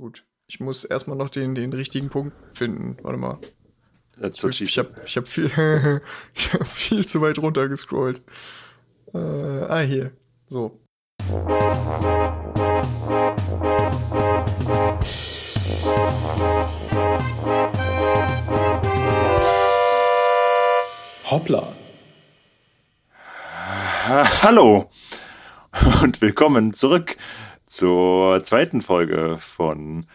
[0.00, 0.24] Gut.
[0.48, 2.96] Ich muss erstmal noch den, den richtigen Punkt finden.
[3.02, 3.38] Warte mal.
[4.18, 5.44] Ich, ich habe ich hab viel,
[6.34, 8.22] ich hab viel zu weit runter gescrollt.
[9.12, 10.12] Äh, ah, hier.
[10.46, 10.80] So.
[21.30, 21.76] Hoppla.
[24.42, 24.90] Hallo
[26.02, 27.18] und willkommen zurück
[27.70, 30.06] zur zweiten Folge von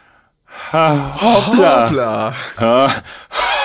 [0.71, 1.85] ha Hoppla.
[1.85, 2.35] Hoppla.
[2.57, 3.03] Ha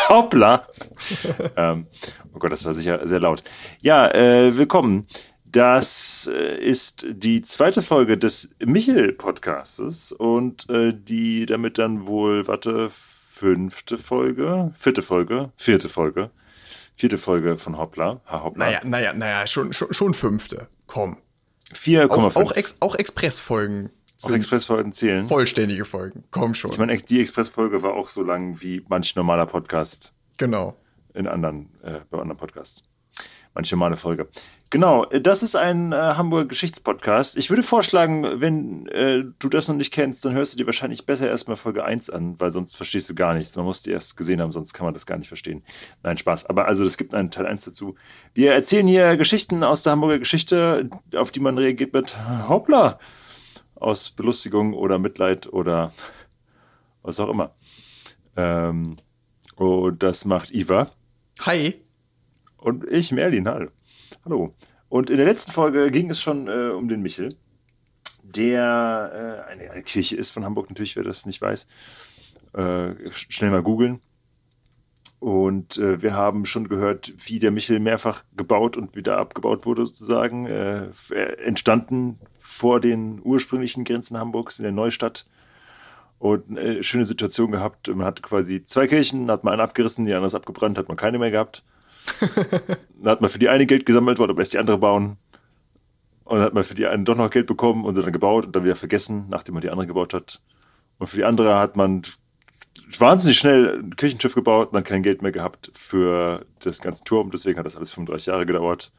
[0.08, 0.68] Hoppla.
[1.56, 1.86] ähm,
[2.32, 3.42] oh Gott, das war sicher sehr laut.
[3.82, 5.08] Ja, äh, willkommen.
[5.44, 12.90] Das äh, ist die zweite Folge des Michel-Podcastes und äh, die damit dann wohl, warte,
[12.90, 16.30] fünfte Folge, vierte Folge, vierte Folge,
[16.94, 18.20] vierte Folge von Hoppla.
[18.26, 18.66] Ha, Hoppla.
[18.66, 20.68] Naja, naja, naja, schon, schon, schon fünfte.
[20.86, 21.16] Komm.
[21.74, 22.10] 4,5.
[22.10, 23.90] Auch, auch, Ex auch Expressfolgen.
[24.22, 25.26] Auch Expressfolgen zählen.
[25.26, 26.24] Vollständige Folgen.
[26.30, 26.72] Komm schon.
[26.72, 30.14] Ich meine, die Expressfolge war auch so lang wie manch normaler Podcast.
[30.38, 30.76] Genau.
[31.14, 32.84] In anderen, äh, bei anderen Podcasts.
[33.54, 34.28] Manche normale Folge.
[34.72, 37.36] Genau, das ist ein äh, Hamburger Geschichtspodcast.
[37.36, 41.06] Ich würde vorschlagen, wenn äh, du das noch nicht kennst, dann hörst du dir wahrscheinlich
[41.06, 43.56] besser erstmal Folge 1 an, weil sonst verstehst du gar nichts.
[43.56, 45.64] Man muss die erst gesehen haben, sonst kann man das gar nicht verstehen.
[46.04, 46.46] Nein, Spaß.
[46.46, 47.96] Aber also, es gibt einen Teil 1 dazu.
[48.32, 52.16] Wir erzählen hier Geschichten aus der Hamburger Geschichte, auf die man reagiert mit
[52.48, 53.00] Hoppla!
[53.74, 55.92] Aus Belustigung oder Mitleid oder
[57.02, 57.56] was auch immer.
[58.36, 58.98] Ähm,
[59.56, 60.92] und das macht Iva.
[61.40, 61.82] Hi.
[62.56, 63.70] Und ich, Merlin, hallo.
[64.22, 64.54] Hallo.
[64.90, 67.36] Und in der letzten Folge ging es schon äh, um den Michel,
[68.22, 71.66] der äh, eine, eine, Kirche ist von Hamburg, natürlich, wer das nicht weiß.
[72.52, 74.00] Äh, schnell mal googeln.
[75.20, 79.86] Und äh, wir haben schon gehört, wie der Michel mehrfach gebaut und wieder abgebaut wurde,
[79.86, 80.44] sozusagen.
[80.44, 80.88] Äh,
[81.42, 85.26] entstanden vor den ursprünglichen Grenzen Hamburgs in der Neustadt.
[86.18, 87.88] Und eine schöne Situation gehabt.
[87.88, 90.98] Man hat quasi zwei Kirchen, hat man eine abgerissen, die andere ist abgebrannt, hat man
[90.98, 91.64] keine mehr gehabt
[93.00, 95.16] dann hat man für die eine Geld gesammelt, wollte aber erst die andere bauen.
[96.24, 98.46] Und dann hat man für die eine doch noch Geld bekommen und sie dann gebaut
[98.46, 100.40] und dann wieder vergessen, nachdem man die andere gebaut hat.
[100.98, 102.02] Und für die andere hat man
[102.98, 107.30] wahnsinnig schnell ein Kirchenschiff gebaut und dann kein Geld mehr gehabt für das ganze Turm.
[107.30, 108.92] Deswegen hat das alles 35 Jahre gedauert.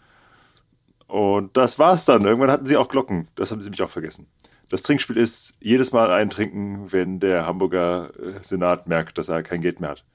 [1.07, 2.25] Und das war's dann.
[2.25, 3.27] Irgendwann hatten sie auch Glocken.
[3.35, 4.27] Das haben sie mich auch vergessen.
[4.69, 9.61] Das Trinkspiel ist jedes Mal eintrinken, wenn der Hamburger äh, Senat merkt, dass er kein
[9.61, 10.05] Geld mehr hat.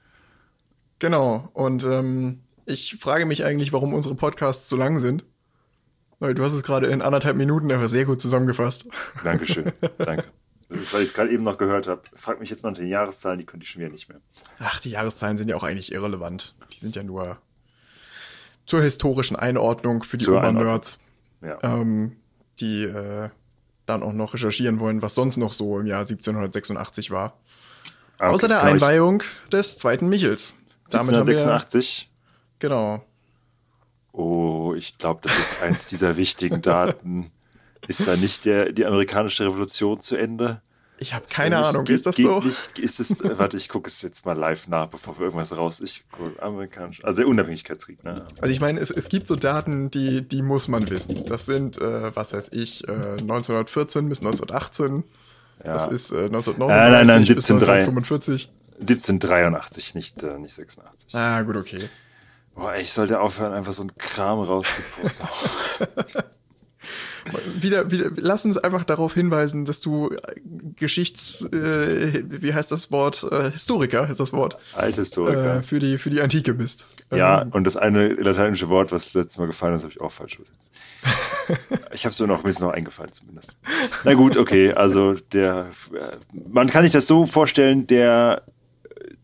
[0.97, 1.49] Genau.
[1.53, 5.25] Und ähm, ich frage mich eigentlich, warum unsere Podcasts so lang sind.
[6.19, 8.87] Weil du hast es gerade in anderthalb Minuten einfach sehr gut zusammengefasst.
[9.23, 9.71] Dankeschön.
[9.97, 10.25] Danke.
[10.67, 12.01] Das ist, weil ich es gerade eben noch gehört habe.
[12.15, 14.19] Frag mich jetzt mal nach den Jahreszahlen, die könnte ich schon wieder nicht mehr.
[14.59, 16.55] Ach, die Jahreszahlen sind ja auch eigentlich irrelevant.
[16.73, 17.37] Die sind ja nur
[18.65, 20.99] zur historischen Einordnung für die Obernerds,
[21.41, 21.57] ja.
[21.61, 22.17] ähm,
[22.59, 23.29] die äh,
[23.85, 27.37] dann auch noch recherchieren wollen, was sonst noch so im Jahr 1786 war.
[28.17, 29.23] Ah, okay, Außer der Einweihung
[29.53, 30.53] des zweiten Michels.
[30.87, 32.09] 1786?
[32.59, 33.03] Genau.
[34.11, 37.31] Oh, ich glaube, das ist eins dieser wichtigen Daten.
[37.87, 40.61] Ist da nicht der, die amerikanische Revolution zu Ende?
[40.99, 42.39] Ich habe keine Ahnung, nicht, ist das so?
[42.39, 45.79] Nicht, ist es, warte, ich gucke es jetzt mal live nach, bevor wir irgendwas raus.
[45.81, 46.03] Ich
[46.39, 48.25] amerikanisch, also der Unabhängigkeitskrieg, ne?
[48.41, 51.23] Also ich meine, es, es gibt so Daten, die, die muss man wissen.
[51.27, 55.03] Das sind, äh, was weiß ich, äh, 1914 bis 1918.
[55.63, 55.73] Ja.
[55.73, 58.51] Das ist äh, 1939 nein, nein, nein, bis 1945.
[58.79, 61.13] 1783, nicht, äh, nicht 86.
[61.13, 61.89] Ah, gut, okay.
[62.57, 65.27] Boah, ich sollte aufhören, einfach so einen Kram rauszupusten.
[67.61, 70.09] wieder, wieder, lass uns einfach darauf hinweisen, dass du
[70.75, 73.27] Geschichts, äh, wie heißt das Wort?
[73.31, 74.57] Äh, Historiker ist das Wort.
[74.73, 75.57] Althistoriker.
[75.57, 76.87] Äh, für die, für die Antike bist.
[77.11, 80.01] Ja, ähm, und das eine lateinische Wort, was das letzte Mal gefallen ist, habe ich
[80.01, 80.71] auch falsch übersetzt.
[81.93, 83.55] ich habe es mir noch ein bisschen noch eingefallen zumindest.
[84.03, 86.17] Na gut, okay, also der, äh,
[86.49, 88.41] man kann sich das so vorstellen, der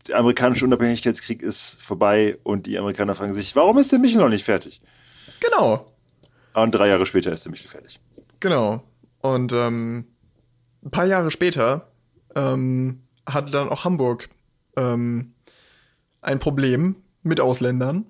[0.08, 4.28] der amerikanische Unabhängigkeitskrieg ist vorbei und die Amerikaner fragen sich, warum ist der Michel noch
[4.28, 4.80] nicht fertig?
[5.40, 5.86] Genau.
[6.52, 8.00] Und drei Jahre später ist der Michel fertig.
[8.40, 8.82] Genau.
[9.20, 10.06] Und ähm,
[10.84, 11.88] ein paar Jahre später
[12.34, 14.28] ähm, hatte dann auch Hamburg
[14.76, 15.34] ähm,
[16.20, 18.06] ein Problem mit Ausländern.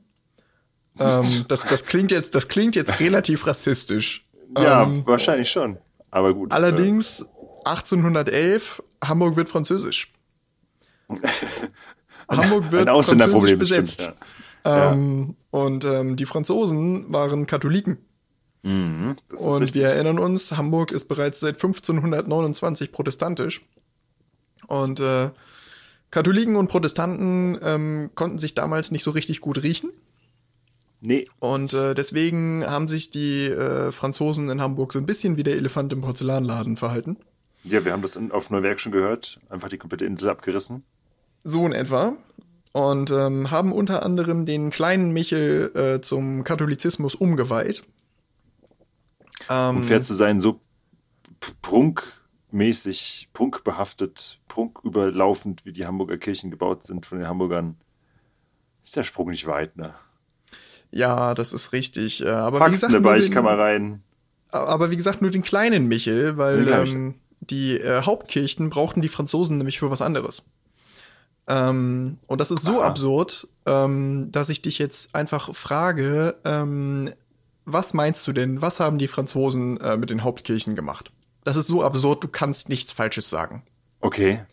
[0.98, 4.28] Ähm, das, das, klingt jetzt, das klingt jetzt relativ rassistisch.
[4.56, 5.78] Ja, ähm, wahrscheinlich schon.
[6.10, 6.52] Aber gut.
[6.52, 7.24] Allerdings
[7.64, 10.12] 1811, Hamburg wird französisch.
[12.28, 14.02] Hamburg wird französisch besetzt.
[14.02, 14.18] Stimmt,
[14.64, 14.92] ja.
[14.92, 15.60] Ähm, ja.
[15.60, 17.98] Und ähm, die Franzosen waren Katholiken.
[18.62, 19.74] Mhm, und richtig.
[19.74, 23.60] wir erinnern uns, Hamburg ist bereits seit 1529 protestantisch.
[24.66, 25.30] Und äh,
[26.10, 29.90] Katholiken und Protestanten ähm, konnten sich damals nicht so richtig gut riechen.
[31.00, 31.26] Nee.
[31.40, 35.56] Und äh, deswegen haben sich die äh, Franzosen in Hamburg so ein bisschen wie der
[35.56, 37.18] Elefant im Porzellanladen verhalten.
[37.64, 39.40] Ja, wir haben das auf Neuwerk schon gehört.
[39.50, 40.84] Einfach die komplette Insel abgerissen.
[41.44, 42.16] So in etwa.
[42.72, 47.84] Und ähm, haben unter anderem den kleinen Michel äh, zum Katholizismus umgeweiht.
[49.48, 50.60] Ähm, um fair zu sein, so
[51.62, 57.76] prunkmäßig, prunkbehaftet, prunküberlaufend, wie die Hamburger Kirchen gebaut sind von den Hamburgern,
[58.82, 59.94] ist der Sprung nicht weit, ne?
[60.90, 62.24] Ja, das ist richtig.
[62.24, 64.02] Äh, aber Packst wie gesagt, eine Beichtkammer rein.
[64.50, 69.58] Aber wie gesagt, nur den kleinen Michel, weil ähm, die äh, Hauptkirchen brauchten die Franzosen
[69.58, 70.44] nämlich für was anderes.
[71.46, 72.88] Ähm, und das ist so Aha.
[72.88, 77.12] absurd, ähm, dass ich dich jetzt einfach frage, ähm,
[77.64, 81.10] was meinst du denn, was haben die Franzosen äh, mit den Hauptkirchen gemacht?
[81.44, 83.62] Das ist so absurd, du kannst nichts Falsches sagen.
[84.00, 84.44] Okay.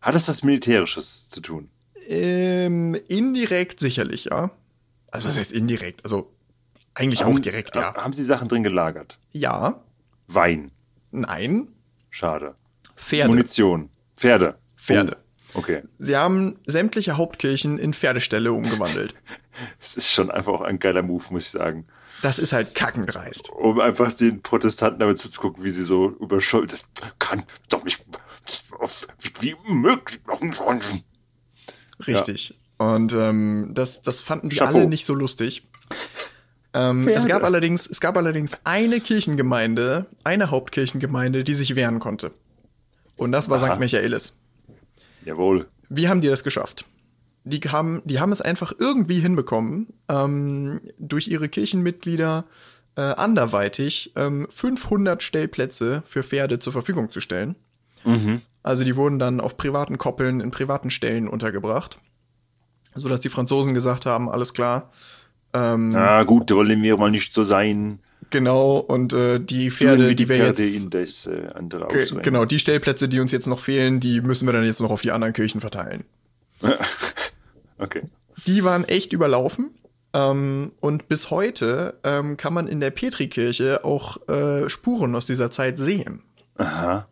[0.00, 1.68] Hat es was Militärisches zu tun?
[2.08, 4.50] Ähm, indirekt sicherlich, ja.
[5.10, 6.04] Also was heißt indirekt?
[6.04, 6.32] Also
[6.94, 7.94] eigentlich haben, auch direkt, ja.
[7.94, 9.18] Haben Sie Sachen drin gelagert?
[9.32, 9.80] Ja.
[10.28, 10.70] Wein?
[11.10, 11.68] Nein.
[12.10, 12.54] Schade.
[12.96, 13.28] Pferde.
[13.28, 13.90] Munition.
[14.16, 14.58] Pferde.
[14.76, 15.16] Pferde.
[15.18, 15.25] Oh.
[15.54, 15.82] Okay.
[15.98, 19.14] Sie haben sämtliche Hauptkirchen in Pferdeställe umgewandelt.
[19.80, 21.86] Es ist schon einfach auch ein geiler Move, muss ich sagen.
[22.20, 23.48] Das ist halt kackendreist.
[23.50, 26.74] Um einfach den Protestanten damit zuzugucken, wie sie so über Schuld.
[26.74, 26.84] Das
[27.18, 28.04] kann doch nicht.
[29.40, 30.54] Wie möglich machen
[32.06, 32.50] Richtig.
[32.50, 32.86] Ja.
[32.86, 34.76] Und ähm, das, das fanden die Chapeau.
[34.76, 35.66] alle nicht so lustig.
[36.74, 42.32] Ähm, es, gab allerdings, es gab allerdings eine Kirchengemeinde, eine Hauptkirchengemeinde, die sich wehren konnte.
[43.16, 43.74] Und das war Aha.
[43.74, 43.80] St.
[43.80, 44.34] Michaelis.
[45.26, 45.66] Jawohl.
[45.88, 46.86] Wie haben die das geschafft?
[47.44, 52.44] Die haben, die haben es einfach irgendwie hinbekommen, ähm, durch ihre Kirchenmitglieder
[52.96, 57.56] äh, anderweitig ähm, 500 Stellplätze für Pferde zur Verfügung zu stellen.
[58.04, 58.40] Mhm.
[58.62, 61.98] Also die wurden dann auf privaten Koppeln in privaten Stellen untergebracht,
[62.94, 64.90] sodass die Franzosen gesagt haben, alles klar.
[65.52, 68.00] Ähm, Na gut, wollen wir mal nicht so sein.
[68.30, 70.94] Genau, und äh, die Pferde, die, die, wir Pferde jetzt.
[70.94, 71.86] Das, äh, andere
[72.22, 75.02] genau, die Stellplätze, die uns jetzt noch fehlen, die müssen wir dann jetzt noch auf
[75.02, 76.04] die anderen Kirchen verteilen.
[77.78, 78.02] okay.
[78.46, 79.70] Die waren echt überlaufen.
[80.12, 85.50] Ähm, und bis heute ähm, kann man in der Petrikirche auch äh, Spuren aus dieser
[85.50, 86.22] Zeit sehen.
[86.56, 87.06] Aha.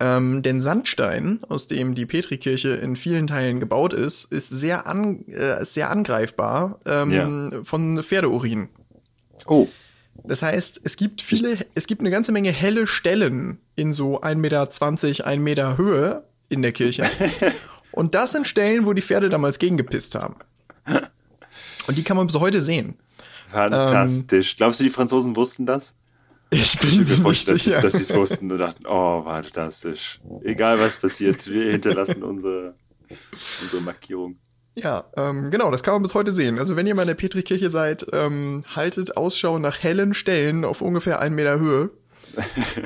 [0.00, 5.26] Ähm, denn Sandstein, aus dem die Petrikirche in vielen Teilen gebaut ist, ist sehr, an,
[5.28, 7.10] äh, sehr angreifbar ähm,
[7.52, 7.64] ja.
[7.64, 8.68] von Pferdeurin.
[9.46, 9.68] Oh.
[10.24, 14.36] Das heißt, es gibt viele, es gibt eine ganze Menge helle Stellen in so 1,20
[14.36, 17.08] Meter, 1 Meter Höhe in der Kirche.
[17.92, 20.36] Und das sind Stellen, wo die Pferde damals gegengepisst haben.
[21.86, 22.94] Und die kann man bis heute sehen.
[23.50, 24.52] Fantastisch.
[24.52, 25.94] Ähm, Glaubst du, die Franzosen wussten das?
[26.50, 27.80] Ich bin mir nicht sicher.
[27.80, 30.20] Dass sie es wussten und dachten, oh, fantastisch.
[30.42, 32.74] Egal was passiert, wir hinterlassen unsere,
[33.62, 34.36] unsere Markierung.
[34.74, 36.58] Ja, ähm, genau, das kann man bis heute sehen.
[36.58, 40.80] Also wenn ihr mal in der Petrikirche seid, ähm, haltet Ausschau nach hellen Stellen auf
[40.80, 41.90] ungefähr einen Meter Höhe.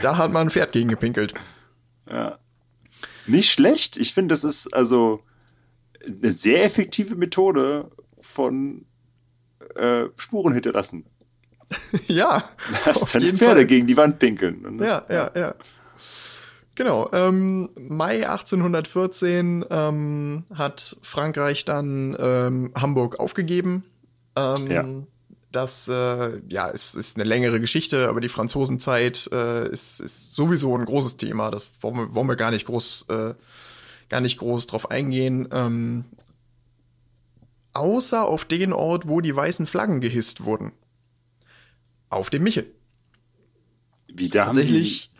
[0.02, 1.34] da hat man ein Pferd gegen gepinkelt.
[2.08, 2.38] Ja.
[3.26, 3.96] Nicht schlecht.
[3.96, 5.20] Ich finde, das ist also
[6.06, 7.90] eine sehr effektive Methode
[8.20, 8.86] von
[9.74, 11.04] äh, Spuren hinterlassen.
[12.06, 12.44] ja.
[12.86, 13.66] Lass deine Pferde Fall.
[13.66, 14.78] gegen die Wand pinkeln.
[14.78, 15.54] Ja, ja, ja.
[16.74, 17.08] Genau.
[17.12, 23.84] Ähm, Mai 1814 ähm, hat Frankreich dann ähm, Hamburg aufgegeben.
[24.36, 24.84] Ähm, ja.
[25.52, 30.76] Das äh, ja, ist, ist eine längere Geschichte, aber die Franzosenzeit äh, ist, ist sowieso
[30.76, 31.52] ein großes Thema.
[31.52, 33.34] Das wollen wir, wollen wir gar nicht groß, äh,
[34.08, 35.48] gar nicht groß drauf eingehen.
[35.52, 36.06] Ähm,
[37.72, 40.72] außer auf den Ort, wo die weißen Flaggen gehisst wurden
[42.10, 42.66] auf dem Michel.
[44.08, 45.10] Wie da Tatsächlich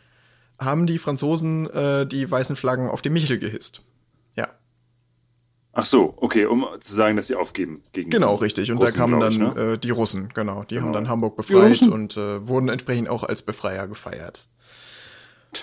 [0.59, 3.83] haben die, Franzosen äh, die weißen Flaggen auf dem Michel gehisst.
[4.37, 4.49] Ja.
[5.73, 8.71] Ach so, okay, um zu sagen, dass sie aufgeben gegen Genau, richtig.
[8.71, 9.73] Und Russen, da kamen dann ich, ne?
[9.73, 10.65] äh, die Russen, genau.
[10.65, 10.87] Die genau.
[10.87, 14.49] haben dann Hamburg befreit und äh, wurden entsprechend auch als Befreier gefeiert.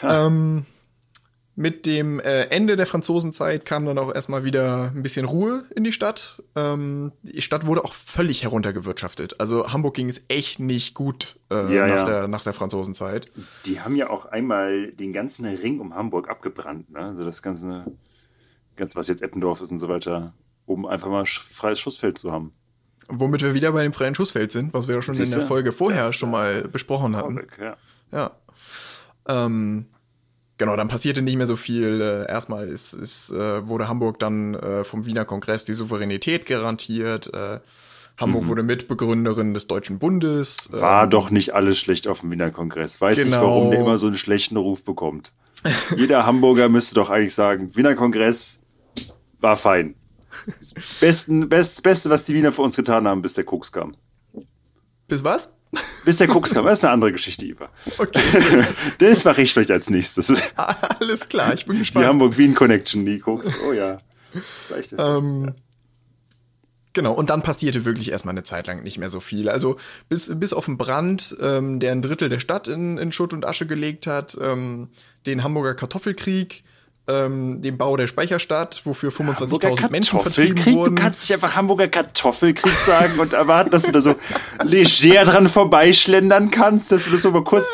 [0.03, 0.65] Ähm,
[1.55, 5.83] mit dem äh, Ende der Franzosenzeit kam dann auch erstmal wieder ein bisschen Ruhe in
[5.83, 6.41] die Stadt.
[6.55, 9.39] Ähm, die Stadt wurde auch völlig heruntergewirtschaftet.
[9.39, 12.05] Also Hamburg ging es echt nicht gut äh, ja, nach, ja.
[12.05, 13.29] Der, nach der Franzosenzeit.
[13.65, 16.89] Die haben ja auch einmal den ganzen Ring um Hamburg abgebrannt.
[16.89, 16.99] Ne?
[16.99, 17.85] Also das ganze,
[18.77, 20.33] ganz was jetzt Eppendorf ist und so weiter,
[20.65, 22.53] um einfach mal freies Schussfeld zu haben.
[23.09, 25.35] Womit wir wieder bei dem freien Schussfeld sind, was wir ja schon Siehste?
[25.35, 27.35] in der Folge vorher schon mal besprochen hatten.
[27.35, 27.77] Traurig, ja.
[28.13, 28.31] ja.
[29.27, 29.87] Ähm,
[30.61, 31.99] Genau, dann passierte nicht mehr so viel.
[31.99, 37.31] Äh, erstmal ist, ist, äh, wurde Hamburg dann äh, vom Wiener Kongress die Souveränität garantiert.
[38.15, 38.47] Hamburg mhm.
[38.47, 40.69] wurde Mitbegründerin des Deutschen Bundes.
[40.69, 43.01] War ähm, doch nicht alles schlecht auf dem Wiener Kongress.
[43.01, 43.29] Weiß genau.
[43.29, 45.33] nicht, warum der immer so einen schlechten Ruf bekommt.
[45.97, 48.59] Jeder Hamburger müsste doch eigentlich sagen, Wiener Kongress
[49.39, 49.95] war fein.
[50.99, 53.95] Besten, best, Beste, was die Wiener für uns getan haben, bis der Koks kam.
[55.07, 55.51] Bis was?
[56.05, 56.65] Bis der Koks kam.
[56.65, 57.69] Das ist eine andere Geschichte, Iva.
[57.97, 58.21] Okay.
[58.97, 60.31] das mache ich vielleicht als nächstes.
[60.55, 62.03] Alles klar, ich bin gespannt.
[62.03, 63.47] Die Hamburg-Wien-Connection, die Koks.
[63.67, 63.99] Oh ja.
[64.67, 65.61] Vielleicht ist ähm, das, ja.
[66.93, 69.49] Genau, und dann passierte wirklich erstmal eine Zeit lang nicht mehr so viel.
[69.49, 69.77] Also
[70.09, 73.45] bis, bis auf den Brand, ähm, der ein Drittel der Stadt in, in Schutt und
[73.45, 74.89] Asche gelegt hat, ähm,
[75.25, 76.63] den Hamburger Kartoffelkrieg,
[77.11, 80.95] ähm, den Bau der Speicherstadt, wofür 25.000 Menschen vertrieben wurden.
[80.95, 84.15] Du kannst nicht einfach Hamburger Kartoffelkrieg sagen und erwarten, dass du da so
[84.63, 87.65] leger dran vorbeischlendern kannst, dass du das so mal kurz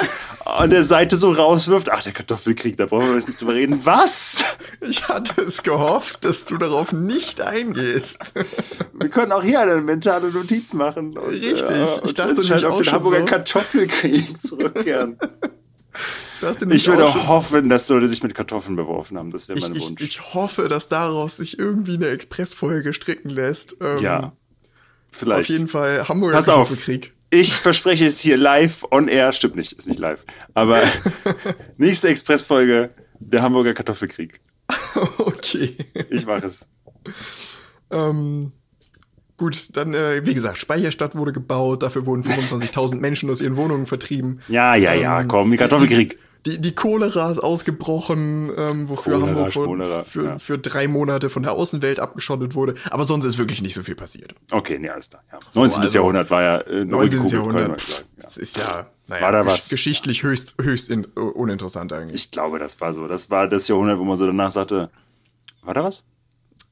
[0.45, 1.89] an der Seite so rauswirft.
[1.91, 3.85] Ach, der Kartoffelkrieg, da brauchen wir jetzt nicht drüber reden.
[3.85, 4.57] Was?
[4.81, 8.17] Ich hatte es gehofft, dass du darauf nicht eingehst.
[8.93, 11.17] Wir können auch hier eine mentale Notiz machen.
[11.17, 11.69] Und, Richtig.
[11.69, 13.25] Äh, ich dachte halt auf den Hamburger so.
[13.25, 15.17] Kartoffelkrieg zurückkehren.
[16.69, 19.31] Ich, würde auch hoffen, dass Leute sich mit Kartoffeln beworfen haben.
[19.31, 20.01] Das wäre mein ich, Wunsch.
[20.01, 23.77] Ich, ich, hoffe, dass daraus sich irgendwie eine Expressfolge stricken lässt.
[23.81, 24.33] Ähm, ja.
[25.11, 25.41] Vielleicht.
[25.41, 27.05] Auf jeden Fall Hamburger Pass Kartoffelkrieg.
[27.05, 27.11] Auf.
[27.29, 29.33] Ich verspreche es hier live on air.
[29.33, 30.25] Stimmt nicht, ist nicht live.
[30.53, 30.81] Aber
[31.77, 34.39] nächste Expressfolge, der Hamburger Kartoffelkrieg.
[35.17, 35.75] okay.
[36.09, 36.67] Ich mache es.
[37.91, 38.53] Ähm,
[39.37, 43.87] gut, dann, äh, wie gesagt, Speicherstadt wurde gebaut, dafür wurden 25.000 Menschen aus ihren Wohnungen
[43.87, 44.39] vertrieben.
[44.47, 49.51] Ja, ja, ja, ähm, komm, Kartoffelkrieg die, die Cholera ist ausgebrochen, ähm, wofür Cholera, Hamburg
[49.51, 50.39] für, für, ja.
[50.39, 52.75] für, drei Monate von der Außenwelt abgeschottet wurde.
[52.89, 54.33] Aber sonst ist wirklich nicht so viel passiert.
[54.51, 55.23] Okay, nee, alles klar.
[55.31, 55.39] Ja.
[55.55, 55.81] 19.
[55.81, 57.27] Also, Jahrhundert war ja äh, 19.
[57.27, 57.81] Jahrhundert.
[57.81, 58.05] Pff, ja.
[58.17, 59.69] Das ist ja, naja, war da was?
[59.69, 62.15] geschichtlich höchst, höchst in, uh, uninteressant eigentlich.
[62.15, 63.07] Ich glaube, das war so.
[63.07, 64.89] Das war das Jahrhundert, wo man so danach sagte,
[65.63, 66.03] war da was?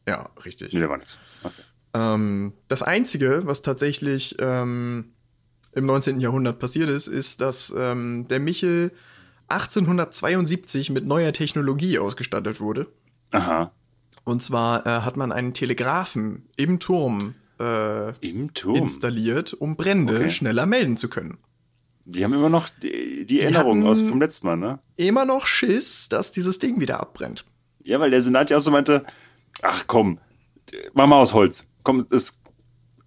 [0.08, 0.74] Ja, richtig.
[0.74, 1.18] Nee, da war nichts.
[1.44, 1.62] Okay.
[1.94, 5.14] Ähm, das Einzige, was tatsächlich ähm,
[5.74, 6.20] im 19.
[6.20, 8.92] Jahrhundert passiert ist, ist, dass ähm, der Michel
[9.48, 12.88] 1872 mit neuer Technologie ausgestattet wurde.
[13.32, 13.72] Aha.
[14.24, 18.76] Und zwar äh, hat man einen Telegraphen im Turm, äh, Im Turm?
[18.76, 20.30] installiert, um Brände okay.
[20.30, 21.38] schneller melden zu können.
[22.06, 24.80] Die haben immer noch die, die Erinnerung aus vom letzten Mal, ne?
[24.96, 27.46] Immer noch Schiss, dass dieses Ding wieder abbrennt.
[27.84, 29.06] Ja, weil der Senat ja auch so meinte,
[29.64, 30.20] ach komm,
[30.94, 31.68] mach mal aus Holz.
[31.84, 32.40] Komm, ist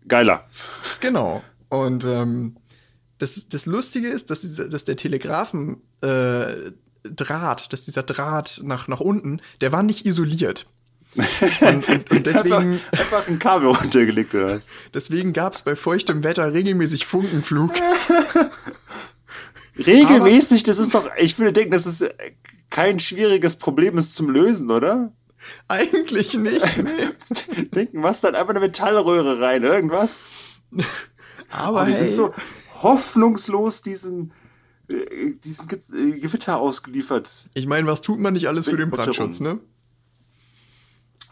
[0.07, 0.47] geiler.
[1.01, 1.43] Genau.
[1.69, 2.57] Und ähm,
[3.19, 6.73] das, das Lustige ist, dass, dass der Telegraphen äh,
[7.05, 10.67] Draht, dass dieser Draht nach, nach unten, der war nicht isoliert.
[11.61, 12.55] Und, und, und deswegen.
[12.55, 14.67] Einfach, einfach, ein Kabel runtergelegt oder was?
[14.95, 17.73] Deswegen gab es bei feuchtem Wetter regelmäßig Funkenflug.
[19.79, 22.09] regelmäßig, das ist doch, ich würde denken, das ist
[22.71, 25.13] kein schwieriges Problem ist zum Lösen, oder?
[25.67, 26.83] Eigentlich nicht.
[26.83, 27.65] Nee.
[27.75, 30.31] denken, was dann einfach eine Metallröhre rein, irgendwas.
[31.51, 31.99] Aber, Aber die hey.
[31.99, 32.35] sind so
[32.83, 34.33] hoffnungslos diesen
[34.89, 37.49] äh, diesen äh, Gewitter ausgeliefert.
[37.55, 39.61] Ich meine, was tut man nicht alles für den Brandschutz, ne?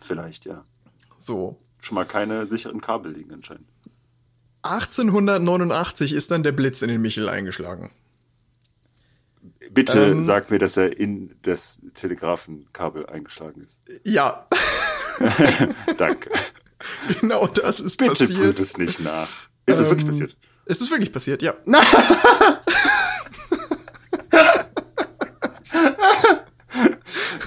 [0.00, 0.64] Vielleicht, ja.
[1.18, 1.58] So.
[1.80, 3.68] Schon mal keine sicheren Kabel liegen anscheinend.
[4.62, 7.90] 1889 ist dann der Blitz in den Michel eingeschlagen.
[9.70, 13.80] Bitte ähm, sag mir, dass er in das Telegrafenkabel eingeschlagen ist.
[14.04, 14.46] Ja.
[15.96, 16.30] Danke.
[17.20, 18.28] Genau das ist Bitte passiert.
[18.28, 19.28] Bitte prüf es nicht nach.
[19.64, 20.36] Ist ähm, es wirklich passiert?
[20.66, 21.54] Es ist wirklich passiert, ja.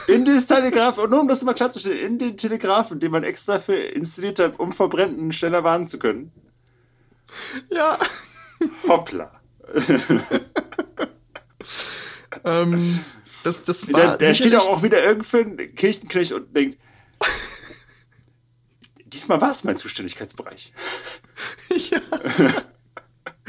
[0.07, 3.59] in das Telegraph, und nur um das mal klarzustellen, in den Telegraphen, den man extra
[3.59, 6.31] für installiert hat, um vor Bränden schneller warnen zu können.
[7.69, 7.97] Ja.
[8.87, 9.39] Hoppla.
[12.45, 12.99] ähm,
[13.43, 16.79] das, das war der, der steht auch wieder irgendein Kirchenknecht und denkt,
[19.05, 20.73] diesmal war es mein Zuständigkeitsbereich.
[21.91, 21.99] ja.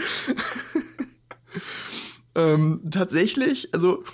[2.35, 4.04] ähm, tatsächlich, also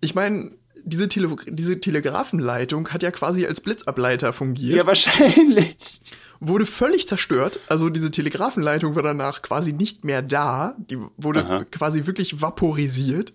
[0.00, 0.52] ich meine,
[0.84, 4.76] diese, Tele diese Telegrafenleitung hat ja quasi als Blitzableiter fungiert.
[4.76, 6.00] Ja, wahrscheinlich.
[6.40, 7.60] Wurde völlig zerstört.
[7.68, 10.76] Also diese Telegrafenleitung war danach quasi nicht mehr da.
[10.90, 11.64] Die wurde Aha.
[11.64, 13.32] quasi wirklich vaporisiert.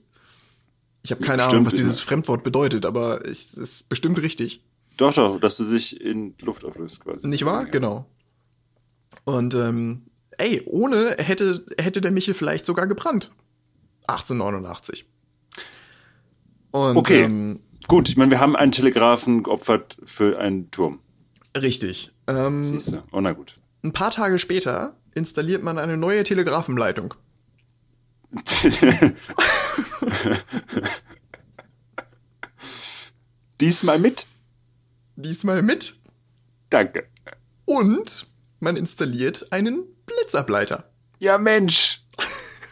[1.03, 4.61] Ich habe keine Ahnung, was dieses Fremdwort bedeutet, aber es ist bestimmt richtig.
[4.97, 7.27] Doch, doch, dass du sich in Luft auflöst quasi.
[7.27, 7.63] Nicht wahr?
[7.63, 7.69] Ja.
[7.69, 8.05] Genau.
[9.23, 10.06] Und ähm,
[10.38, 13.32] ey, ohne hätte, hätte der Michel vielleicht sogar gebrannt.
[14.08, 15.06] 1889.
[16.72, 18.10] Und, okay, ähm, gut.
[18.10, 21.00] Ich meine, wir haben einen Telegrafen geopfert für einen Turm.
[21.56, 22.12] Richtig.
[22.27, 23.03] Ähm, Siehst du?
[23.12, 23.56] Oh, na gut.
[23.84, 27.13] Ein paar Tage später installiert man eine neue Telegrafenleitung.
[33.60, 34.27] Diesmal mit?
[35.15, 35.96] Diesmal mit.
[36.70, 37.08] Danke.
[37.65, 38.27] Und
[38.60, 39.84] man installiert einen
[40.27, 40.84] Blitzableiter.
[41.19, 42.03] Ja, Mensch.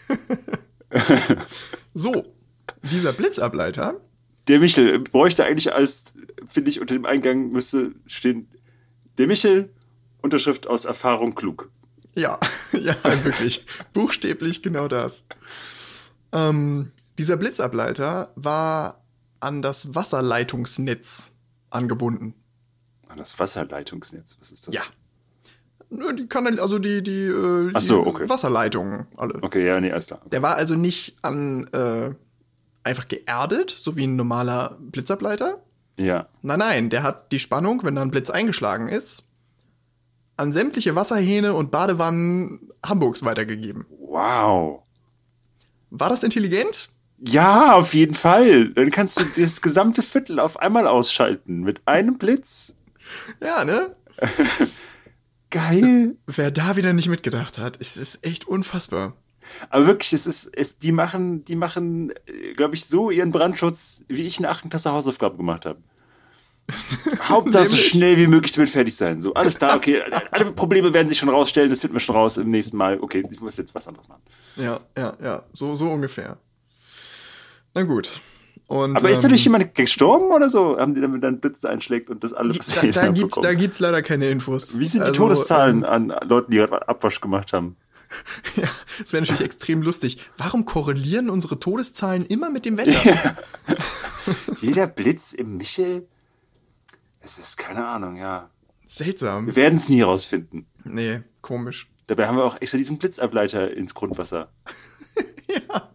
[1.93, 2.35] so,
[2.83, 4.01] dieser Blitzableiter.
[4.49, 8.49] Der Michel bräuchte eigentlich als, finde ich, unter dem Eingang müsste stehen,
[9.17, 9.73] der Michel,
[10.21, 11.71] Unterschrift aus Erfahrung klug.
[12.13, 12.37] Ja,
[12.73, 13.65] ja, wirklich.
[13.93, 15.23] Buchstäblich genau das.
[16.33, 19.01] Ähm, dieser Blitzableiter war
[19.39, 21.31] an das Wasserleitungsnetz
[21.69, 22.35] angebunden.
[23.07, 24.75] An das Wasserleitungsnetz, was ist das?
[24.75, 24.81] Ja.
[25.89, 28.27] Die Kanal, also die, die, äh, Ach so, okay.
[28.27, 29.35] Wasserleitungen alle.
[29.41, 30.21] Okay, ja, nee, alles klar.
[30.25, 32.11] Der war also nicht an äh,
[32.83, 35.63] einfach geerdet, so wie ein normaler Blitzableiter.
[35.97, 36.27] Ja.
[36.41, 39.23] Nein, nein, der hat die Spannung, wenn da ein Blitz eingeschlagen ist,
[40.37, 43.85] an sämtliche Wasserhähne und Badewannen Hamburgs weitergegeben.
[43.89, 44.83] Wow.
[45.91, 46.89] War das intelligent?
[47.19, 48.69] Ja, auf jeden Fall.
[48.69, 52.75] Dann kannst du das gesamte Viertel auf einmal ausschalten mit einem Blitz.
[53.41, 53.95] Ja, ne?
[55.55, 56.17] Geil.
[56.27, 59.13] Wer da wieder nicht mitgedacht hat, ist, ist echt unfassbar.
[59.69, 62.13] Aber wirklich, es ist, es, die machen, die machen,
[62.57, 64.69] glaube ich, so ihren Brandschutz, wie ich eine 8.
[64.69, 65.79] Klasse Hausaufgabe gemacht habe.
[67.29, 69.21] Hauptsache so schnell wie möglich damit fertig sein.
[69.21, 70.01] So, alles da, okay.
[70.31, 72.99] Alle Probleme werden sich schon rausstellen, das finden wir schon raus im nächsten Mal.
[72.99, 74.23] Okay, ich muss jetzt was anderes machen.
[74.57, 75.43] Ja, ja, ja.
[75.53, 76.37] So, so ungefähr.
[77.73, 78.19] Na gut.
[78.67, 80.77] Und, Aber ist da nicht ähm, jemand gestorben oder so?
[80.79, 84.01] Haben die damit dann Blitz einschlägt und das alle da, da, gibt's, da gibt's leider
[84.01, 84.79] keine Infos.
[84.79, 87.77] Wie sind die also, Todeszahlen ähm, an Leuten, die gerade Abwasch gemacht haben?
[88.55, 88.69] Ja,
[88.99, 90.19] das wäre natürlich extrem lustig.
[90.37, 92.93] Warum korrelieren unsere Todeszahlen immer mit dem Wetter?
[93.03, 93.35] Ja.
[94.61, 96.07] Jeder Blitz im Michel?
[97.19, 98.49] Es ist keine Ahnung, ja.
[98.87, 99.47] Seltsam.
[99.47, 100.67] Wir werden es nie rausfinden.
[100.83, 101.89] Nee, komisch.
[102.07, 104.49] Dabei haben wir auch extra diesen Blitzableiter ins Grundwasser.
[105.47, 105.89] ja.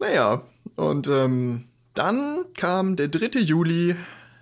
[0.00, 0.42] Naja,
[0.76, 3.40] und ähm, dann kam der 3.
[3.40, 3.94] Juli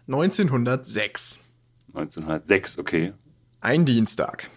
[0.06, 1.40] 1906.
[1.88, 3.12] 1906, okay.
[3.60, 4.48] Ein Dienstag.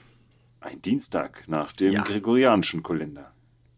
[0.59, 2.03] Ein Dienstag nach dem ja.
[2.03, 3.31] gregorianischen Kalender.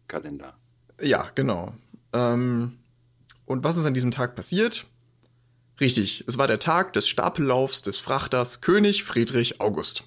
[0.06, 0.54] Kalender.
[1.00, 1.72] Ja, genau.
[2.12, 2.78] Ähm,
[3.46, 4.86] und was ist an diesem Tag passiert?
[5.80, 10.04] Richtig, es war der Tag des Stapellaufs des Frachters König Friedrich August.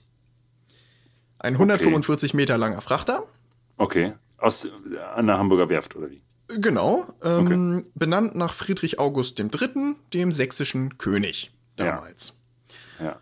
[1.40, 2.38] Ein 145 okay.
[2.38, 3.24] Meter langer Frachter.
[3.78, 4.14] Okay.
[4.38, 4.70] Aus
[5.16, 6.22] einer Hamburger Werft, oder wie?
[6.48, 7.06] Genau.
[7.24, 7.90] Ähm, okay.
[7.96, 12.34] Benannt nach Friedrich August III., dem sächsischen König damals.
[13.00, 13.06] Ja.
[13.06, 13.20] ja.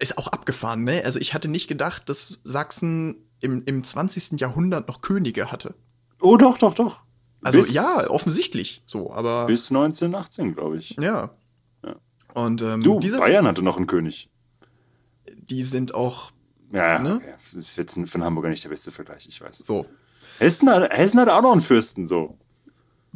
[0.00, 1.02] Ist auch abgefahren, ne?
[1.04, 4.40] Also ich hatte nicht gedacht, dass Sachsen im, im 20.
[4.40, 5.74] Jahrhundert noch Könige hatte.
[6.20, 7.00] Oh, doch, doch, doch.
[7.42, 9.46] Also bis, ja, offensichtlich so, aber.
[9.46, 10.96] Bis 1918, glaube ich.
[11.00, 11.30] Ja.
[11.84, 11.96] ja.
[12.34, 14.28] Und ähm, du, Bayern hatte noch einen König.
[15.36, 16.32] Die sind auch.
[16.72, 17.16] Ja, ne?
[17.16, 17.34] okay.
[17.40, 19.58] das ist jetzt für einen Hamburger nicht der beste Vergleich, ich weiß.
[19.58, 19.86] So.
[20.38, 22.38] Hessen hat, Hessen hat auch noch einen Fürsten, so.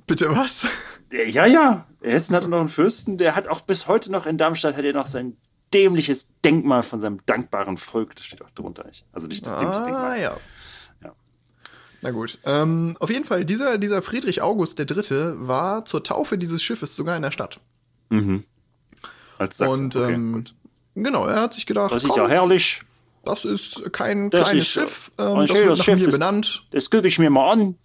[0.06, 0.66] Bitte was?
[1.10, 1.86] Ja, ja.
[2.00, 4.92] Hessen hat noch einen Fürsten, der hat auch bis heute noch in Darmstadt hat er
[4.92, 5.36] noch sein
[5.72, 8.16] dämliches Denkmal von seinem dankbaren Volk.
[8.16, 9.04] Das steht auch drunter nicht.
[9.12, 10.20] Also nicht das dämliche ah, Denkmal.
[10.20, 10.36] Ja.
[11.02, 11.12] ja.
[12.02, 12.38] Na gut.
[12.44, 15.34] Ähm, auf jeden Fall, dieser, dieser Friedrich August III.
[15.36, 17.60] war zur Taufe dieses Schiffes sogar in der Stadt.
[18.10, 18.44] Mhm.
[19.38, 19.84] Als Sachsen.
[19.84, 20.44] Und okay, ähm,
[20.94, 21.92] genau, er hat sich gedacht.
[21.92, 22.82] Das ist ja herrlich.
[23.22, 25.12] Das ist kein das kleines ist Schiff.
[25.18, 26.66] Ähm, das wird nach Schiff, mir das, benannt.
[26.70, 27.76] Das gucke ich mir mal an.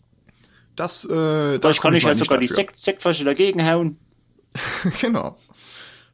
[0.76, 3.98] Das, äh, da kann ich ja sogar die Sekt Sektflasche dagegen hauen.
[5.02, 5.38] genau.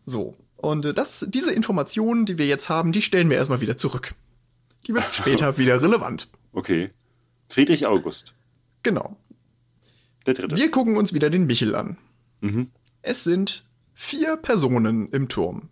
[0.05, 0.35] So.
[0.55, 4.15] Und äh, das, diese Informationen, die wir jetzt haben, die stellen wir erstmal wieder zurück.
[4.87, 6.29] Die wird später wieder relevant.
[6.53, 6.91] Okay.
[7.49, 8.33] Friedrich August.
[8.83, 9.17] Genau.
[10.25, 10.55] Der dritte.
[10.55, 11.97] Wir gucken uns wieder den Michel an.
[12.41, 12.71] Mhm.
[13.01, 15.69] Es sind vier Personen im Turm.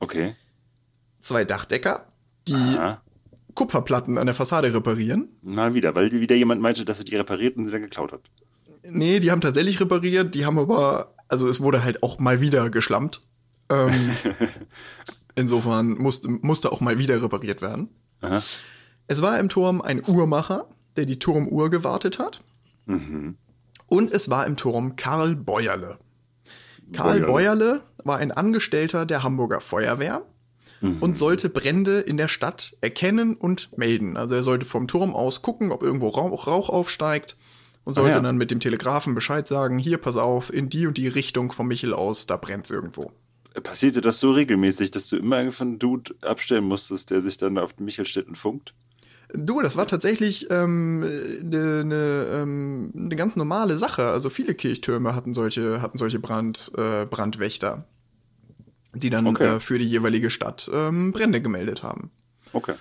[0.00, 0.34] Okay.
[1.20, 2.06] Zwei Dachdecker,
[2.48, 3.00] die Aha.
[3.54, 5.28] Kupferplatten an der Fassade reparieren.
[5.42, 8.22] Mal wieder, weil wieder jemand meinte, dass er die repariert und sie dann geklaut hat.
[8.84, 12.70] Nee, die haben tatsächlich repariert, die haben aber, also es wurde halt auch mal wieder
[12.70, 13.22] geschlampt.
[13.68, 14.10] Ähm,
[15.34, 17.90] insofern musste, musste auch mal wieder repariert werden.
[18.20, 18.42] Aha.
[19.06, 22.42] Es war im Turm ein Uhrmacher, der die Turmuhr gewartet hat.
[22.86, 23.36] Mhm.
[23.86, 25.98] Und es war im Turm Karl Beuerle.
[26.92, 27.20] Karl.
[27.20, 30.22] Beuerle war ein Angestellter der Hamburger Feuerwehr
[30.82, 30.98] mhm.
[31.00, 34.16] und sollte Brände in der Stadt erkennen und melden.
[34.16, 37.36] Also er sollte vom Turm aus gucken, ob irgendwo Rauch, Rauch aufsteigt
[37.84, 38.22] und sollte ah, ja.
[38.22, 41.68] dann mit dem Telegrafen Bescheid sagen, hier, pass auf, in die und die Richtung vom
[41.68, 43.12] Michel aus, da brennt's irgendwo.
[43.62, 47.74] Passierte das so regelmäßig, dass du immer einen Dude abstellen musstest, der sich dann auf
[47.74, 48.74] den Michel steht und funkt?
[49.34, 54.08] Du, das war tatsächlich eine ähm, ne, ne, ähm, ne ganz normale Sache.
[54.08, 57.86] Also viele Kirchtürme hatten solche, hatten solche Brand, äh, Brandwächter
[58.94, 59.56] die dann okay.
[59.56, 62.10] äh, für die jeweilige Stadt ähm, Brände gemeldet haben.
[62.52, 62.74] Okay.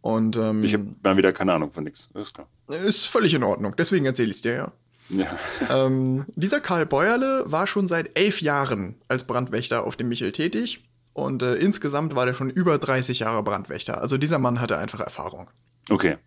[0.00, 2.10] Und ähm, ich habe mal wieder keine Ahnung von nichts.
[2.14, 2.46] Ist klar.
[2.68, 3.74] Ist völlig in Ordnung.
[3.76, 4.72] Deswegen erzähle ich es dir ja.
[5.08, 5.38] Ja.
[5.86, 10.84] ähm, dieser Karl Beuerle war schon seit elf Jahren als Brandwächter auf dem Michel tätig
[11.14, 14.00] und äh, insgesamt war der schon über 30 Jahre Brandwächter.
[14.00, 15.48] Also dieser Mann hatte einfach Erfahrung.
[15.88, 16.18] Okay.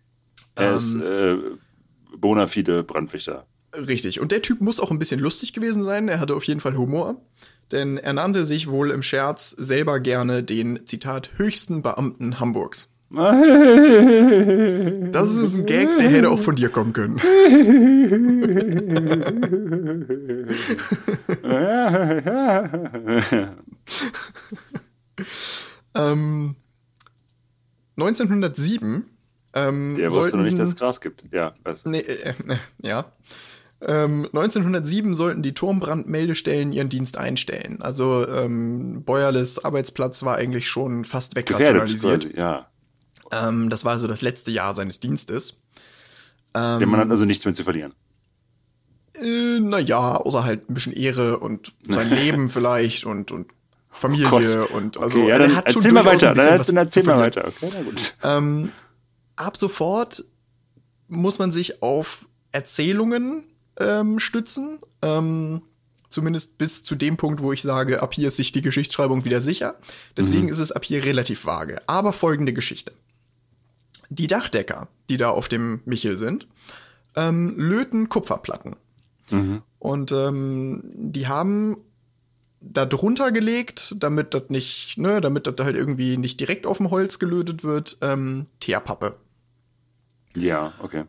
[0.54, 1.36] Er ähm, ist äh,
[2.16, 3.46] bona fide Brandwächter.
[3.74, 4.18] Richtig.
[4.18, 6.08] Und der Typ muss auch ein bisschen lustig gewesen sein.
[6.08, 7.20] Er hatte auf jeden Fall Humor
[7.72, 12.88] denn er nannte sich wohl im Scherz selber gerne den, Zitat, höchsten Beamten Hamburgs.
[13.10, 13.24] Das
[15.36, 17.18] ist ein Gag, der hätte auch von dir kommen können.
[25.94, 26.56] ähm,
[27.96, 29.06] 1907
[29.54, 31.24] ähm, Der wusste noch nicht, dass es Gras gibt.
[31.32, 31.84] Ja, was?
[31.84, 32.34] Nee, äh, äh,
[32.82, 33.10] ja.
[33.80, 37.80] Ähm, 1907 sollten die Turmbrandmeldestellen ihren Dienst einstellen.
[37.80, 42.36] Also ähm, Bäuerles Arbeitsplatz war eigentlich schon fast wegrationalisiert.
[42.36, 42.68] ja.
[43.30, 45.54] Ähm, das war also das letzte Jahr seines Dienstes.
[46.54, 47.92] Ähm, ja, man hat also nichts mehr zu verlieren.
[49.14, 53.52] Äh, naja, außer halt ein bisschen Ehre und sein Leben vielleicht und, und
[53.90, 57.02] Familie oh und also okay, ja, dann er hat schon erzähl mal weiter, dann erzähl
[57.04, 58.14] mal weiter, okay, na gut.
[58.22, 58.72] Ähm,
[59.36, 60.24] ab sofort
[61.08, 63.44] muss man sich auf Erzählungen
[63.78, 64.78] ähm, stützen.
[65.02, 65.62] Ähm,
[66.08, 69.40] zumindest bis zu dem Punkt, wo ich sage, ab hier ist sich die Geschichtsschreibung wieder
[69.40, 69.76] sicher.
[70.16, 70.52] Deswegen mhm.
[70.52, 71.80] ist es ab hier relativ vage.
[71.86, 72.92] Aber folgende Geschichte.
[74.10, 76.46] Die Dachdecker, die da auf dem Michel sind,
[77.14, 78.76] ähm, löten Kupferplatten.
[79.30, 79.62] Mhm.
[79.78, 81.76] Und ähm, die haben
[82.60, 86.90] da drunter gelegt, damit das nicht, ne, damit das halt irgendwie nicht direkt auf dem
[86.90, 89.16] Holz gelötet wird, ähm, Teerpappe.
[90.34, 91.04] Ja, okay.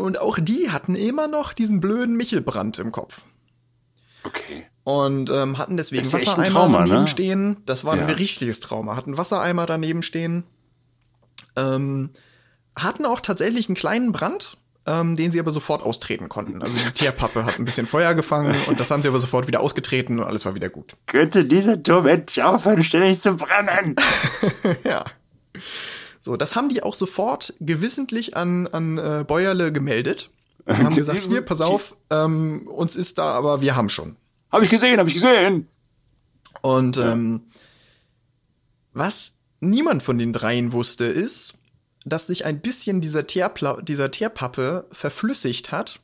[0.00, 3.22] Und auch die hatten immer noch diesen blöden Michelbrand im Kopf.
[4.24, 4.66] Okay.
[4.84, 7.06] Und ähm, hatten deswegen Wassereimer Trauma, daneben ne?
[7.06, 7.56] stehen.
[7.66, 8.14] Das war ein ja.
[8.14, 8.96] richtiges Trauma.
[8.96, 10.44] Hatten Wassereimer daneben stehen.
[11.56, 12.10] Ähm,
[12.76, 16.62] hatten auch tatsächlich einen kleinen Brand, ähm, den sie aber sofort austreten konnten.
[16.62, 19.60] Also die Teerpappe hat ein bisschen Feuer gefangen und das haben sie aber sofort wieder
[19.60, 20.96] ausgetreten und alles war wieder gut.
[21.06, 23.96] Könnte dieser Turm endlich aufhören, ständig zu brennen?
[24.84, 25.04] ja.
[26.22, 30.30] So, das haben die auch sofort gewissentlich an, an äh, Bäuerle gemeldet.
[30.66, 34.16] Und haben gesagt, hier, pass auf, ähm, uns ist da, aber wir haben schon.
[34.52, 35.68] Hab ich gesehen, hab ich gesehen.
[36.60, 37.42] Und ähm,
[38.92, 41.54] was niemand von den dreien wusste, ist,
[42.04, 46.00] dass sich ein bisschen dieser, Teerpla dieser Teerpappe verflüssigt hat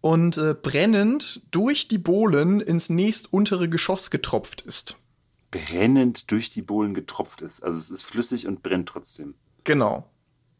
[0.00, 4.96] und äh, brennend durch die Bohlen ins nächstuntere Geschoss getropft ist
[5.50, 7.62] brennend durch die Bohlen getropft ist.
[7.62, 9.34] Also es ist flüssig und brennt trotzdem.
[9.64, 10.08] Genau.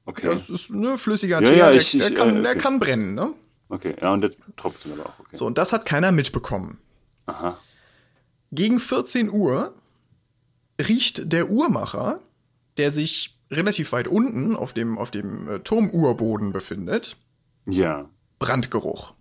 [0.05, 0.27] Okay.
[0.27, 2.43] Das ist ne, flüssiger ja, Teer, ja, ich, der, ich, kann, äh, okay.
[2.43, 3.35] der kann brennen, ne?
[3.69, 5.19] Okay, ja, und der tropft dann aber auch.
[5.19, 5.37] Okay.
[5.37, 6.79] So, und das hat keiner mitbekommen.
[7.27, 7.59] Aha.
[8.51, 9.75] Gegen 14 Uhr
[10.81, 12.21] riecht der Uhrmacher,
[12.79, 17.17] der sich relativ weit unten auf dem, auf dem äh, Turmuhrboden befindet.
[17.67, 18.09] Ja.
[18.39, 19.13] Brandgeruch.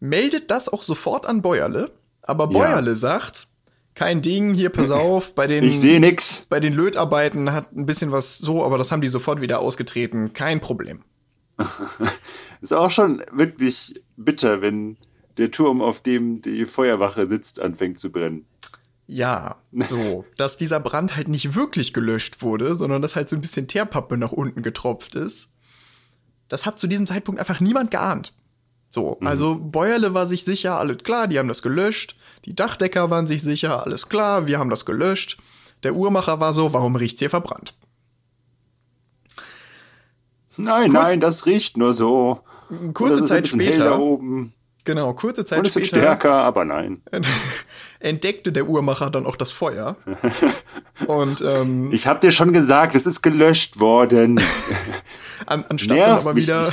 [0.00, 1.92] Meldet das auch sofort an Bäuerle,
[2.22, 2.96] aber Bäuerle ja.
[2.96, 3.48] sagt,
[3.94, 5.64] kein Ding, hier, pass auf, bei den.
[5.64, 6.46] Ich sehe nix.
[6.48, 10.32] Bei den Lötarbeiten hat ein bisschen was so, aber das haben die sofort wieder ausgetreten.
[10.32, 11.00] Kein Problem.
[12.60, 14.96] ist auch schon wirklich bitter, wenn
[15.36, 18.46] der Turm, auf dem die Feuerwache sitzt, anfängt zu brennen.
[19.06, 23.40] Ja, so, dass dieser Brand halt nicht wirklich gelöscht wurde, sondern dass halt so ein
[23.40, 25.50] bisschen Teerpappe nach unten getropft ist.
[26.48, 28.34] Das hat zu diesem Zeitpunkt einfach niemand geahnt.
[28.88, 29.26] So, mhm.
[29.26, 32.16] also Bäuerle war sich sicher, alles klar, die haben das gelöscht.
[32.44, 35.38] Die Dachdecker waren sich sicher, alles klar, wir haben das gelöscht.
[35.82, 37.74] Der Uhrmacher war so, warum riecht's hier verbrannt?
[40.56, 42.40] Nein, Kurz, nein, das riecht nur so.
[42.94, 43.98] Kurze Zeit später.
[43.98, 44.52] Oben.
[44.84, 45.86] Genau, kurze Zeit Und es später.
[45.86, 47.02] stärker, aber nein.
[48.00, 49.96] Entdeckte der Uhrmacher dann auch das Feuer.
[51.06, 54.40] Und ähm, ich habe dir schon gesagt, es ist gelöscht worden.
[55.46, 56.72] An, anstatt Nerv dann aber wieder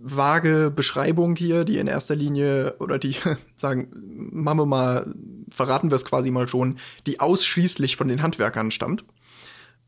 [0.00, 3.16] vage Beschreibung hier, die in erster Linie, oder die
[3.56, 3.88] sagen,
[4.32, 5.14] machen wir mal,
[5.48, 9.04] verraten wir es quasi mal schon, die ausschließlich von den Handwerkern stammt.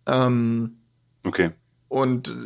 [0.07, 0.79] Ähm,
[1.25, 1.53] okay.
[1.89, 2.37] Und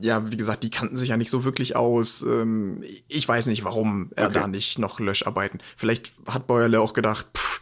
[0.00, 2.22] ja, wie gesagt, die kannten sich ja nicht so wirklich aus.
[2.22, 4.34] Ähm, ich weiß nicht, warum er okay.
[4.34, 5.60] da nicht noch Löscharbeiten.
[5.76, 7.60] Vielleicht hat Bäuerle auch gedacht, pff,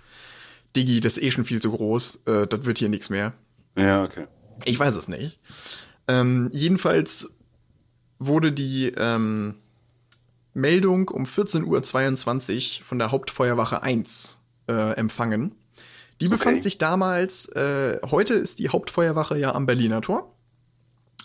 [0.76, 3.32] Digi, das ist eh schon viel zu groß, äh, das wird hier nichts mehr.
[3.76, 4.26] Ja, okay.
[4.64, 5.38] Ich weiß es nicht.
[6.08, 7.30] Ähm, jedenfalls
[8.18, 9.56] wurde die ähm,
[10.54, 15.54] Meldung um 14.22 Uhr von der Hauptfeuerwache 1 äh, empfangen.
[16.20, 16.36] Die okay.
[16.36, 20.34] befand sich damals, äh, heute ist die Hauptfeuerwache ja am Berliner Tor.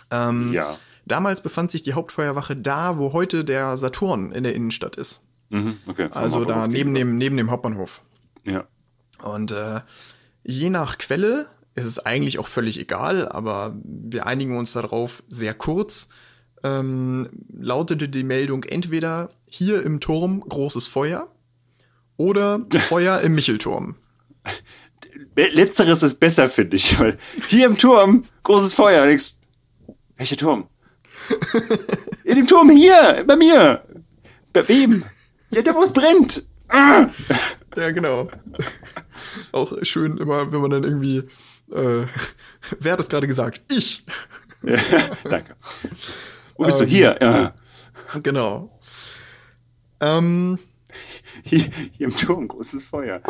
[0.10, 0.76] Ähm, ja.
[1.06, 5.22] Damals befand sich die Hauptfeuerwache da, wo heute der Saturn in der Innenstadt ist.
[5.50, 6.10] Mhm, okay.
[6.12, 8.04] Also da neben dem, neben dem Hauptbahnhof.
[8.44, 8.68] Ja.
[9.24, 9.82] Und äh,
[10.44, 15.54] je nach Quelle ist es eigentlich auch völlig egal, aber wir einigen uns darauf sehr
[15.54, 16.10] kurz.
[16.64, 21.32] Ähm, lautete die Meldung entweder hier im Turm großes Feuer
[22.18, 23.96] oder Feuer im Michelturm.
[25.36, 29.06] Letzteres ist besser, finde ich, weil hier im Turm großes Feuer.
[30.16, 30.68] Welcher Turm?
[32.24, 33.84] In dem Turm hier, bei mir.
[34.52, 35.04] Bei wem?
[35.52, 36.44] Ja, da wo es brennt.
[36.72, 38.30] Ja, genau.
[39.52, 41.24] Auch schön immer, wenn man dann irgendwie
[41.72, 42.06] äh,
[42.80, 43.62] wer hat das gerade gesagt?
[43.72, 44.06] Ich.
[44.64, 44.78] Ja,
[45.24, 45.56] danke.
[46.56, 46.92] Wo bist ähm, du?
[46.92, 47.18] Hier.
[47.22, 47.54] Ja.
[48.22, 48.80] Genau.
[50.00, 50.60] Ähm,
[51.44, 51.60] hier,
[51.92, 53.22] hier, im Turm, großes Feuer.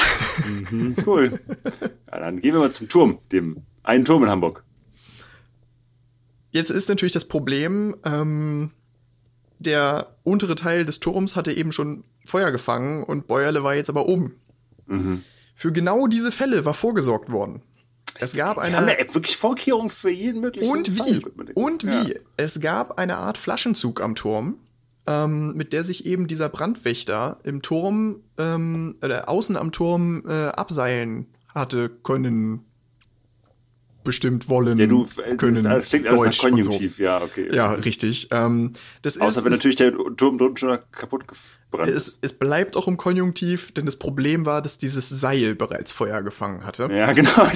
[0.46, 1.40] mhm, cool.
[2.10, 4.64] Ja, dann gehen wir mal zum Turm, dem einen Turm in Hamburg.
[6.52, 8.72] Jetzt ist natürlich das Problem, ähm,
[9.60, 14.08] der untere Teil des Turms hatte eben schon Feuer gefangen und Bäuerle war jetzt aber
[14.08, 14.36] oben.
[14.86, 15.24] Mhm.
[15.54, 17.62] Für genau diese Fälle war vorgesorgt worden.
[18.20, 18.78] Es gab eine.
[18.78, 21.22] Haben wir wirklich Vorkehrungen für jeden möglichen Und wie?
[21.22, 22.14] Fall, und wie?
[22.14, 22.20] Ja.
[22.38, 24.58] Es gab eine Art Flaschenzug am Turm,
[25.06, 30.48] ähm, mit der sich eben dieser Brandwächter im Turm, ähm, oder außen am Turm äh,
[30.48, 32.66] abseilen hatte können
[34.08, 35.62] bestimmt wollen ja, du, können.
[35.62, 37.04] Das klingt alles Deutsch nach Konjunktiv, so.
[37.04, 37.54] ja, okay.
[37.54, 38.30] Ja, richtig.
[38.32, 42.20] Ähm, das Außer ist, wenn natürlich der Turm drunten schon kaputt gebrannt es, ist.
[42.22, 46.66] Es bleibt auch im Konjunktiv, denn das Problem war, dass dieses Seil bereits Feuer gefangen
[46.66, 46.88] hatte.
[46.90, 47.50] Ja, genau.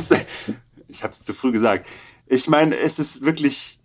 [0.89, 1.87] Ich habe es zu früh gesagt.
[2.27, 3.79] Ich meine, es ist wirklich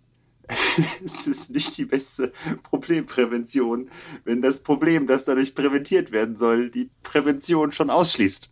[1.05, 3.89] es ist nicht die beste Problemprävention,
[4.25, 8.49] wenn das Problem, das dadurch präventiert werden soll, die Prävention schon ausschließt.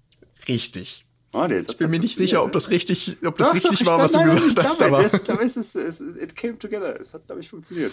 [0.47, 1.04] Richtig.
[1.35, 3.99] Oh, ich bin mir nicht sicher, ob das richtig, ob das doch, richtig doch, war,
[3.99, 4.81] was du gesagt hast.
[4.81, 6.97] Aber das, glaube ich, es, es, it came together.
[6.99, 7.91] Es hat, glaube ich, funktioniert.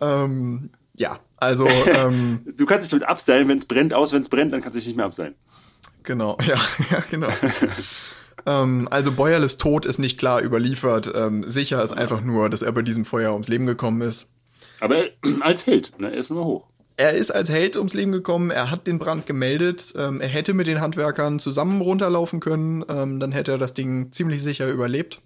[0.00, 1.68] Ähm, ja, also.
[1.68, 4.74] Ähm, du kannst dich damit abseilen, wenn es brennt, aus, wenn es brennt, dann kannst
[4.74, 5.36] du dich nicht mehr abseilen.
[6.02, 6.56] Genau, ja,
[6.90, 7.28] ja genau.
[8.46, 11.12] ähm, also Bäuerles Tod ist nicht klar überliefert.
[11.14, 14.28] Ähm, sicher ist einfach nur, dass er bei diesem Feuer ums Leben gekommen ist.
[14.80, 15.04] Aber
[15.40, 16.10] als Held, ne?
[16.10, 19.26] er ist immer hoch er ist als Held ums Leben gekommen, er hat den Brand
[19.26, 23.74] gemeldet, ähm, er hätte mit den Handwerkern zusammen runterlaufen können, ähm, dann hätte er das
[23.74, 25.20] Ding ziemlich sicher überlebt.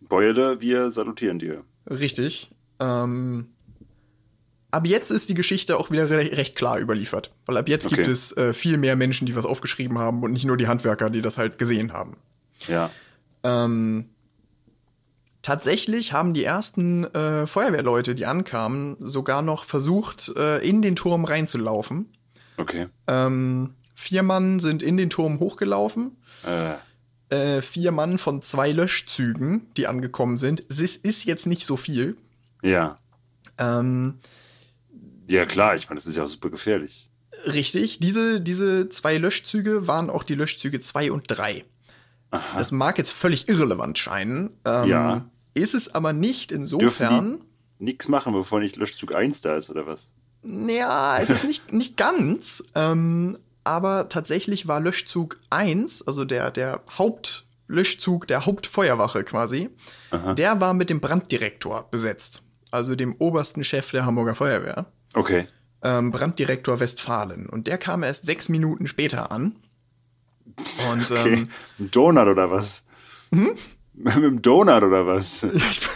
[0.00, 1.62] Beule, wir salutieren dir.
[1.88, 2.50] Richtig.
[2.80, 3.46] Ähm,
[4.70, 7.96] ab jetzt ist die Geschichte auch wieder re recht klar überliefert, weil ab jetzt okay.
[7.96, 11.08] gibt es äh, viel mehr Menschen, die was aufgeschrieben haben und nicht nur die Handwerker,
[11.08, 12.16] die das halt gesehen haben.
[12.66, 12.90] Ja.
[13.44, 14.06] Ähm,
[15.42, 21.24] Tatsächlich haben die ersten äh, Feuerwehrleute, die ankamen, sogar noch versucht, äh, in den Turm
[21.24, 22.12] reinzulaufen.
[22.56, 22.86] Okay.
[23.08, 26.16] Ähm, vier Mann sind in den Turm hochgelaufen.
[26.46, 27.56] Äh.
[27.56, 27.62] äh.
[27.62, 30.64] vier Mann von zwei Löschzügen, die angekommen sind.
[30.68, 32.16] Es ist jetzt nicht so viel.
[32.62, 32.98] Ja.
[33.58, 34.20] Ähm,
[35.26, 37.08] ja, klar, ich meine, das ist ja auch super gefährlich.
[37.46, 41.64] Richtig, diese, diese zwei Löschzüge waren auch die Löschzüge 2 und 3.
[42.32, 42.58] Aha.
[42.58, 44.50] Das mag jetzt völlig irrelevant scheinen.
[44.64, 45.30] Ähm, ja.
[45.54, 47.42] Ist es aber nicht insofern.
[47.78, 50.10] Nichts machen, bevor nicht Löschzug 1 da ist, oder was?
[50.42, 52.64] Ja, es ist nicht, nicht ganz.
[52.74, 59.68] Ähm, aber tatsächlich war Löschzug 1, also der, der Hauptlöschzug der Hauptfeuerwache quasi,
[60.10, 60.34] Aha.
[60.34, 62.42] der war mit dem Branddirektor besetzt.
[62.70, 64.86] Also dem obersten Chef der Hamburger Feuerwehr.
[65.12, 65.46] Okay.
[65.82, 67.46] Ähm, Branddirektor Westfalen.
[67.46, 69.56] Und der kam erst sechs Minuten später an.
[70.90, 71.34] Und, okay.
[71.34, 72.84] ähm, Donut oder was?
[73.32, 73.54] Hm?
[73.94, 75.46] Mit dem Donut oder was?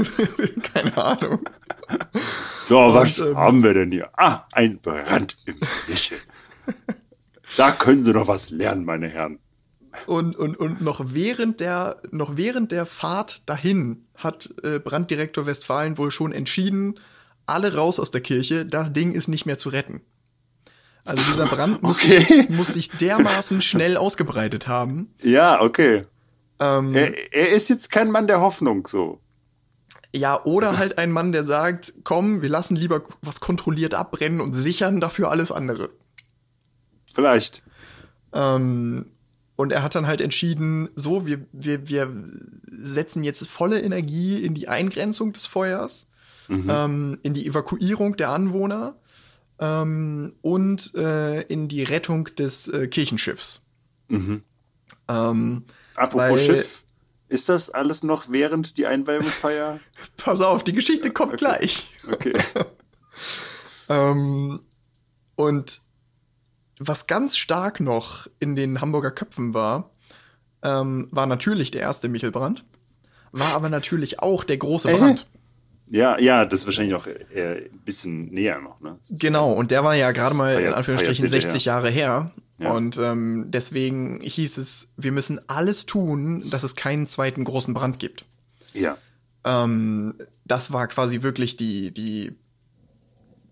[0.75, 1.41] keine Ahnung.
[2.67, 4.11] So, Und, was ähm, haben wir denn hier?
[4.17, 5.57] Ah, ein Brand im
[5.89, 6.19] Michel.
[7.57, 9.39] da können Sie noch was lernen, meine Herren.
[10.05, 15.97] Und, und, und noch, während der, noch während der Fahrt dahin hat äh, Branddirektor Westfalen
[15.97, 16.97] wohl schon entschieden,
[17.47, 20.03] alle raus aus der Kirche, das Ding ist nicht mehr zu retten.
[21.07, 22.21] Also dieser Brand muss, okay.
[22.23, 25.15] sich, muss sich dermaßen schnell ausgebreitet haben.
[25.23, 26.05] Ja, okay.
[26.59, 29.21] Ähm, er, er ist jetzt kein Mann der Hoffnung, so.
[30.15, 34.55] Ja, oder halt ein Mann, der sagt, komm, wir lassen lieber was kontrolliert abbrennen und
[34.55, 35.91] sichern dafür alles andere.
[37.15, 37.63] Vielleicht.
[38.33, 39.07] Ähm,
[39.57, 42.11] und er hat dann halt entschieden, so, wir, wir, wir
[42.71, 46.09] setzen jetzt volle Energie in die Eingrenzung des Feuers,
[46.49, 46.67] mhm.
[46.69, 48.97] ähm, in die Evakuierung der Anwohner
[49.59, 53.63] ähm, und äh, in die Rettung des äh, Kirchenschiffs.
[54.09, 54.43] Mhm.
[55.09, 55.65] Ähm,
[55.95, 56.85] Apropos weil, Schiff,
[57.29, 59.81] ist das alles noch während die Einweihungsfeier?
[60.17, 61.39] Pass auf, die Geschichte kommt okay.
[61.39, 61.99] gleich.
[62.11, 62.39] Okay.
[63.89, 64.61] ähm,
[65.35, 65.81] und
[66.79, 69.91] was ganz stark noch in den Hamburger Köpfen war,
[70.63, 72.65] ähm, war natürlich der erste Michelbrand,
[73.33, 75.27] war aber natürlich auch der große Brand.
[75.91, 75.97] Äh?
[75.97, 78.81] Ja, ja, das ist wahrscheinlich auch ein bisschen näher noch.
[78.81, 78.99] Ne?
[79.11, 82.33] Genau, und der war ja gerade mal in Anführungsstrichen 60 Jahre her.
[82.59, 82.73] Ja.
[82.73, 87.99] Und ähm, deswegen hieß es, wir müssen alles tun, dass es keinen zweiten großen Brand
[87.99, 88.25] gibt.
[88.73, 88.97] Ja.
[89.45, 92.33] Ähm, das war quasi wirklich die, die,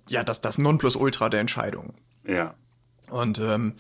[0.08, 1.94] ja, das, das Nonplusultra der Entscheidung.
[2.26, 2.54] Ja.
[3.10, 3.74] Und ähm,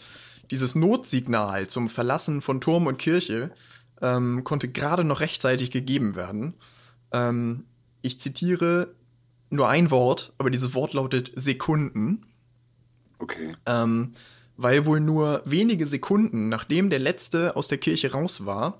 [0.50, 3.50] dieses Notsignal zum Verlassen von Turm und Kirche
[4.02, 6.54] ähm, konnte gerade noch rechtzeitig gegeben werden.
[7.12, 7.64] Ähm,
[8.04, 8.94] ich zitiere
[9.50, 12.26] nur ein Wort, aber dieses Wort lautet Sekunden.
[13.18, 13.54] Okay.
[13.66, 14.14] Ähm,
[14.56, 18.78] weil wohl nur wenige Sekunden, nachdem der letzte aus der Kirche raus war,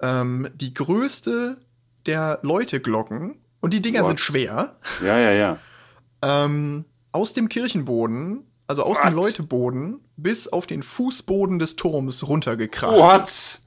[0.00, 1.58] ähm, die größte
[2.06, 4.08] der Läuteglocken, und die Dinger What?
[4.08, 4.76] sind schwer.
[5.02, 5.58] Ja, ja, ja.
[6.22, 9.04] ähm, aus dem Kirchenboden, also aus What?
[9.06, 12.94] dem Läuteboden, bis auf den Fußboden des Turms runtergekracht.
[12.94, 13.60] What?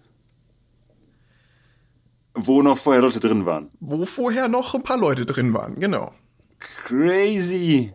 [2.39, 3.69] Wo noch vorher Leute drin waren.
[3.79, 6.13] Wo vorher noch ein paar Leute drin waren, genau.
[6.59, 7.93] Crazy.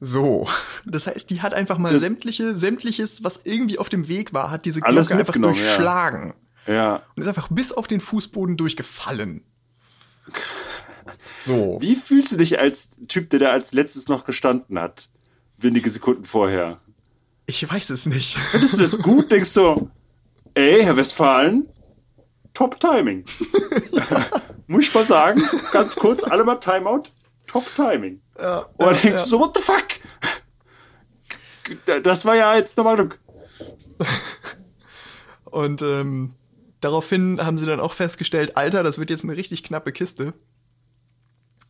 [0.00, 0.46] So,
[0.86, 4.50] das heißt, die hat einfach mal das sämtliche, sämtliches, was irgendwie auf dem Weg war,
[4.50, 6.34] hat diese Glocke einfach durchschlagen.
[6.66, 6.74] Ja.
[6.74, 7.02] ja.
[7.16, 9.42] Und ist einfach bis auf den Fußboden durchgefallen.
[11.44, 11.78] So.
[11.80, 15.08] Wie fühlst du dich als Typ, der da als letztes noch gestanden hat?
[15.56, 16.78] Wenige Sekunden vorher.
[17.46, 18.36] Ich weiß es nicht.
[18.36, 19.30] Findest du das gut?
[19.30, 19.90] Denkst du,
[20.52, 21.66] ey, Herr Westfalen,
[22.58, 23.24] Top Timing.
[24.66, 25.40] Muss ich mal sagen,
[25.70, 27.04] ganz kurz, alle mal Timeout.
[27.46, 28.20] Top Timing.
[28.36, 29.86] Ja, Und ja, denkst du so, what the fuck?
[32.02, 33.20] Das war ja jetzt nochmal Glück.
[35.44, 36.34] Und ähm,
[36.80, 40.32] daraufhin haben sie dann auch festgestellt, Alter, das wird jetzt eine richtig knappe Kiste.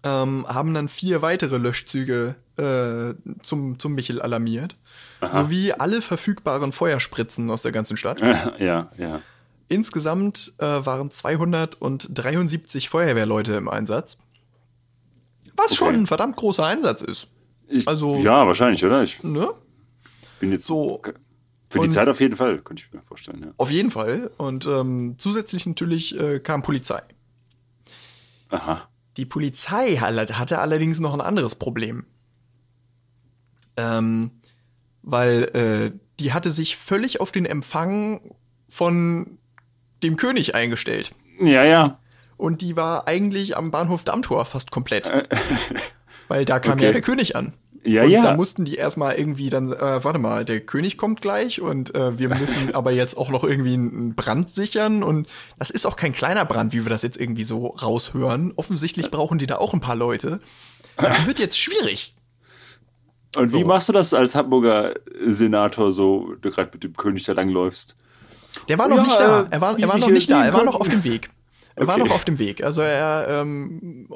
[0.04, 4.78] Ähm, haben dann vier weitere Löschzüge äh, zum, zum Michel alarmiert.
[5.20, 5.34] Aha.
[5.34, 8.20] Sowie alle verfügbaren Feuerspritzen aus der ganzen Stadt.
[8.22, 9.20] Ja, ja.
[9.68, 14.16] Insgesamt äh, waren 273 Feuerwehrleute im Einsatz.
[15.56, 15.76] Was okay.
[15.76, 17.28] schon ein verdammt großer Einsatz ist.
[17.66, 19.02] Ich, also, ja, wahrscheinlich, oder?
[19.02, 19.50] Ich ne?
[20.40, 21.00] bin jetzt so.
[21.70, 23.42] Für die Zeit auf jeden Fall, könnte ich mir vorstellen.
[23.44, 23.50] Ja.
[23.58, 24.30] Auf jeden Fall.
[24.38, 27.02] Und ähm, zusätzlich natürlich äh, kam Polizei.
[28.48, 28.88] Aha.
[29.18, 32.06] Die Polizei hatte allerdings noch ein anderes Problem.
[33.76, 34.30] Ähm,
[35.02, 38.34] weil äh, die hatte sich völlig auf den Empfang
[38.68, 39.37] von
[40.02, 41.12] dem König eingestellt.
[41.40, 41.98] Ja, ja.
[42.36, 45.08] Und die war eigentlich am Bahnhof Dammtor fast komplett.
[45.08, 45.24] Äh.
[46.28, 46.84] Weil da kam okay.
[46.84, 47.54] ja der König an.
[47.84, 48.22] Ja, und ja.
[48.22, 52.18] Da mussten die erstmal irgendwie dann, äh, warte mal, der König kommt gleich und äh,
[52.18, 56.12] wir müssen aber jetzt auch noch irgendwie einen Brand sichern und das ist auch kein
[56.12, 58.52] kleiner Brand, wie wir das jetzt irgendwie so raushören.
[58.56, 60.40] Offensichtlich brauchen die da auch ein paar Leute.
[60.96, 62.14] Das wird jetzt schwierig.
[63.36, 63.58] Und so.
[63.58, 64.94] wie machst du das als Hamburger
[65.26, 67.96] Senator so, du gerade mit dem König da langläufst?
[68.68, 69.46] Der war noch ja, nicht da.
[69.50, 70.44] Er war, er war noch nicht da.
[70.44, 71.30] Er war noch auf dem Weg.
[71.74, 71.92] Er okay.
[71.92, 72.64] war noch auf dem Weg.
[72.64, 74.08] Also er, ähm,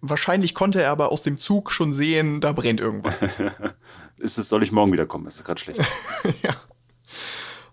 [0.00, 3.20] wahrscheinlich konnte er aber aus dem Zug schon sehen, da brennt irgendwas.
[4.18, 5.24] ist es, soll ich morgen wiederkommen?
[5.24, 5.80] Das ist gerade schlecht.
[6.42, 6.56] ja.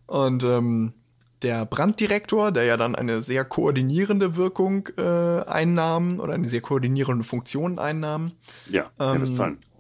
[0.06, 0.94] Und ähm,
[1.42, 7.24] der Branddirektor, der ja dann eine sehr koordinierende Wirkung äh, einnahm oder eine sehr koordinierende
[7.24, 8.34] Funktion einnahm,
[8.70, 9.26] ja, ähm,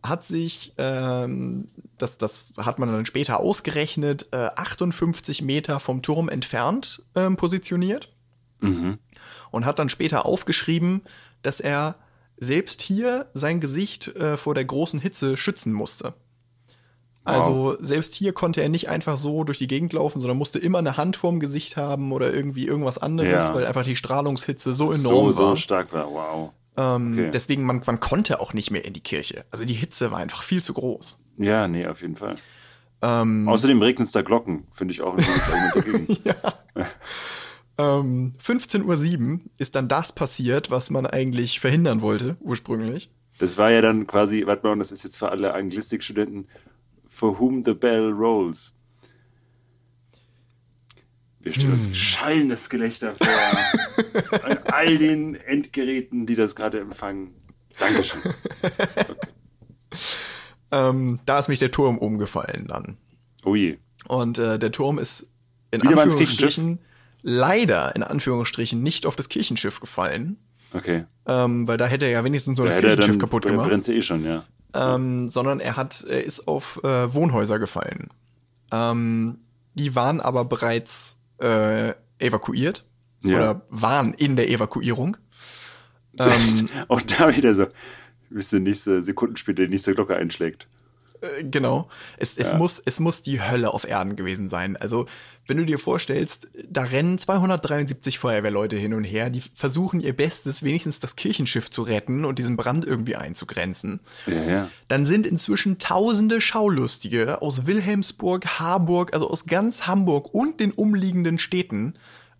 [0.03, 6.29] hat sich, ähm, das, das hat man dann später ausgerechnet, äh, 58 Meter vom Turm
[6.29, 8.11] entfernt ähm, positioniert.
[8.59, 8.99] Mhm.
[9.51, 11.01] Und hat dann später aufgeschrieben,
[11.41, 11.95] dass er
[12.37, 16.13] selbst hier sein Gesicht äh, vor der großen Hitze schützen musste.
[17.23, 20.79] Also selbst hier konnte er nicht einfach so durch die Gegend laufen, sondern musste immer
[20.79, 23.53] eine Hand vorm Gesicht haben oder irgendwie irgendwas anderes, ja.
[23.53, 25.49] weil einfach die Strahlungshitze so enorm so, war.
[25.51, 26.51] So stark war, wow.
[26.77, 27.31] Ähm, okay.
[27.31, 29.45] Deswegen, man, man konnte auch nicht mehr in die Kirche.
[29.51, 31.19] Also die Hitze war einfach viel zu groß.
[31.37, 32.35] Ja, nee, auf jeden Fall.
[33.01, 35.17] Ähm, Außerdem regnet es da Glocken, finde ich auch
[36.23, 36.35] ja.
[37.77, 43.09] ähm, 15.07 Uhr ist dann das passiert, was man eigentlich verhindern wollte, ursprünglich.
[43.39, 46.47] Das war ja dann quasi, warte mal, und das ist jetzt für alle Anglistikstudenten,
[47.09, 48.71] for whom the bell rolls.
[51.41, 51.95] Wir stellen uns hm.
[51.95, 53.27] schallendes Gelächter vor
[54.43, 57.33] an all den Endgeräten, die das gerade empfangen.
[57.79, 58.21] Dankeschön.
[58.61, 59.15] Okay.
[60.71, 62.97] Ähm, da ist mich der Turm umgefallen dann.
[63.43, 63.77] Oh je.
[64.07, 65.27] Und äh, der Turm ist
[65.71, 66.79] in Wieder Anführungsstrichen
[67.23, 70.37] leider in Anführungsstrichen nicht auf das Kirchenschiff gefallen.
[70.73, 71.05] Okay.
[71.27, 73.69] Ähm, weil da hätte er ja wenigstens nur da das Kirchenschiff kaputt gemacht.
[73.69, 74.45] Brennt eh schon, ja.
[74.73, 78.09] Ähm, sondern er hat, er ist auf äh, Wohnhäuser gefallen.
[78.71, 79.39] Ähm,
[79.73, 82.85] die waren aber bereits äh, evakuiert
[83.23, 83.35] ja.
[83.35, 85.17] oder waren in der Evakuierung.
[86.19, 87.67] Ähm, auch da wieder so,
[88.29, 90.67] bis die nächste Sekunden später die nächste Glocke einschlägt.
[91.21, 91.89] Äh, genau.
[92.17, 92.57] Es, es, ja.
[92.57, 94.75] muss, es muss die Hölle auf Erden gewesen sein.
[94.75, 95.05] Also,
[95.47, 100.63] wenn du dir vorstellst, da rennen 273 Feuerwehrleute hin und her, die versuchen ihr Bestes,
[100.63, 104.01] wenigstens das Kirchenschiff zu retten und diesen Brand irgendwie einzugrenzen.
[104.27, 104.69] Ja, ja.
[104.87, 111.39] Dann sind inzwischen tausende Schaulustige aus Wilhelmsburg, Harburg, also aus ganz Hamburg und den umliegenden
[111.39, 111.95] Städten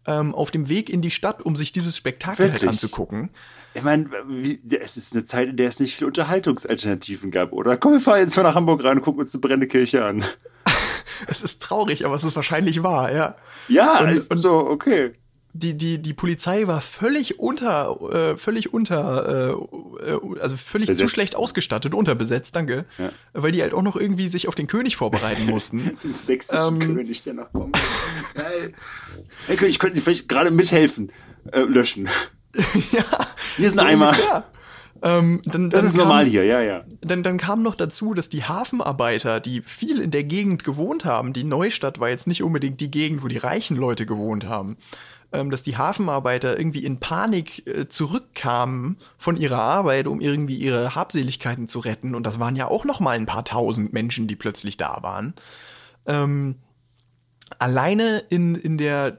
[0.06, 3.32] ähm, auf dem Weg in die Stadt, um sich dieses Spektakel halt anzugucken.
[3.74, 4.10] Ich meine,
[4.82, 7.78] es ist eine Zeit, in der es nicht viele Unterhaltungsalternativen gab, oder?
[7.78, 10.26] Komm, wir fahren jetzt mal nach Hamburg rein und gucken uns eine brennende Kirche an.
[11.28, 13.36] es ist traurig, aber es ist wahrscheinlich wahr, ja.
[13.70, 15.14] Ja, und, und so, okay.
[15.54, 19.58] Die, die, die Polizei war völlig unter, äh, völlig unter,
[20.02, 21.10] äh, äh also völlig Besetzt.
[21.10, 22.86] zu schlecht ausgestattet, unterbesetzt, danke.
[22.98, 23.12] Ja.
[23.34, 25.98] Weil die halt auch noch irgendwie sich auf den König vorbereiten mussten.
[26.04, 27.78] den sächsischen ähm, König, der noch kommt.
[29.48, 31.12] Herr König, könnten Sie vielleicht gerade mithelfen?
[31.52, 32.08] Äh, löschen.
[32.92, 33.04] ja.
[33.58, 34.16] Hier ist ein so Eimer.
[35.04, 36.84] Ähm, dann, das dann ist kam, normal hier, ja, ja.
[37.02, 41.34] Dann, dann kam noch dazu, dass die Hafenarbeiter, die viel in der Gegend gewohnt haben,
[41.34, 44.78] die Neustadt war jetzt nicht unbedingt die Gegend, wo die reichen Leute gewohnt haben,
[45.32, 50.94] ähm, dass die Hafenarbeiter irgendwie in Panik äh, zurückkamen von ihrer Arbeit, um irgendwie ihre
[50.94, 52.14] Habseligkeiten zu retten.
[52.14, 55.34] Und das waren ja auch noch mal ein paar tausend Menschen, die plötzlich da waren.
[56.06, 56.58] Ähm,
[57.58, 59.18] alleine in, in der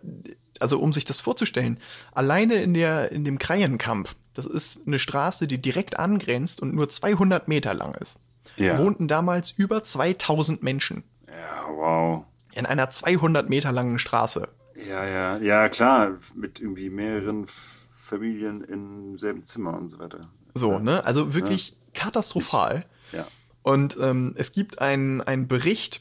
[0.62, 1.78] also um sich das vorzustellen,
[2.12, 6.88] alleine in der, in dem Kreienkamp, das ist eine Straße, die direkt angrenzt und nur
[6.88, 8.18] 200 Meter lang ist,
[8.56, 8.78] ja.
[8.78, 11.04] wohnten damals über 2000 Menschen.
[11.28, 12.24] Ja, wow.
[12.54, 14.48] In einer 200 Meter langen Straße.
[14.88, 20.20] Ja, ja, ja, klar, mit irgendwie mehreren Familien im selben Zimmer und so weiter.
[20.54, 21.04] So, ne?
[21.04, 21.76] Also wirklich ja.
[21.94, 22.84] katastrophal.
[23.12, 23.26] Ja.
[23.62, 26.00] Und ähm, es gibt einen Bericht,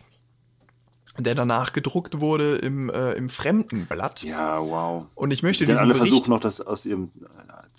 [1.18, 4.24] der danach gedruckt wurde im, äh, im Fremdenblatt.
[4.24, 5.06] Ja, wow.
[5.16, 7.12] Und ich möchte die diesen alle Bericht, versuchen noch das aus ihrem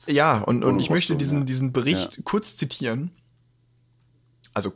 [0.07, 1.45] Ja, und, und ich möchte diesen, ja.
[1.45, 2.23] diesen Bericht ja.
[2.25, 3.11] kurz zitieren.
[4.53, 4.73] Also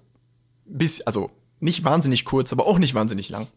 [0.64, 1.30] bis also
[1.61, 3.48] nicht wahnsinnig kurz, aber auch nicht wahnsinnig lang.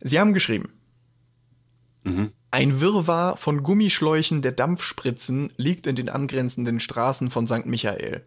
[0.00, 0.70] Sie haben geschrieben:
[2.02, 2.32] mhm.
[2.50, 7.66] Ein Wirrwarr von Gummischläuchen der Dampfspritzen liegt in den angrenzenden Straßen von St.
[7.66, 8.26] Michael.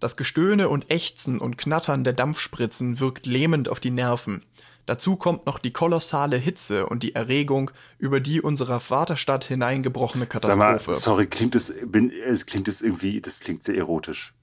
[0.00, 4.42] Das Gestöhne und Ächzen und Knattern der Dampfspritzen wirkt lähmend auf die Nerven.
[4.90, 7.70] Dazu kommt noch die kolossale Hitze und die Erregung
[8.00, 10.90] über die unserer Vaterstadt hineingebrochene Katastrophe.
[10.90, 14.34] Mal, sorry, klingt es, bin, es klingt es irgendwie, das klingt sehr erotisch.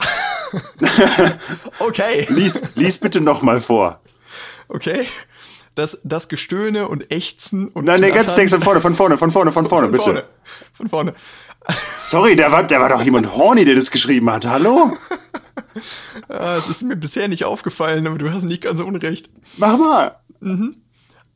[1.78, 2.26] okay.
[2.28, 4.00] Lies, lies bitte noch mal vor.
[4.68, 5.06] Okay.
[5.76, 7.84] Das, das Gestöhne und Ächzen und.
[7.84, 10.02] Nein, der ganze Text von vorne, von vorne, von vorne, von vorne, von bitte.
[10.02, 10.24] Vorne,
[10.72, 11.14] von vorne.
[11.98, 14.44] Sorry, der war, der war doch jemand horny, der das geschrieben hat.
[14.44, 14.96] Hallo?
[16.28, 19.30] Ah, es ist mir bisher nicht aufgefallen, aber du hast nicht ganz unrecht.
[19.56, 20.16] Mach mal.
[20.40, 20.76] Mhm.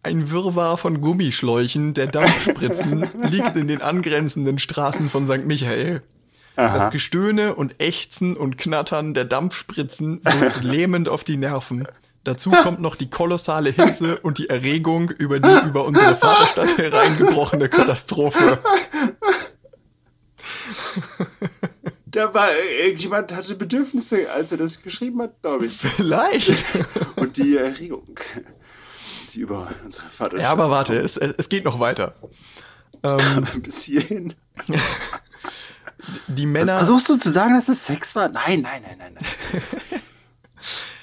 [0.03, 5.45] Ein Wirrwarr von Gummischläuchen der Dampfspritzen liegt in den angrenzenden Straßen von St.
[5.45, 6.03] Michael.
[6.57, 6.77] Aha.
[6.77, 11.87] Das Gestöhne und Ächzen und Knattern der Dampfspritzen wirkt lähmend auf die Nerven.
[12.25, 17.69] Dazu kommt noch die kolossale Hitze und die Erregung über die über unsere Vaterstadt hereingebrochene
[17.69, 18.59] Katastrophe.
[22.13, 25.77] Da war irgendjemand hatte Bedürfnisse, als er das geschrieben hat, glaube ich.
[25.77, 26.65] Vielleicht.
[27.17, 28.19] Und die Erregung,
[29.33, 30.39] die über unsere Vater.
[30.39, 32.15] Ja, aber warte, es, es geht noch weiter.
[33.03, 34.35] Ähm, Bis hierhin.
[36.27, 36.79] Die Männer.
[36.79, 38.29] Versuchst du zu sagen, dass es Sex war?
[38.29, 40.01] Nein, nein, nein, nein, nein.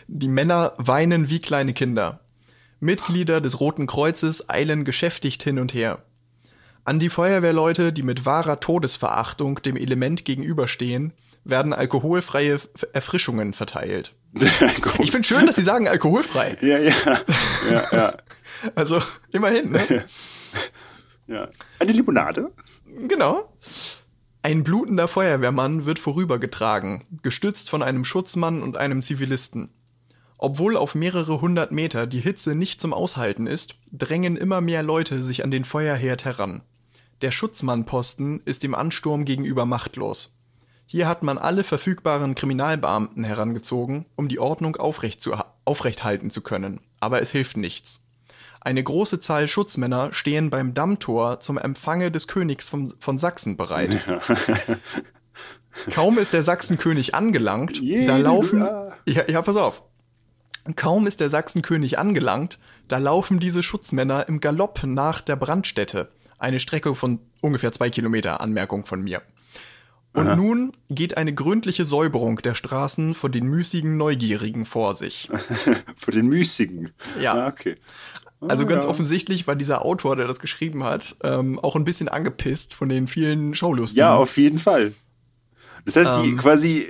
[0.08, 2.20] Die Männer weinen wie kleine Kinder.
[2.82, 6.04] Mitglieder des Roten Kreuzes eilen geschäftigt hin und her.
[6.86, 11.14] An die Feuerwehrleute, die mit wahrer Todesverachtung dem Element gegenüberstehen,
[11.44, 12.60] werden alkoholfreie
[12.94, 14.14] Erfrischungen verteilt.
[15.00, 16.58] ich finde schön, dass sie sagen alkoholfrei.
[16.62, 16.94] Ja, ja.
[17.72, 18.14] ja, ja.
[18.76, 19.02] also
[19.32, 20.06] immerhin, ne?
[21.28, 21.48] Ja.
[21.80, 22.52] Eine Limonade?
[23.08, 23.54] Genau.
[24.42, 29.70] Ein blutender Feuerwehrmann wird vorübergetragen, gestützt von einem Schutzmann und einem Zivilisten.
[30.38, 35.22] Obwohl auf mehrere hundert Meter die Hitze nicht zum Aushalten ist, drängen immer mehr Leute
[35.22, 36.62] sich an den Feuerherd heran.
[37.22, 40.34] Der Schutzmannposten ist dem Ansturm gegenüber machtlos.
[40.86, 45.34] Hier hat man alle verfügbaren Kriminalbeamten herangezogen, um die Ordnung aufrecht, zu,
[45.66, 46.82] aufrecht halten zu können.
[47.00, 48.00] Aber es hilft nichts.
[48.62, 54.02] Eine große Zahl Schutzmänner stehen beim Dammtor zum Empfange des Königs von, von Sachsen bereit.
[54.08, 54.20] Ja.
[55.92, 58.60] Kaum ist der Sachsenkönig angelangt, Jede, da laufen.
[59.06, 59.84] Ja, ja, pass auf.
[60.76, 66.10] Kaum ist der Sachsenkönig angelangt, da laufen diese Schutzmänner im Galopp nach der Brandstätte.
[66.40, 69.22] Eine Strecke von ungefähr zwei Kilometer, Anmerkung von mir.
[70.14, 70.36] Und Aha.
[70.36, 75.30] nun geht eine gründliche Säuberung der Straßen vor den müßigen Neugierigen vor sich.
[75.98, 76.92] vor den müßigen?
[77.22, 77.34] Ja.
[77.34, 77.78] Ah, okay.
[78.42, 78.90] Also ganz ja.
[78.90, 83.08] offensichtlich war dieser Autor, der das geschrieben hat, ähm, auch ein bisschen angepisst von den
[83.08, 84.00] vielen Showlustigen.
[84.00, 84.94] Ja, auf jeden Fall.
[85.86, 86.88] Das heißt, die ähm, quasi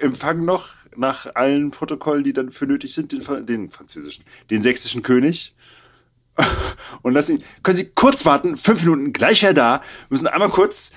[0.00, 5.02] empfangen noch nach allen Protokollen, die dann für nötig sind, den, den französischen, den sächsischen
[5.02, 5.54] König.
[7.02, 10.92] Und lassen ihn, können Sie kurz warten, fünf Minuten, gleich her da, müssen einmal kurz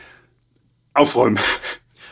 [0.93, 1.39] aufräumen.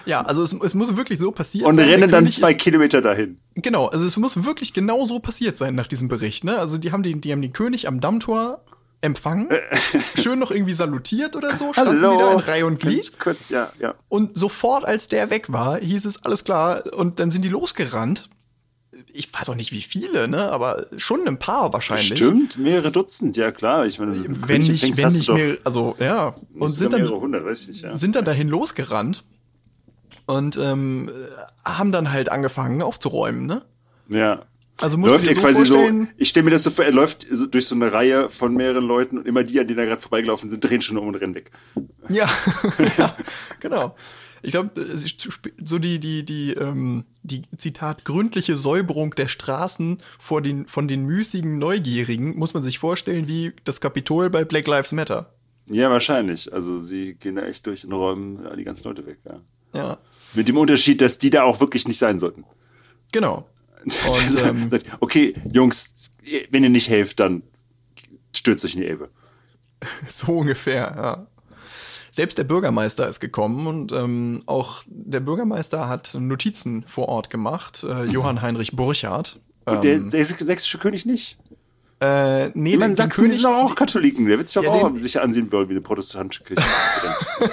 [0.06, 1.68] Ja, also es, es muss wirklich so passieren.
[1.68, 1.88] Und sein.
[1.88, 3.40] rennen dann zwei ist, Kilometer dahin.
[3.56, 6.44] Genau, also es muss wirklich genau so passiert sein nach diesem Bericht.
[6.44, 6.58] Ne?
[6.58, 8.66] Also die haben den, die haben den König am Dammtor
[9.04, 9.50] empfangen,
[10.18, 12.14] schön noch irgendwie salutiert oder so, standen Hallo.
[12.14, 13.20] wieder in Reihe und Glied.
[13.20, 13.96] Kurz, ja, ja.
[14.08, 18.30] Und sofort, als der weg war, hieß es alles klar und dann sind die losgerannt.
[19.12, 20.52] Ich weiß auch nicht, wie viele, ne?
[20.52, 22.18] Aber schon ein paar wahrscheinlich.
[22.18, 23.86] Stimmt, mehrere Dutzend, ja klar.
[23.86, 24.14] Ich meine,
[24.48, 27.96] wenn nicht, wenn nicht mehr, also ja, und sind dann, hundert, ich, ja.
[27.98, 29.24] sind dann dahin losgerannt
[30.26, 31.12] und ähm,
[31.66, 33.64] haben dann halt angefangen aufzuräumen, ne?
[34.10, 34.46] Ja.
[34.82, 37.28] Also muss läuft er so quasi so, ich stelle mir das so vor, er läuft
[37.54, 40.50] durch so eine Reihe von mehreren Leuten und immer die, an denen er gerade vorbeigelaufen
[40.50, 41.52] sind, drehen schon um und rennen weg.
[42.10, 42.28] Ja,
[42.98, 43.16] ja
[43.60, 43.96] genau.
[44.44, 44.72] Ich glaube,
[45.64, 51.06] so die, die, die, ähm, die, Zitat, gründliche Säuberung der Straßen vor den, von den
[51.06, 55.34] müßigen Neugierigen muss man sich vorstellen wie das Kapitol bei Black Lives Matter.
[55.68, 56.52] Ja, wahrscheinlich.
[56.54, 59.40] Also sie gehen da echt durch und räumen die ganzen Leute weg, ja.
[59.74, 59.98] Ja.
[60.34, 62.44] Mit dem Unterschied, dass die da auch wirklich nicht sein sollten.
[63.12, 63.50] Genau.
[63.86, 64.70] Und, ähm,
[65.00, 66.12] okay, Jungs,
[66.50, 67.44] wenn ihr nicht helft, dann
[68.36, 69.10] stürzt euch in die Elbe.
[70.10, 71.28] So ungefähr, ja.
[72.16, 77.84] Selbst der Bürgermeister ist gekommen und ähm, auch der Bürgermeister hat Notizen vor Ort gemacht,
[77.90, 78.12] äh, mhm.
[78.12, 79.40] Johann Heinrich Burchardt.
[79.66, 81.40] Und der, ähm, der sächsische König nicht?
[82.00, 84.28] Äh, nee, man sagt, König sind auch Katholiken.
[84.28, 86.62] Der wird sich ja, auch den, sich ansehen wollen wie eine protestantische Kirche.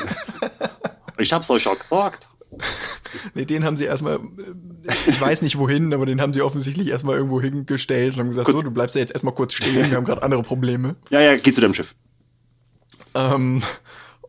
[1.19, 2.29] ich hab's euch auch gesagt.
[3.35, 4.21] nee, den haben sie erstmal,
[5.07, 8.45] ich weiß nicht wohin, aber den haben sie offensichtlich erstmal irgendwo hingestellt und haben gesagt,
[8.45, 8.59] kurz.
[8.59, 10.97] so, du bleibst ja jetzt erstmal kurz stehen, wir haben gerade andere Probleme.
[11.09, 11.95] Ja, ja, geh zu deinem Schiff.
[13.15, 13.63] Ähm,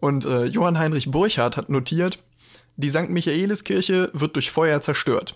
[0.02, 2.22] und äh, Johann Heinrich Burchardt hat notiert,
[2.76, 3.10] die St.
[3.10, 5.36] Michaeliskirche wird durch Feuer zerstört.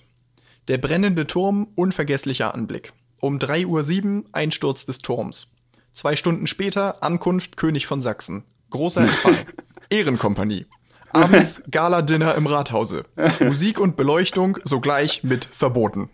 [0.67, 2.91] Der brennende Turm, unvergesslicher Anblick.
[3.21, 5.47] Um 3.07 Uhr Einsturz des Turms.
[5.93, 8.43] Zwei Stunden später Ankunft König von Sachsen.
[8.71, 9.37] Großer Empfang.
[9.89, 10.65] Ehrenkompanie.
[11.13, 13.05] Abends Gala-Dinner im Rathause.
[13.39, 16.09] Musik und Beleuchtung sogleich mit verboten.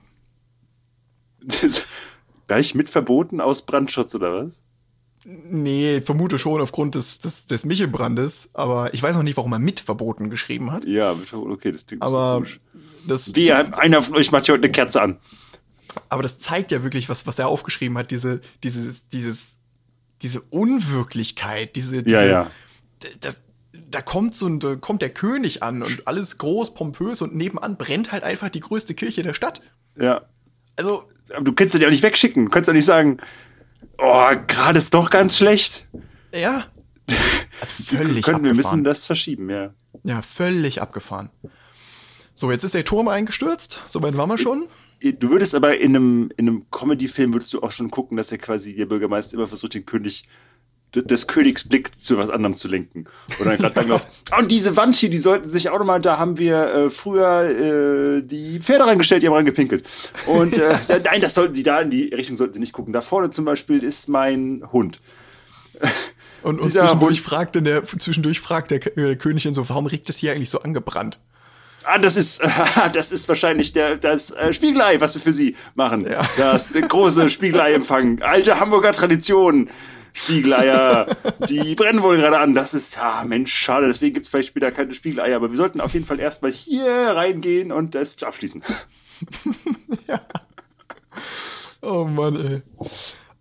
[2.47, 4.62] Gleich mit verboten aus Brandschutz oder was?
[5.24, 9.60] Nee, vermute schon aufgrund des, des, des Michelbrandes, aber ich weiß noch nicht, warum er
[9.60, 10.86] mit verboten geschrieben hat.
[10.86, 12.44] Ja, okay, das klingt aber
[13.08, 15.20] das Wie, einer von euch macht hier heute eine Kerze an.
[16.10, 19.60] Aber das zeigt ja wirklich, was, was er aufgeschrieben hat, diese, dieses, dieses,
[20.22, 22.52] diese Unwirklichkeit, diese, diese ja, ja.
[23.20, 23.42] Das,
[23.90, 27.78] da kommt so ein, da kommt der König an und alles groß, pompös und nebenan
[27.78, 29.62] brennt halt einfach die größte Kirche der Stadt.
[30.00, 30.22] Ja.
[30.76, 31.04] Also.
[31.34, 32.46] Aber du kannst den ja nicht wegschicken.
[32.46, 33.20] Du kannst ja nicht sagen,
[33.98, 35.88] oh, gerade ist doch ganz schlecht.
[36.34, 36.66] Ja.
[37.60, 39.74] Also völlig können, wir müssen das verschieben, ja.
[40.04, 41.30] Ja, völlig abgefahren.
[42.34, 43.82] So, jetzt ist der Turm eingestürzt.
[43.88, 44.68] Soweit waren wir schon.
[45.02, 48.38] Du würdest aber in einem, in einem Comedy-Film würdest du auch schon gucken, dass er
[48.38, 50.28] quasi der Bürgermeister immer versucht, den König
[50.94, 53.06] des Königs Blick zu was anderem zu lenken.
[53.39, 54.08] Oder gerade dann auf,
[54.39, 58.22] und diese Wand hier, die sollten sich auch nochmal, da haben wir äh, früher äh,
[58.22, 59.86] die Pferde reingestellt, die haben reingepinkelt.
[60.26, 62.92] Und äh, nein, das sollten sie da in die Richtung sollten sie nicht gucken.
[62.92, 65.00] Da vorne zum Beispiel ist mein Hund.
[66.44, 70.32] Und, und zwischendurch, fragt der, zwischendurch fragt der äh, Königin so, warum riecht das hier
[70.32, 71.20] eigentlich so angebrannt?
[71.84, 72.42] Ah, das ist,
[72.94, 76.04] das ist wahrscheinlich der, das äh, Spiegelei, was wir für Sie machen.
[76.10, 76.28] Ja.
[76.38, 78.24] Das große Spiegelei-Empfang.
[78.24, 79.70] Alte Hamburger Tradition.
[80.14, 81.16] Spiegeleier,
[81.47, 82.53] die brennen wohl gerade an.
[82.53, 83.88] Das ist, ah, Mensch, schade.
[83.88, 85.36] Deswegen gibt es vielleicht später keine Spiegeleier.
[85.36, 88.64] Aber wir sollten auf jeden Fall erstmal hier reingehen und das abschließen.
[90.07, 90.22] ja.
[91.82, 92.62] Oh Mann, ey.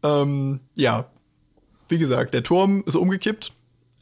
[0.02, 1.10] Ähm, ja.
[1.88, 3.52] Wie gesagt, der Turm ist umgekippt.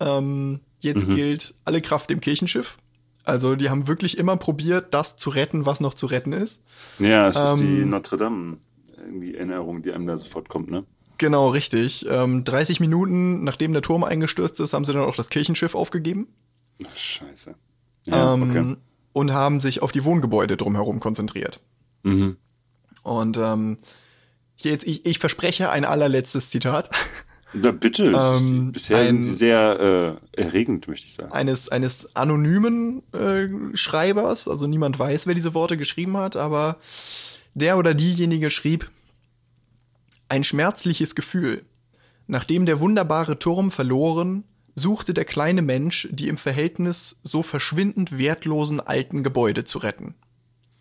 [0.01, 1.15] Ähm, Jetzt mhm.
[1.15, 2.79] gilt alle Kraft dem Kirchenschiff.
[3.25, 6.63] Also die haben wirklich immer probiert, das zu retten, was noch zu retten ist.
[6.99, 8.59] Ja, es ähm, ist die ähm, Notre Dame
[8.97, 10.85] irgendwie Erinnerung, die einem da sofort kommt, ne?
[11.19, 12.07] Genau, richtig.
[12.09, 16.29] Ähm, 30 Minuten nachdem der Turm eingestürzt ist, haben sie dann auch das Kirchenschiff aufgegeben.
[16.85, 17.55] Ach, scheiße.
[18.05, 18.77] Ja, ähm, okay.
[19.13, 21.61] Und haben sich auf die Wohngebäude drumherum konzentriert.
[22.05, 22.37] Mhm.
[23.03, 23.79] Und ähm,
[24.57, 26.91] jetzt, ich, ich verspreche ein allerletztes Zitat.
[27.53, 31.33] Na bitte, ähm, bisher ein, sind sie sehr äh, erregend, möchte ich sagen.
[31.33, 36.77] Eines, eines anonymen äh, Schreibers, also niemand weiß, wer diese Worte geschrieben hat, aber
[37.55, 38.91] der oder diejenige schrieb,
[40.29, 41.65] ein schmerzliches Gefühl.
[42.27, 48.81] Nachdem der wunderbare Turm verloren, suchte der kleine Mensch, die im Verhältnis so verschwindend wertlosen
[48.81, 50.15] alten Gebäude zu retten.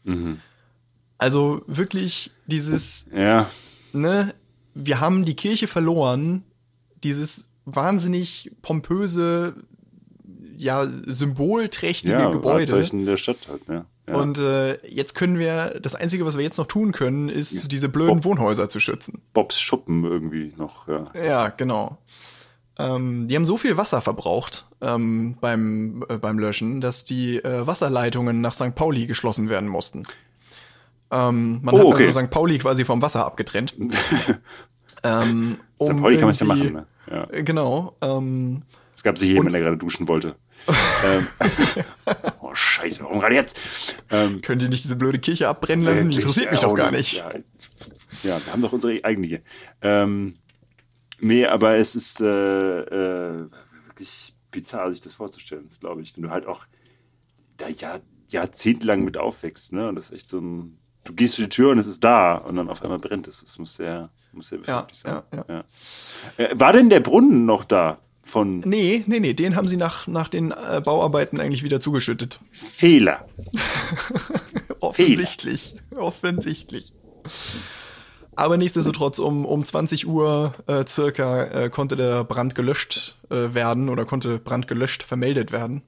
[0.03, 0.39] Mhm.
[1.17, 3.49] Also wirklich dieses, ja.
[3.93, 4.33] ne,
[4.73, 6.43] wir haben die Kirche verloren,
[7.03, 9.55] dieses wahnsinnig pompöse,
[10.55, 12.71] ja, symbolträchtige ja, Gebäude.
[12.71, 13.85] Wahrzeichen der Stadt halt, ja.
[14.07, 14.15] Ja.
[14.15, 17.67] Und äh, jetzt können wir, das Einzige, was wir jetzt noch tun können, ist, ja.
[17.67, 19.21] diese blöden Bob, Wohnhäuser zu schützen.
[19.33, 21.11] Bobs Schuppen irgendwie noch, ja.
[21.13, 21.97] Ja, genau.
[22.79, 27.65] Ähm, die haben so viel Wasser verbraucht ähm, beim, äh, beim Löschen, dass die äh,
[27.65, 28.75] Wasserleitungen nach St.
[28.75, 30.03] Pauli geschlossen werden mussten.
[31.09, 32.05] Ähm, man oh, hat okay.
[32.05, 32.29] also St.
[32.29, 33.75] Pauli quasi vom Wasser abgetrennt.
[35.03, 36.01] ähm, um St.
[36.01, 36.85] Pauli kann man es ja machen, ne?
[37.09, 37.25] Ja.
[37.41, 37.95] Genau.
[38.01, 38.61] Ähm,
[38.95, 40.35] es gab sich jemand, der gerade duschen wollte.
[41.05, 41.27] Ähm,
[42.41, 43.59] oh, scheiße, warum gerade jetzt?
[44.09, 46.09] Ähm, Können die nicht diese blöde Kirche abbrennen lassen?
[46.09, 47.17] Die interessiert mich doch gar nicht.
[47.17, 47.31] Ja,
[48.23, 49.41] ja, wir haben doch unsere eigene hier.
[49.81, 50.35] Ähm,
[51.19, 53.49] nee, aber es ist äh, äh,
[53.85, 56.15] wirklich bizarr, sich das vorzustellen, glaube ich.
[56.15, 56.65] Wenn du halt auch
[57.57, 59.89] da Jahr, jahrzehntelang mit aufwächst, ne?
[59.89, 62.35] Und das ist echt so ein du gehst durch die Tür und es ist da
[62.35, 63.43] und dann auf einmal brennt es.
[63.43, 65.43] Das muss sehr, muss sehr befremdlich ja, sein.
[65.47, 65.63] Ja,
[66.37, 66.45] ja.
[66.45, 67.99] Äh, war denn der Brunnen noch da?
[68.27, 72.41] Von nee, nee, nee, den haben sie nach, nach den äh, Bauarbeiten eigentlich wieder zugeschüttet.
[72.51, 73.25] Fehler.
[74.81, 75.75] offensichtlich.
[75.89, 76.01] Fehler.
[76.01, 76.91] Offensichtlich.
[78.35, 83.87] Aber nichtsdestotrotz, um, um 20 Uhr äh, circa äh, konnte der Brand gelöscht äh, werden
[83.87, 85.81] oder konnte Brand gelöscht vermeldet werden.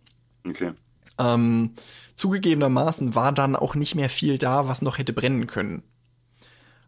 [0.47, 0.71] Okay.
[1.19, 1.71] Ähm,
[2.15, 5.83] zugegebenermaßen war dann auch nicht mehr viel da, was noch hätte brennen können.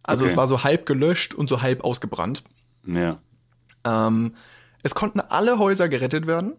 [0.02, 0.32] Also okay.
[0.32, 2.44] es war so halb gelöscht und so halb ausgebrannt.
[2.88, 3.20] Ja.
[3.84, 4.34] Ähm,
[4.84, 6.54] es konnten alle Häuser gerettet werden.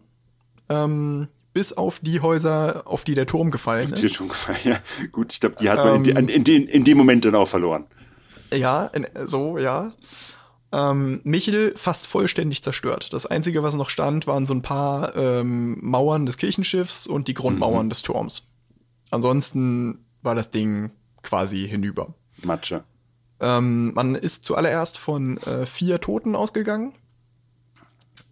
[0.69, 4.01] Ähm, bis auf die Häuser, auf die der Turm gefallen ist.
[4.01, 4.79] Die Turm gefallen, ja.
[5.11, 7.47] Gut, ich glaube, die hat man ähm, in, in, in, in, dem Moment dann auch
[7.47, 7.85] verloren.
[8.51, 9.91] Ja, in, so, ja.
[10.71, 13.13] Ähm, Michel fast vollständig zerstört.
[13.13, 17.35] Das Einzige, was noch stand, waren so ein paar ähm, Mauern des Kirchenschiffs und die
[17.35, 17.89] Grundmauern mhm.
[17.91, 18.47] des Turms.
[19.11, 20.89] Ansonsten war das Ding
[21.21, 22.15] quasi hinüber.
[22.43, 22.83] Matsche.
[23.39, 26.93] Ähm, man ist zuallererst von äh, vier Toten ausgegangen.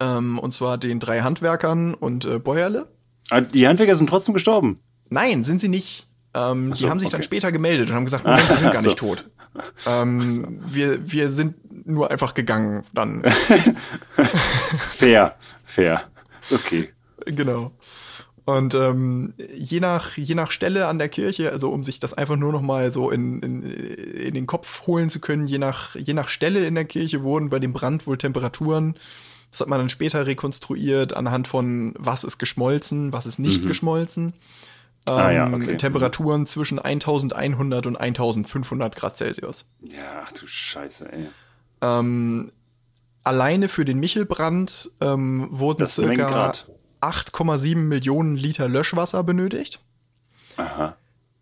[0.01, 2.87] Ähm, und zwar den drei Handwerkern und äh, Bäuerle.
[3.29, 4.79] Ah, die Handwerker sind trotzdem gestorben?
[5.09, 6.07] Nein, sind sie nicht.
[6.33, 7.17] Ähm, so, die haben sich okay.
[7.17, 9.29] dann später gemeldet und haben gesagt, Moment, wir sind gar nicht tot.
[9.85, 13.23] Ähm, wir, wir sind nur einfach gegangen dann.
[14.91, 15.35] fair,
[15.65, 16.09] fair.
[16.49, 16.89] Okay.
[17.25, 17.71] Genau.
[18.45, 22.37] Und ähm, je, nach, je nach Stelle an der Kirche, also um sich das einfach
[22.37, 26.13] nur noch mal so in, in, in den Kopf holen zu können, je nach, je
[26.13, 28.95] nach Stelle in der Kirche wurden bei dem Brand wohl Temperaturen,
[29.51, 33.67] das hat man dann später rekonstruiert anhand von, was ist geschmolzen, was ist nicht mhm.
[33.67, 34.33] geschmolzen.
[35.07, 35.77] Ähm, ah, ja, okay.
[35.77, 39.65] Temperaturen zwischen 1100 und 1500 Grad Celsius.
[39.81, 41.27] Ja, ach du Scheiße, ey.
[41.81, 42.51] Ähm,
[43.23, 46.53] alleine für den Michelbrand ähm, wurden das circa
[47.01, 49.79] 8,7 Millionen Liter Löschwasser benötigt.
[50.57, 50.95] Aha.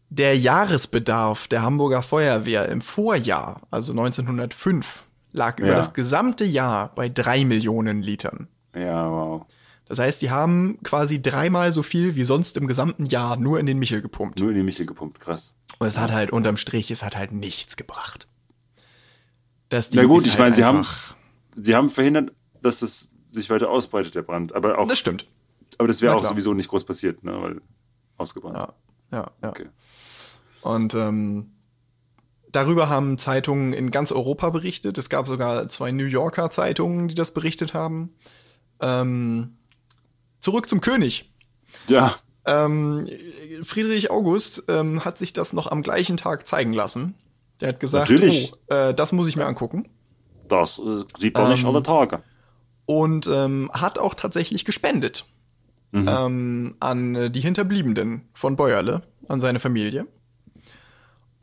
[0.10, 7.09] Der Jahresbedarf der Hamburger Feuerwehr im Vorjahr, also 1905, lag über das gesamte Jahr bei
[7.09, 8.47] 3 Millionen Litern.
[8.75, 9.45] Ja, wow.
[9.86, 13.65] Das heißt, die haben quasi dreimal so viel wie sonst im gesamten Jahr nur in
[13.65, 14.39] den Michel gepumpt.
[14.39, 15.55] Nur in den Michel gepumpt, krass.
[15.80, 18.27] Und es hat halt unterm Strich, es hat halt nichts gebracht.
[19.69, 20.86] Das Ding Na gut, ich halt meine, sie haben,
[21.55, 24.53] sie haben verhindert, dass es sich weiter ausbreitet, der Brand.
[24.53, 25.27] Aber auch, das stimmt.
[25.80, 27.41] Aber das wäre auch sowieso nicht groß passiert, ne?
[27.41, 27.61] weil
[28.17, 28.57] ausgebrannt.
[28.57, 28.73] Ja,
[29.11, 29.49] ja, ja.
[29.49, 29.69] Okay.
[30.61, 31.51] Und ähm,
[32.52, 34.97] darüber haben Zeitungen in ganz Europa berichtet.
[34.97, 38.14] Es gab sogar zwei New Yorker Zeitungen, die das berichtet haben.
[38.82, 39.58] Ähm,
[40.39, 41.32] zurück zum König.
[41.88, 42.16] Ja.
[42.45, 43.08] Ähm,
[43.64, 47.16] Friedrich August ähm, hat sich das noch am gleichen Tag zeigen lassen.
[47.62, 48.54] Der hat gesagt, Natürlich.
[48.54, 49.89] oh, äh, das muss ich mir angucken.
[50.47, 52.24] Das äh, sieht man nicht ähm, alle Tage.
[52.86, 55.26] Und ähm, hat auch tatsächlich gespendet
[55.91, 56.08] mhm.
[56.08, 60.08] ähm, an die Hinterbliebenen von Bäuerle, an seine Familie.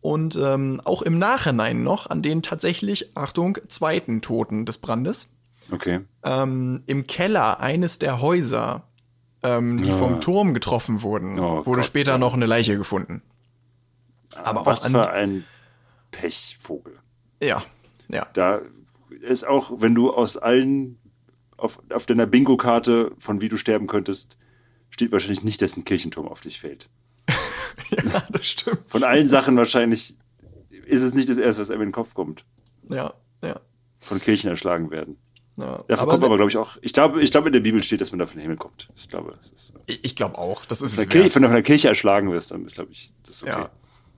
[0.06, 5.28] Und ähm, auch im Nachhinein noch an den tatsächlich, Achtung, zweiten Toten des Brandes.
[5.72, 6.02] Okay.
[6.22, 8.84] Ähm, Im Keller eines der Häuser
[9.42, 9.96] ähm, die ja.
[9.96, 12.18] vom Turm getroffen wurden, oh, wurde Gott, später ja.
[12.18, 13.20] noch eine Leiche gefunden.
[14.44, 15.42] Aber Was für ein
[16.12, 17.00] Pechvogel.
[17.42, 17.64] Ja,
[18.06, 18.28] ja.
[18.32, 18.60] Da
[19.22, 21.00] ist auch, wenn du aus allen,
[21.56, 24.38] auf, auf deiner Bingo-Karte, von wie du sterben könntest,
[24.88, 26.88] steht wahrscheinlich nicht, dass ein Kirchenturm auf dich fällt.
[27.90, 28.82] ja, das stimmt.
[28.86, 30.14] Von allen Sachen wahrscheinlich
[30.86, 32.44] ist es nicht das Erste, was einem in den Kopf kommt.
[32.88, 33.60] Ja, ja.
[34.00, 35.16] Von Kirchen erschlagen werden.
[35.58, 36.76] Ja, aber kommt aber, glaube ich, auch.
[36.82, 38.88] Ich glaube, ich glaube, in der Bibel steht, dass man da von den Himmel kommt.
[38.94, 40.66] Ich glaube, ist, ich, ich glaube auch.
[40.66, 43.42] Das ist der Kirche, von der Kirche erschlagen wirst, dann ist, glaube ich, das ist
[43.44, 43.66] okay.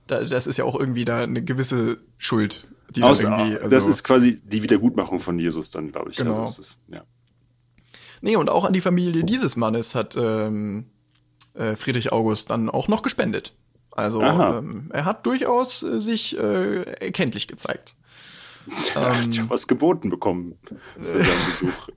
[0.09, 3.57] Ja, das ist ja auch irgendwie da eine gewisse Schuld, die Aus, da irgendwie.
[3.57, 6.19] Also, das ist quasi die Wiedergutmachung von Jesus, dann, glaube ich.
[6.19, 6.41] Also genau.
[6.41, 7.03] Also, ist, ja.
[8.21, 10.87] Nee, und auch an die Familie dieses Mannes hat ähm,
[11.53, 13.53] äh, Friedrich August dann auch noch gespendet.
[13.91, 17.95] Also ähm, er hat durchaus äh, sich äh, erkenntlich gezeigt.
[18.93, 20.59] Er hat ähm, was geboten bekommen
[20.93, 21.23] für seinen
[21.61, 21.89] Besuch.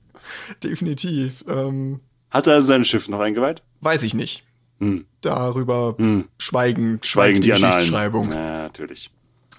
[0.62, 1.44] Definitiv.
[1.46, 2.00] Ähm,
[2.30, 3.62] hat er sein Schiff noch eingeweiht?
[3.82, 4.44] Weiß ich nicht.
[4.80, 5.04] Hm.
[5.20, 6.28] Darüber hm.
[6.38, 8.32] schweigen, schweigen die, die Geschichtsschreibung.
[8.32, 9.10] Ja, natürlich.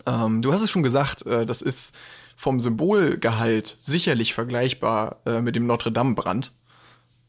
[0.06, 1.96] Ähm, du hast es schon gesagt, äh, das ist
[2.36, 6.52] vom Symbolgehalt sicherlich vergleichbar äh, mit dem Notre-Dame-Brand.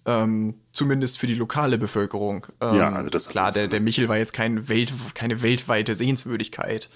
[0.07, 2.47] Ähm, zumindest für die lokale Bevölkerung.
[2.61, 6.91] Ähm, ja, also das klar, der, der Michel war jetzt kein Welt, keine weltweite Sehenswürdigkeit.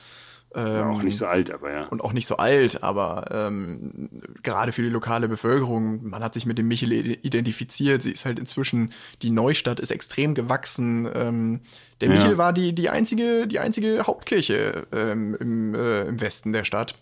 [0.54, 1.84] Ähm, auch nicht so alt, aber ja.
[1.88, 4.08] Und auch nicht so alt, aber ähm,
[4.42, 8.02] gerade für die lokale Bevölkerung, man hat sich mit dem Michel identifiziert.
[8.02, 11.08] Sie ist halt inzwischen, die Neustadt ist extrem gewachsen.
[11.14, 11.60] Ähm,
[12.00, 12.38] der Michel ja.
[12.38, 16.94] war die, die, einzige, die einzige Hauptkirche ähm, im, äh, im Westen der Stadt.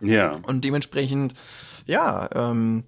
[0.00, 0.32] Ja.
[0.46, 1.34] Und dementsprechend,
[1.86, 2.84] ja, ähm,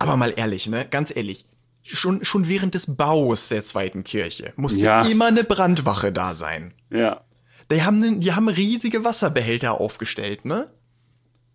[0.00, 1.46] aber mal ehrlich, ne, ganz ehrlich,
[1.86, 5.02] schon, schon während des Baus der zweiten Kirche musste ja.
[5.06, 6.74] immer eine Brandwache da sein.
[6.90, 7.22] Ja.
[7.70, 10.70] Die haben, die haben riesige Wasserbehälter aufgestellt, ne?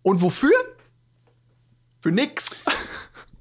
[0.02, 0.54] Und wofür?
[2.00, 2.64] Für nix.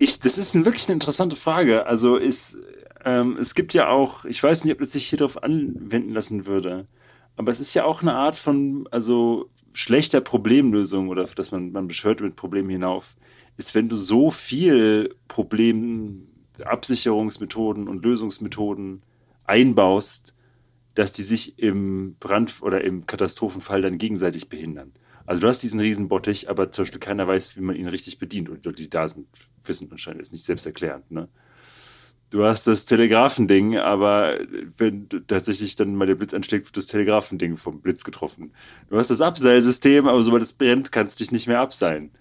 [0.04, 1.86] Ich, das ist wirklich eine interessante Frage.
[1.86, 2.58] Also ist,
[3.06, 6.48] ähm, es gibt ja auch, ich weiß nicht, ob das sich hier drauf anwenden lassen
[6.48, 6.88] würde,
[7.36, 11.88] aber es ist ja auch eine Art von, also schlechter Problemlösung oder dass man, man
[11.88, 13.16] beschwört mit Problemen hinauf,
[13.58, 15.16] ist, wenn du so viel
[16.62, 19.02] Problemabsicherungsmethoden und Lösungsmethoden
[19.46, 20.34] einbaust,
[20.96, 24.92] dass die sich im Brand- oder im Katastrophenfall dann gegenseitig behindern.
[25.26, 28.50] Also du hast diesen Riesenbottich, aber zum Beispiel keiner weiß, wie man ihn richtig bedient.
[28.50, 29.28] Und die, die da sind,
[29.64, 31.10] wissen anscheinend ist nicht selbsterklärend.
[31.12, 31.30] Ne?
[32.32, 34.40] Du hast das Telegrafending, aber
[34.78, 38.52] wenn tatsächlich dann mal der Blitz ansteckt, wird das Telegrafending vom Blitz getroffen.
[38.90, 42.12] Du hast das Abseilsystem, aber sobald es brennt, kannst du dich nicht mehr abseilen.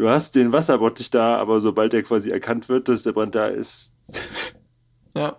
[0.00, 3.48] Du hast den Wasserbottich da, aber sobald er quasi erkannt wird, dass der Brand da
[3.48, 3.92] ist,
[5.14, 5.36] ja.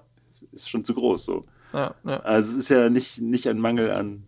[0.52, 1.48] ist schon zu groß so.
[1.74, 2.20] Ja, ja.
[2.20, 4.24] Also es ist ja nicht, nicht ein Mangel an,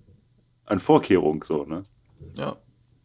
[0.65, 1.83] an Vorkehrung so, ne?
[2.35, 2.57] Ja.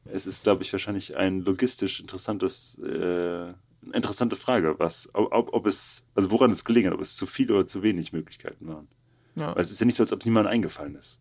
[0.06, 3.52] Es ist, glaube ich, wahrscheinlich ein logistisch interessantes, äh,
[3.92, 7.52] interessante Frage, was, ob, ob es, also woran es gelegen hat, ob es zu viel
[7.52, 8.88] oder zu wenig Möglichkeiten waren.
[9.34, 9.54] Ja.
[9.54, 11.18] Weil es ist ja nicht so, als ob es niemandem eingefallen ist.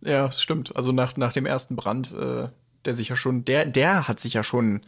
[0.00, 0.74] Ja, das stimmt.
[0.74, 2.48] Also nach, nach dem ersten Brand, äh,
[2.84, 4.82] der sich ja schon, der, der hat sich ja schon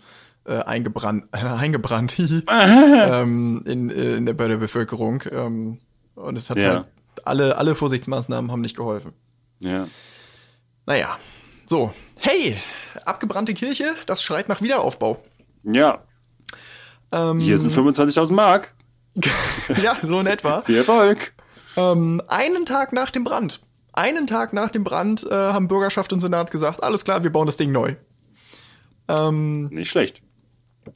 [0.45, 2.19] äh, eingebrannt, äh, eingebrannt
[2.49, 5.23] ähm, in, äh, in der, bei der Bevölkerung.
[5.31, 5.79] Ähm,
[6.15, 6.69] und es hat ja.
[6.69, 6.87] halt
[7.25, 9.13] alle, alle Vorsichtsmaßnahmen haben nicht geholfen.
[9.59, 9.87] Ja.
[10.87, 11.19] Naja,
[11.67, 11.93] so.
[12.19, 12.57] Hey,
[13.05, 15.23] abgebrannte Kirche, das schreit nach Wiederaufbau.
[15.65, 16.03] Ja.
[17.13, 18.75] Ähm, Hier sind 25.000 Mark.
[19.83, 20.63] ja, so in etwa.
[20.63, 21.33] Viel Erfolg.
[21.77, 23.61] Ähm, einen Tag nach dem Brand.
[23.95, 27.47] Einen Tag nach dem Brand äh, haben Bürgerschaft und Senat gesagt, alles klar, wir bauen
[27.47, 27.97] das Ding neu.
[29.09, 30.23] Ähm, nicht schlecht.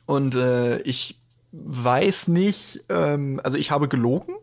[0.04, 1.18] Und äh, ich
[1.52, 4.34] weiß nicht, ähm, also ich habe gelogen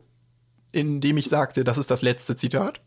[0.76, 2.82] in dem ich sagte, das ist das letzte Zitat.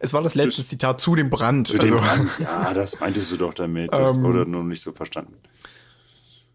[0.00, 1.68] Es war das letzte das, Zitat zu dem Brand.
[1.68, 2.30] Zu also, dem Brand.
[2.40, 3.92] Ja, das meintest du doch damit.
[3.92, 5.34] Das ähm, wurde nur nicht so verstanden.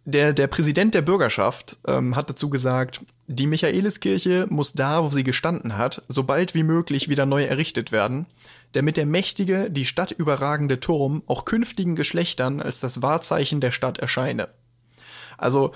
[0.03, 5.23] Der, der Präsident der Bürgerschaft ähm, hat dazu gesagt, die Michaeliskirche muss da, wo sie
[5.23, 8.27] gestanden hat, so bald wie möglich wieder neu errichtet werden,
[8.73, 13.97] damit der mächtige, die Stadt überragende Turm auch künftigen Geschlechtern als das Wahrzeichen der Stadt
[13.97, 14.49] erscheine.
[15.37, 15.71] Also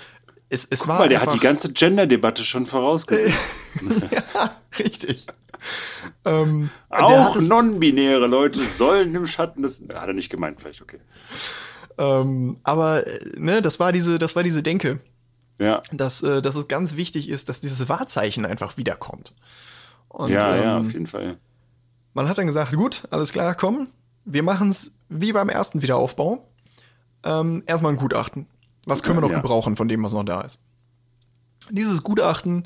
[0.49, 3.33] es, es Guck war mal, der hat die ganze Gender-Debatte schon vorausgesehen.
[4.11, 5.27] ja, richtig.
[6.25, 9.81] ähm, Auch non-binäre Leute sollen im Schatten des.
[9.81, 10.99] Hat er nicht gemeint, vielleicht, okay.
[11.97, 13.03] Ähm, aber
[13.37, 14.99] ne, das war diese, das war diese Denke.
[15.59, 15.81] Ja.
[15.91, 19.33] Dass, äh, dass es ganz wichtig ist, dass dieses Wahrzeichen einfach wiederkommt.
[20.07, 21.37] Und, ja, ähm, ja, auf jeden Fall.
[22.13, 23.87] Man hat dann gesagt, gut, alles klar, komm,
[24.25, 26.45] wir machen es wie beim ersten Wiederaufbau.
[27.23, 28.47] Ähm, erstmal ein Gutachten.
[28.85, 29.39] Was können wir noch ja.
[29.39, 30.59] gebrauchen von dem, was noch da ist?
[31.69, 32.63] Dieses Gutachten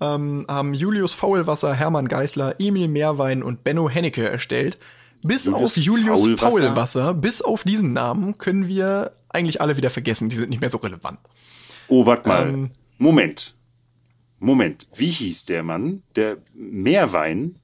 [0.00, 4.78] ähm, haben Julius Faulwasser, Hermann Geißler, Emil Meerwein und Benno Hennecke erstellt.
[5.22, 6.40] Bis Julius auf Julius Faulwasser.
[6.40, 10.30] Faulwasser, bis auf diesen Namen können wir eigentlich alle wieder vergessen.
[10.30, 11.18] Die sind nicht mehr so relevant.
[11.90, 12.48] Oh, warte mal.
[12.48, 13.54] Ähm, Moment.
[14.38, 16.02] Moment, wie hieß der Mann?
[16.16, 17.56] Der Meerwein?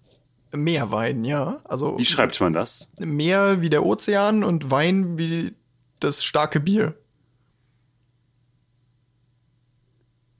[0.52, 1.58] Meerwein, ja.
[1.64, 2.90] Also wie schreibt man das?
[2.98, 5.54] Meer wie der Ozean und Wein wie
[6.00, 6.94] das starke Bier.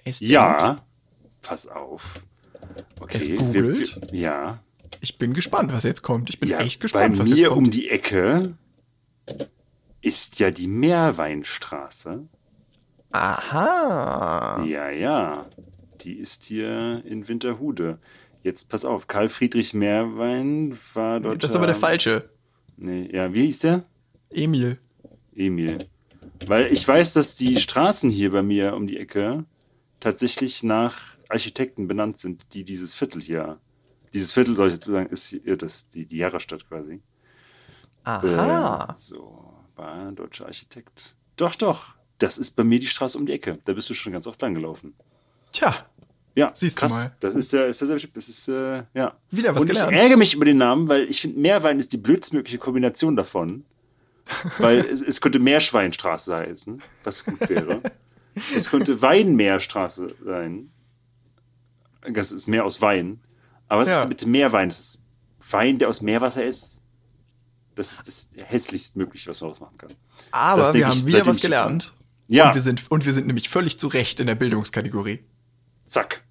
[0.05, 0.82] Es ja, denkt,
[1.43, 2.20] pass auf.
[3.01, 4.01] Okay, es googelt.
[4.03, 4.64] Wir, wir, ja.
[5.01, 6.28] Ich bin gespannt, was jetzt kommt.
[6.30, 7.49] Ich bin ja, echt gespannt, was jetzt kommt.
[7.49, 8.57] Bei mir um die Ecke
[10.03, 12.28] ist ja die Meerweinstraße.
[13.12, 14.62] Aha.
[14.64, 15.46] Ja, ja.
[16.00, 17.98] Die ist hier in Winterhude.
[18.42, 21.42] Jetzt pass auf, Karl Friedrich Meerwein war dort.
[21.42, 22.28] Das ist aber der falsche.
[22.76, 23.84] Nee, ja, wie hieß der?
[24.30, 24.78] Emil.
[25.34, 25.88] Emil.
[26.46, 29.44] Weil ich weiß, dass die Straßen hier bei mir um die Ecke
[30.00, 33.59] tatsächlich nach Architekten benannt sind, die dieses Viertel hier.
[34.12, 37.02] Dieses Viertel, soll ich jetzt sagen, ist hier, das, die, die Jahresstadt quasi.
[38.04, 38.90] Aha.
[38.90, 41.16] Äh, so, war ein deutscher Architekt.
[41.36, 41.95] Doch, doch.
[42.18, 43.58] Das ist bei mir die Straße um die Ecke.
[43.64, 44.94] Da bist du schon ganz oft lang gelaufen.
[45.52, 45.86] Tja.
[46.34, 46.92] Ja, siehst krass.
[46.92, 47.16] du mal.
[47.20, 49.16] Das ist der, ist der das ist, äh, ja.
[49.30, 49.92] Wieder was Und gelernt.
[49.92, 53.64] Ich ärgere mich über den Namen, weil ich finde, Meerwein ist die blödstmögliche Kombination davon.
[54.58, 57.80] weil es, es, könnte Meerschweinstraße heißen, was gut wäre.
[58.56, 60.70] es könnte Weinmeerstraße sein.
[62.12, 63.20] Das ist mehr aus Wein.
[63.68, 64.00] Aber was ja.
[64.00, 64.68] ist bitte Meerwein?
[64.68, 65.02] Das ist
[65.50, 66.80] Wein, der aus Meerwasser ist.
[67.74, 69.94] Das ist das hässlichst mögliche, was man daraus machen kann.
[70.30, 71.94] Aber wir haben wieder was gelernt.
[72.29, 72.49] Ja.
[72.49, 75.20] Und wir, sind, und wir sind nämlich völlig zu Recht in der Bildungskategorie.
[75.85, 76.24] Zack.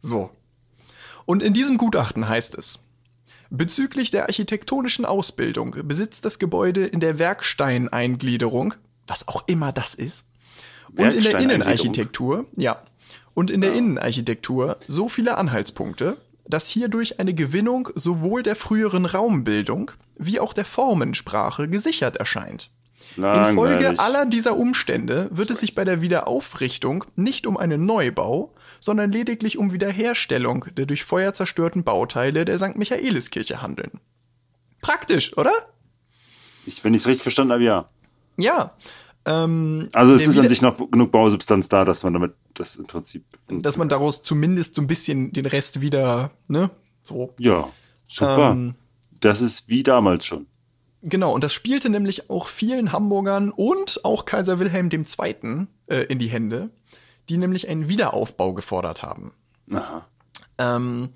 [0.00, 0.30] So.
[1.24, 2.78] Und in diesem Gutachten heißt es,
[3.50, 8.74] bezüglich der architektonischen Ausbildung besitzt das Gebäude in der Werksteineingliederung,
[9.06, 10.24] was auch immer das ist,
[10.96, 12.82] und in der Innenarchitektur, ja,
[13.34, 13.76] und in der ja.
[13.76, 16.16] Innenarchitektur so viele Anhaltspunkte,
[16.48, 22.70] dass hierdurch eine Gewinnung sowohl der früheren Raumbildung wie auch der Formensprache gesichert erscheint.
[23.16, 23.50] Langweilig.
[23.50, 29.12] Infolge aller dieser Umstände wird es sich bei der Wiederaufrichtung nicht um einen Neubau, sondern
[29.12, 32.76] lediglich um Wiederherstellung der durch Feuer zerstörten Bauteile der St.
[32.76, 34.00] Michaeliskirche handeln.
[34.80, 35.52] Praktisch, oder?
[36.66, 37.88] Ich, wenn ich es richtig verstanden habe, ja.
[38.36, 38.74] Ja.
[39.24, 42.86] Ähm, also es ist an sich noch genug Bausubstanz da, dass man damit das im
[42.86, 43.24] Prinzip.
[43.48, 46.70] Dass man daraus zumindest so ein bisschen den Rest wieder, ne?
[47.02, 47.34] So.
[47.38, 47.68] Ja,
[48.08, 48.52] super.
[48.52, 48.74] Ähm,
[49.20, 50.46] das ist wie damals schon.
[51.08, 55.66] Genau, und das spielte nämlich auch vielen Hamburgern und auch Kaiser Wilhelm II.
[55.86, 56.70] Äh, in die Hände,
[57.28, 59.32] die nämlich einen Wiederaufbau gefordert haben.
[59.70, 60.04] Aha.
[60.58, 61.10] Ähm,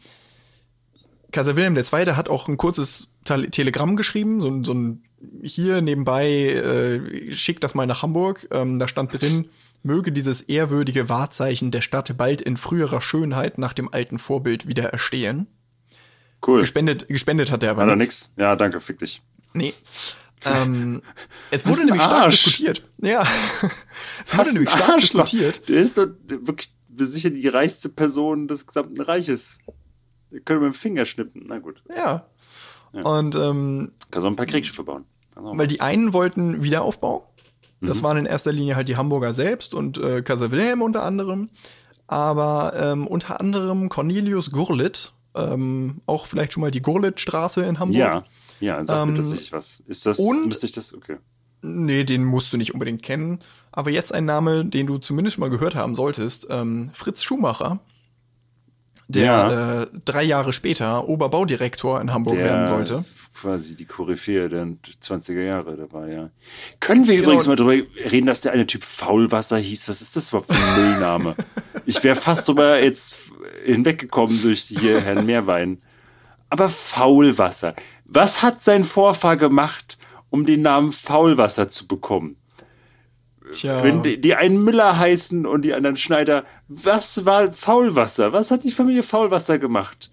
[1.32, 2.14] Kaiser Wilhelm II.
[2.14, 5.02] hat auch ein kurzes Telegramm geschrieben, so, so ein
[5.42, 8.46] hier nebenbei, äh, schickt das mal nach Hamburg.
[8.52, 9.48] Ähm, da stand drin,
[9.82, 14.84] möge dieses ehrwürdige Wahrzeichen der Stadt bald in früherer Schönheit nach dem alten Vorbild wieder
[14.84, 15.48] erstehen.
[16.46, 16.60] Cool.
[16.60, 18.32] Gespendet, gespendet hat er aber nichts.
[18.36, 19.20] Ja, danke, fick dich.
[19.52, 19.74] Nee.
[20.44, 21.02] Ähm,
[21.50, 22.44] es wurde nämlich stark Arsch.
[22.44, 22.82] diskutiert.
[22.98, 23.22] Ja.
[24.26, 25.24] es wurde nämlich stark Arschloch.
[25.24, 25.68] diskutiert.
[25.68, 29.58] Der ist doch wirklich sicher die reichste Person des gesamten Reiches.
[30.30, 31.44] Wir können mit dem Finger schnippen.
[31.46, 31.82] Na gut.
[31.88, 32.26] Ja.
[32.92, 33.02] ja.
[33.02, 35.04] Und ähm, kann so ein paar Kriegsschiffe bauen.
[35.34, 37.32] Weil die einen wollten Wiederaufbau.
[37.80, 38.04] Das mhm.
[38.04, 41.50] waren in erster Linie halt die Hamburger selbst und äh, Kaiser Wilhelm unter anderem.
[42.06, 47.98] Aber ähm, unter anderem Cornelius Gurlitt, ähm, auch vielleicht schon mal die Gurlittstraße in Hamburg.
[47.98, 48.24] Ja.
[48.60, 49.82] Ja, sag ähm, mir tatsächlich was.
[49.86, 51.16] Ist das, und, müsste ich das, okay.
[51.62, 53.40] Nee, den musst du nicht unbedingt kennen.
[53.72, 56.46] Aber jetzt ein Name, den du zumindest mal gehört haben solltest.
[56.50, 57.80] Ähm, Fritz Schumacher,
[59.08, 59.82] der ja.
[59.82, 63.04] äh, drei Jahre später Oberbaudirektor in Hamburg der werden sollte.
[63.34, 66.30] Quasi die Koryphäe der 20er Jahre dabei, ja.
[66.80, 67.28] Können wir genau.
[67.28, 69.88] übrigens mal drüber reden, dass der eine Typ Faulwasser hieß?
[69.88, 71.34] Was ist das überhaupt für ein Müllname?
[71.86, 73.16] ich wäre fast drüber jetzt
[73.64, 75.78] hinweggekommen durch hier Herrn Meerwein.
[76.50, 77.74] Aber Faulwasser.
[78.04, 79.98] Was hat sein Vorfahr gemacht,
[80.30, 82.36] um den Namen Faulwasser zu bekommen?
[83.52, 83.82] Tja.
[83.82, 88.32] Wenn die, die einen Müller heißen und die anderen Schneider, was war Faulwasser?
[88.32, 90.10] Was hat die Familie Faulwasser gemacht?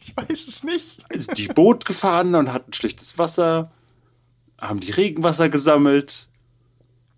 [0.00, 1.04] Ich weiß es nicht.
[1.14, 3.70] Sind die Boot gefahren und hatten schlechtes Wasser?
[4.58, 6.28] Haben die Regenwasser gesammelt?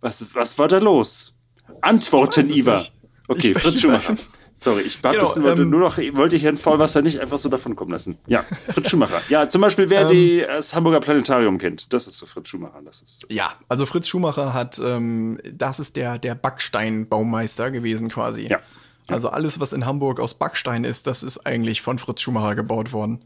[0.00, 1.36] Was, was war da los?
[1.82, 2.82] Antworten, Iva.
[3.28, 4.16] Okay, Fritz Schumacher.
[4.54, 7.76] Sorry, ich genau, wissen, wollte ähm, nur noch, wollte Herrn Faulwasser nicht einfach so davon
[7.76, 8.18] kommen lassen.
[8.26, 9.22] Ja, Fritz Schumacher.
[9.28, 12.80] Ja, zum Beispiel, wer ähm, die, das Hamburger Planetarium kennt, das ist so Fritz Schumacher.
[12.84, 18.48] Das ist ja, also Fritz Schumacher hat, ähm, das ist der, der Backsteinbaumeister gewesen quasi.
[18.48, 18.60] Ja.
[19.08, 22.92] Also alles, was in Hamburg aus Backstein ist, das ist eigentlich von Fritz Schumacher gebaut
[22.92, 23.22] worden.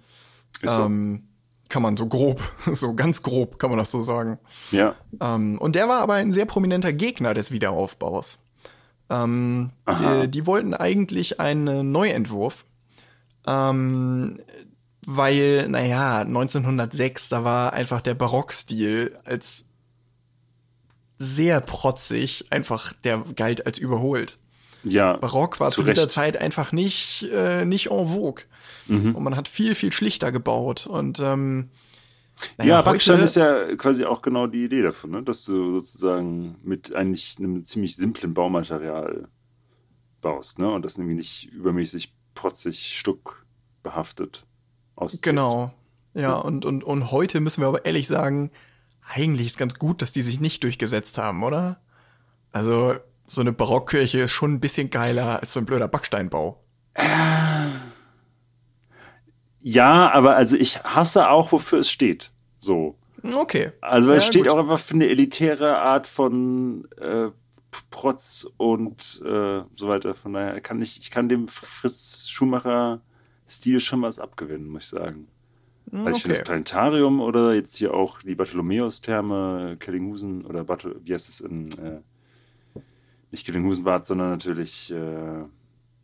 [0.63, 0.83] Ist so.
[0.83, 1.25] Ähm,
[1.69, 2.41] kann man so grob,
[2.73, 4.39] so ganz grob kann man das so sagen.
[4.71, 4.95] Ja.
[5.21, 8.39] Ähm, und der war aber ein sehr prominenter Gegner des Wiederaufbaus.
[9.11, 12.65] Ähm, die, die, wollten eigentlich einen Neuentwurf,
[13.47, 14.41] ähm,
[15.07, 19.67] weil, naja, 1906, da war einfach der Barockstil als
[21.19, 24.39] sehr protzig, einfach, der galt als überholt.
[24.85, 25.17] Ja.
[25.17, 28.45] Barock war zu, zu dieser Zeit einfach nicht, äh, nicht en vogue.
[28.87, 29.15] Mhm.
[29.15, 30.87] Und man hat viel, viel schlichter gebaut.
[30.87, 31.71] Und ähm,
[32.59, 35.23] naja, ja, Backstein ist ja quasi auch genau die Idee davon, ne?
[35.23, 39.29] dass du sozusagen mit eigentlich einem ziemlich simplen Baumaterial
[40.21, 40.73] baust, ne?
[40.73, 43.45] Und das nämlich nicht übermäßig protzig, Stuck
[43.83, 44.45] behaftet
[44.97, 45.23] aussieht.
[45.23, 45.73] Genau.
[46.15, 48.51] Ja, und, und, und heute müssen wir aber ehrlich sagen,
[49.13, 51.81] eigentlich ist ganz gut, dass die sich nicht durchgesetzt haben, oder?
[52.53, 52.95] Also,
[53.27, 56.61] so eine Barockkirche ist schon ein bisschen geiler als so ein blöder Backsteinbau.
[59.67, 62.33] Ja, aber also ich hasse auch, wofür es steht.
[62.59, 62.97] So.
[63.23, 63.73] Okay.
[63.81, 64.53] Also weil ja, es steht gut.
[64.53, 67.31] auch einfach für eine elitäre Art von äh,
[67.91, 70.15] Protz und äh, so weiter.
[70.15, 75.29] Von daher kann ich, ich kann dem Fritz Schumacher-Stil schon was abgewinnen, muss ich sagen.
[75.87, 76.13] Weil okay.
[76.17, 81.31] ich finde das Planetarium oder jetzt hier auch die Bartholomäus-Therme, Kellinghusen oder Barthol wie heißt
[81.31, 82.81] es in, äh,
[83.31, 85.45] nicht Kellinghusenbad, sondern natürlich äh,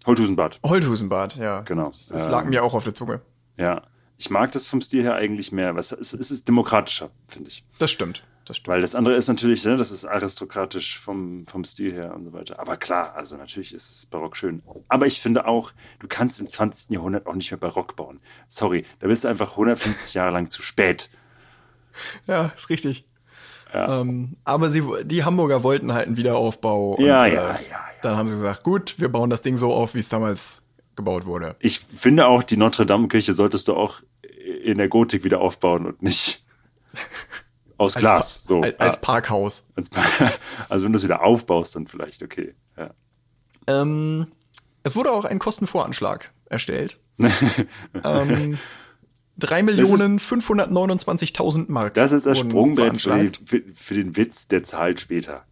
[0.07, 0.61] Holthusenbad.
[0.65, 1.61] Holthusenbad, ja.
[1.61, 1.89] Genau.
[1.89, 3.21] Das lag ähm, mir auch auf der Zunge.
[3.61, 3.83] Ja.
[4.17, 5.75] Ich mag das vom Stil her eigentlich mehr.
[5.77, 7.65] Es ist, es ist demokratischer, finde ich.
[7.79, 8.23] Das stimmt.
[8.45, 8.69] Das stimmt.
[8.69, 12.33] Weil das andere ist natürlich, ne, das ist aristokratisch vom, vom Stil her und so
[12.33, 12.59] weiter.
[12.59, 14.63] Aber klar, also natürlich ist es barock schön.
[14.89, 16.91] Aber ich finde auch, du kannst im 20.
[16.91, 18.21] Jahrhundert auch nicht mehr barock bauen.
[18.49, 21.11] Sorry, da bist du einfach 150 Jahre lang zu spät.
[22.27, 23.07] Ja, ist richtig.
[23.73, 24.01] Ja.
[24.01, 26.93] Ähm, aber sie, die Hamburger wollten halt einen Wiederaufbau.
[26.95, 27.81] Und, ja, ja, äh, ja, ja.
[28.03, 30.63] Dann haben sie gesagt, gut, wir bauen das Ding so auf, wie es damals
[31.01, 31.57] gebaut wurde.
[31.59, 34.01] Ich finde auch, die Notre-Dame-Kirche solltest du auch
[34.63, 36.45] in der Gotik wieder aufbauen und nicht
[37.79, 38.45] aus Glas.
[38.45, 38.61] so.
[38.61, 39.65] Als, als Parkhaus.
[39.75, 39.91] Als,
[40.69, 42.55] also wenn du es wieder aufbaust, dann vielleicht, okay.
[42.77, 42.91] Ja.
[43.67, 44.27] Ähm,
[44.83, 46.99] es wurde auch ein Kostenvoranschlag erstellt.
[47.19, 48.59] ähm,
[49.41, 51.95] 3.529.000 Mark.
[51.95, 55.45] Das ist das Sprungbrett für, für, für, den Witz, der zahlt später.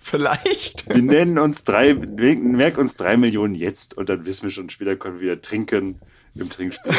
[0.00, 0.88] Vielleicht.
[0.88, 4.96] Wir nennen uns drei, merk uns drei Millionen jetzt und dann wissen wir schon, später
[4.96, 6.00] können wir trinken
[6.34, 6.92] im Trinkspiel.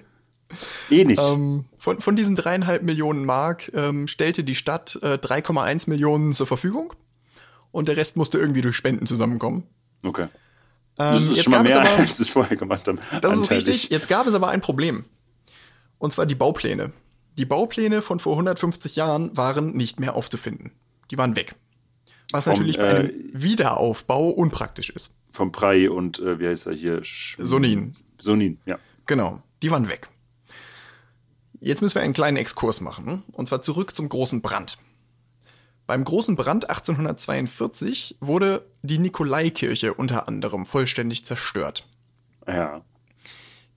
[0.90, 1.20] eh nicht.
[1.22, 6.46] Ähm, von, von diesen dreieinhalb Millionen Mark ähm, stellte die Stadt äh, 3,1 Millionen zur
[6.46, 6.92] Verfügung
[7.70, 9.64] und der Rest musste irgendwie durch Spenden zusammenkommen.
[10.02, 10.28] Okay.
[10.98, 12.98] Ähm, das ist schon mal mehr, aber, als es vorher gemacht haben.
[13.20, 13.90] Das ist richtig.
[13.90, 15.04] Jetzt gab es aber ein Problem.
[15.98, 16.92] Und zwar die Baupläne.
[17.36, 20.72] Die Baupläne von vor 150 Jahren waren nicht mehr aufzufinden.
[21.10, 21.54] Die waren weg.
[22.32, 25.10] Was Vom, natürlich bei einem äh, Wiederaufbau unpraktisch ist.
[25.32, 27.04] Vom Prei und äh, wie heißt er hier?
[27.04, 27.92] Sch Sonin.
[28.18, 28.78] Sonin, ja.
[29.06, 29.42] Genau.
[29.62, 30.08] Die waren weg.
[31.60, 33.24] Jetzt müssen wir einen kleinen Exkurs machen.
[33.32, 34.78] Und zwar zurück zum großen Brand.
[35.86, 41.86] Beim großen Brand 1842 wurde die Nikolaikirche unter anderem vollständig zerstört.
[42.46, 42.82] Ja.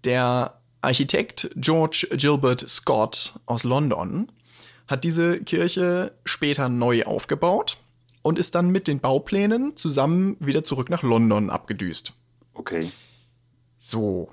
[0.04, 4.32] Der Architekt George Gilbert Scott aus London
[4.88, 7.78] hat diese Kirche später neu aufgebaut
[8.22, 12.14] und ist dann mit den Bauplänen zusammen wieder zurück nach London abgedüst.
[12.54, 12.92] Okay.
[13.78, 14.30] So.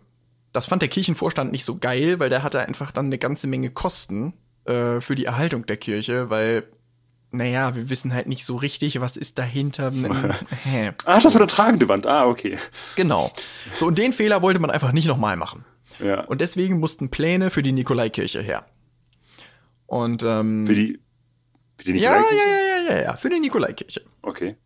[0.52, 3.70] Das fand der Kirchenvorstand nicht so geil, weil der hatte einfach dann eine ganze Menge
[3.70, 4.32] Kosten
[4.64, 6.64] äh, für die Erhaltung der Kirche, weil
[7.30, 9.92] naja, wir wissen halt nicht so richtig, was ist dahinter.
[11.04, 12.06] Ach, das war eine tragende Wand.
[12.06, 12.58] Ah, okay.
[12.96, 13.30] Genau.
[13.76, 15.64] So, und den Fehler wollte man einfach nicht nochmal machen.
[15.98, 16.22] Ja.
[16.22, 18.64] Und deswegen mussten Pläne für die Nikolaikirche her.
[19.86, 21.00] Und ähm, für die,
[21.76, 22.34] für die Nikolaikirche?
[22.34, 24.02] Ja, ja, ja, ja, ja, für die Nikolaikirche.
[24.22, 24.56] Okay.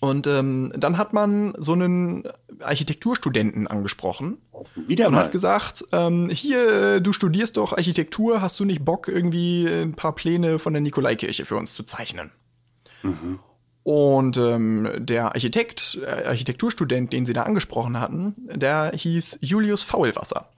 [0.00, 2.22] Und ähm, dann hat man so einen
[2.60, 4.38] Architekturstudenten angesprochen.
[4.74, 5.24] Wieder und mal.
[5.24, 10.14] hat gesagt, ähm, hier, du studierst doch Architektur, hast du nicht Bock, irgendwie ein paar
[10.14, 12.30] Pläne von der Nikolaikirche für uns zu zeichnen?
[13.02, 13.40] Mhm.
[13.82, 20.48] Und ähm, der Architekt, äh, Architekturstudent, den sie da angesprochen hatten, der hieß Julius Faulwasser.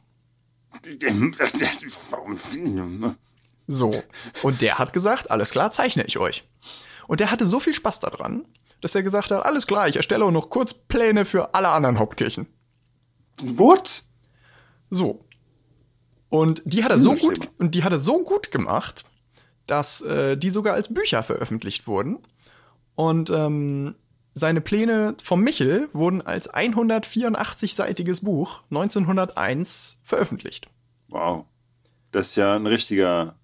[3.70, 4.02] So.
[4.42, 6.44] Und der hat gesagt, alles klar, zeichne ich euch.
[7.06, 8.44] Und der hatte so viel Spaß daran,
[8.80, 11.98] dass er gesagt hat, alles klar, ich erstelle auch noch kurz Pläne für alle anderen
[11.98, 12.48] Hauptkirchen.
[13.42, 14.02] What?
[14.90, 15.24] So.
[16.28, 19.04] Und die hat er so gut, und die hat er so gut gemacht,
[19.66, 22.18] dass äh, die sogar als Bücher veröffentlicht wurden.
[22.96, 23.94] Und ähm,
[24.34, 30.66] seine Pläne vom Michel wurden als 184-seitiges Buch 1901 veröffentlicht.
[31.08, 31.44] Wow.
[32.10, 33.36] Das ist ja ein richtiger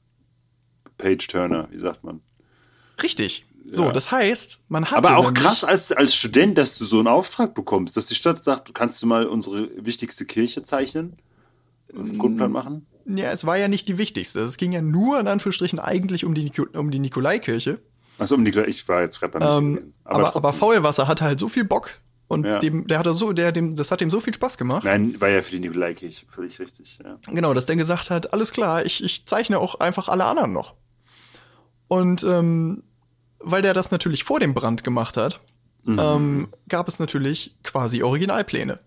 [0.99, 2.20] Page-Turner, wie sagt man?
[3.03, 3.47] Richtig.
[3.68, 3.92] So, ja.
[3.92, 4.99] das heißt, man hat.
[4.99, 8.44] Aber auch krass als, als Student, dass du so einen Auftrag bekommst, dass die Stadt
[8.44, 11.16] sagt, kannst du mal unsere wichtigste Kirche zeichnen?
[11.97, 12.86] Auf Grundplan machen?
[13.07, 14.40] Ja, es war ja nicht die wichtigste.
[14.40, 17.80] Es ging ja nur in Anführungsstrichen eigentlich um die, um die Nikolaikirche.
[18.18, 21.38] Achso, um Nikolai, ich war jetzt gerade beim ähm, Aber, aber, aber Faulwasser hatte halt
[21.38, 22.59] so viel Bock und ja.
[22.59, 24.84] dem, der hatte so, der, dem, das hat ihm so viel Spaß gemacht.
[24.84, 27.18] Nein, war ja für die Nikolaikirche völlig richtig, ja.
[27.28, 30.74] Genau, dass der gesagt hat, alles klar, ich, ich zeichne auch einfach alle anderen noch.
[31.89, 32.82] Und ähm,
[33.39, 35.41] weil der das natürlich vor dem Brand gemacht hat,
[35.84, 35.99] mhm.
[36.01, 38.80] ähm, gab es natürlich quasi Originalpläne.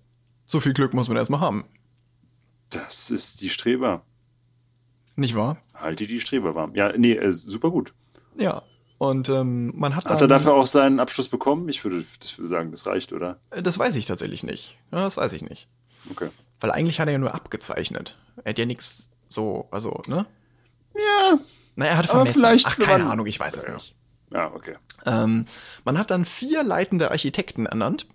[0.46, 1.66] So viel Glück muss man erstmal haben.
[2.70, 4.04] Das ist die Streber.
[5.16, 5.58] Nicht wahr?
[5.74, 6.76] Halte die Streber warm.
[6.76, 7.94] Ja, nee, äh, super gut.
[8.38, 8.64] Ja.
[8.98, 10.06] Und ähm, man hat.
[10.06, 11.70] Hat er dafür auch seinen Abschluss bekommen?
[11.70, 13.40] Ich würde, das würde sagen, das reicht, oder?
[13.50, 14.78] Äh, das weiß ich tatsächlich nicht.
[14.92, 15.70] Ja, das weiß ich nicht.
[16.12, 16.30] Okay.
[16.60, 18.18] Weil eigentlich hat er ja nur abgezeichnet.
[18.44, 20.26] Er hat ja nichts so, also, ne?
[20.96, 21.40] Ja.
[21.80, 22.42] Naja, er hat vermessen.
[22.42, 23.74] Vielleicht, Ach, keine Ahnung, ich weiß es ja.
[23.74, 23.96] nicht.
[24.34, 24.76] Ja, okay.
[25.06, 25.46] Ähm,
[25.86, 28.06] man hat dann vier leitende Architekten ernannt.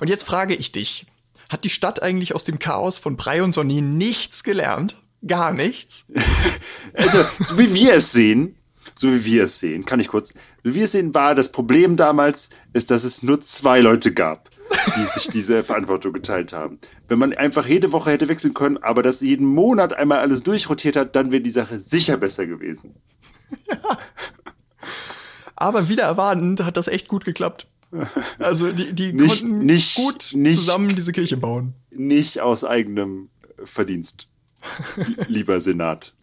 [0.00, 1.04] Und jetzt frage ich dich,
[1.50, 4.96] hat die Stadt eigentlich aus dem Chaos von Brei und Sonny nichts gelernt?
[5.26, 6.06] Gar nichts?
[6.96, 8.56] Also, so wie wir es sehen,
[8.94, 10.34] so wie wir es sehen, kann ich kurz, so
[10.70, 14.48] wie wir es sehen, war das Problem damals, ist, dass es nur zwei Leute gab,
[14.96, 16.78] die sich diese Verantwortung geteilt haben.
[17.08, 20.96] Wenn man einfach jede Woche hätte wechseln können, aber das jeden Monat einmal alles durchrotiert
[20.96, 22.94] hat, dann wäre die Sache sicher besser gewesen.
[23.68, 23.98] Ja.
[25.56, 27.68] Aber wieder erwartend hat das echt gut geklappt.
[28.38, 31.74] Also die, die Nicht- konnten nicht- gut nicht- zusammen diese Kirche bauen.
[31.90, 33.28] Nicht aus eigenem
[33.64, 34.28] Verdienst,
[35.28, 36.14] lieber Senat.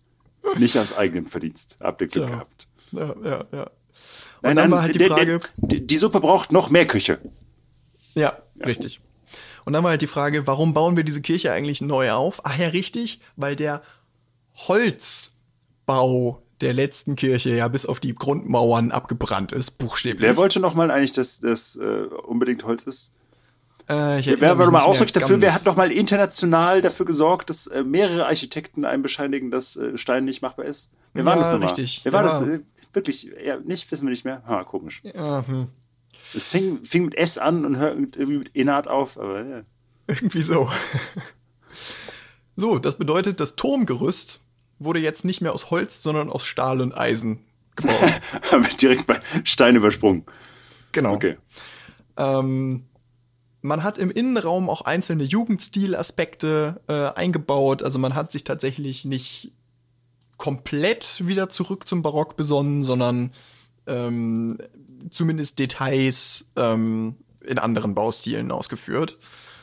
[0.57, 1.77] Nicht aus eigenem Verdienst.
[1.79, 2.35] Habt ihr Glück Tja.
[2.35, 2.67] gehabt.
[2.91, 3.63] Ja, ja, ja.
[3.63, 3.69] Und
[4.43, 7.19] Nein, dann nein, war halt die Frage, der- die Suppe braucht noch mehr Küche.
[8.15, 8.99] Ja, richtig.
[9.65, 12.41] Und dann war halt die Frage, warum bauen wir diese Kirche eigentlich neu auf?
[12.43, 13.81] Ach ja, richtig, weil der
[14.55, 20.21] Holzbau der letzten Kirche ja bis auf die Grundmauern abgebrannt ist, buchstäblich.
[20.21, 23.11] Wer wollte noch mal eigentlich, dass das äh, unbedingt Holz ist?
[23.89, 25.41] äh, ich Wer war mich doch mal nicht mehr ausdrücklich dafür?
[25.41, 29.97] Wer hat noch mal international dafür gesorgt, dass äh, mehrere Architekten einem bescheinigen, dass äh,
[29.97, 30.89] Stein nicht machbar ist?
[31.13, 31.69] Wer war Ja, das nochmal?
[31.69, 32.01] richtig.
[32.03, 32.27] Wer war Ja.
[32.29, 32.41] das?
[32.43, 32.59] Äh,
[32.93, 34.43] wirklich, ja, nicht, wissen wir nicht mehr.
[34.45, 35.01] Ha, komisch.
[35.03, 35.67] Ja, hm.
[36.33, 39.61] Es fing, fing mit S an und hört irgendwie mit Enat auf, aber ja.
[40.07, 40.69] Irgendwie so.
[42.55, 44.39] so, das bedeutet, das Turmgerüst
[44.79, 47.39] wurde jetzt nicht mehr aus Holz, sondern aus Stahl und Eisen
[47.75, 48.21] gebaut.
[48.51, 50.25] Haben wir direkt bei Stein übersprungen.
[50.91, 51.13] genau.
[51.13, 51.37] Okay.
[52.17, 52.85] Ähm,
[53.61, 57.83] man hat im Innenraum auch einzelne Jugendstilaspekte äh, eingebaut.
[57.83, 59.51] Also man hat sich tatsächlich nicht
[60.37, 63.31] komplett wieder zurück zum Barock besonnen, sondern
[63.87, 64.57] ähm,
[65.09, 69.17] zumindest Details ähm, in anderen Baustilen ausgeführt.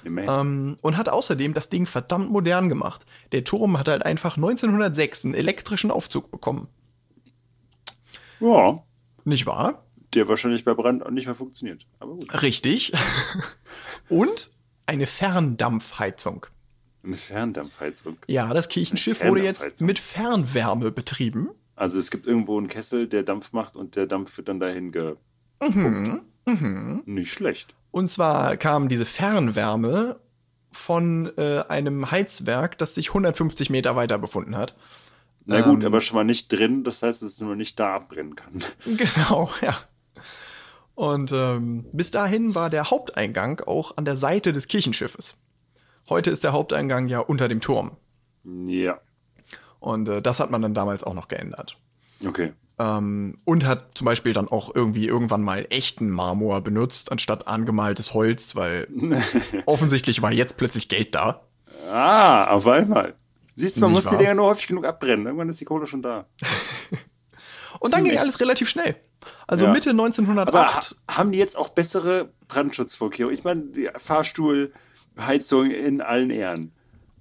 [0.05, 3.05] Ähm, und hat außerdem das Ding verdammt modern gemacht.
[3.33, 6.69] Der Turm hat halt einfach 1906 einen elektrischen Aufzug bekommen.
[8.41, 8.83] Ja,
[9.25, 9.85] Nicht wahr?
[10.15, 11.87] der wahrscheinlich bei Brand nicht mehr funktioniert.
[11.99, 12.43] Aber gut.
[12.43, 12.93] Richtig.
[14.09, 14.51] und
[14.87, 16.47] eine Ferndampfheizung.
[17.05, 18.17] Eine Ferndampfheizung.
[18.27, 21.51] Ja, das Kirchenschiff wurde jetzt mit Fernwärme betrieben.
[21.79, 24.91] Also es gibt irgendwo einen Kessel, der Dampf macht und der Dampf wird dann dahin
[24.93, 25.15] ge...
[25.61, 27.03] Mhm.
[27.05, 27.75] Nicht schlecht.
[27.91, 30.19] Und zwar kam diese Fernwärme
[30.71, 34.77] von äh, einem Heizwerk, das sich 150 Meter weiter befunden hat.
[35.45, 35.87] Na gut, Ähm.
[35.87, 38.63] aber schon mal nicht drin, das heißt, dass es nur nicht da abbrennen kann.
[38.85, 39.79] Genau, ja.
[40.95, 45.37] Und ähm, bis dahin war der Haupteingang auch an der Seite des Kirchenschiffes.
[46.09, 47.93] Heute ist der Haupteingang ja unter dem Turm.
[48.45, 49.01] Ja,
[49.81, 51.79] Und äh, das hat man dann damals auch noch geändert.
[52.27, 52.53] okay.
[52.81, 58.15] Ähm, und hat zum Beispiel dann auch irgendwie irgendwann mal echten Marmor benutzt, anstatt angemaltes
[58.15, 58.87] Holz, weil
[59.67, 61.41] offensichtlich war jetzt plötzlich Geld da.
[61.91, 63.15] Ah, auf einmal.
[63.57, 64.19] Siehst du, man Nicht muss die wahr?
[64.19, 65.27] Dinger nur häufig genug abbrennen.
[65.27, 66.27] Irgendwann ist die Kohle schon da.
[67.81, 68.21] Und dann ging Ziemlich.
[68.21, 68.97] alles relativ schnell.
[69.49, 69.73] Also Ja.
[69.73, 70.97] Mitte Aber 1908.
[71.09, 73.37] ha haben die jetzt auch bessere Brandschutzvorkehrungen?
[73.37, 74.73] Ich meine, die Fahrstuhl,
[75.19, 76.73] Heizung in allen Ehren.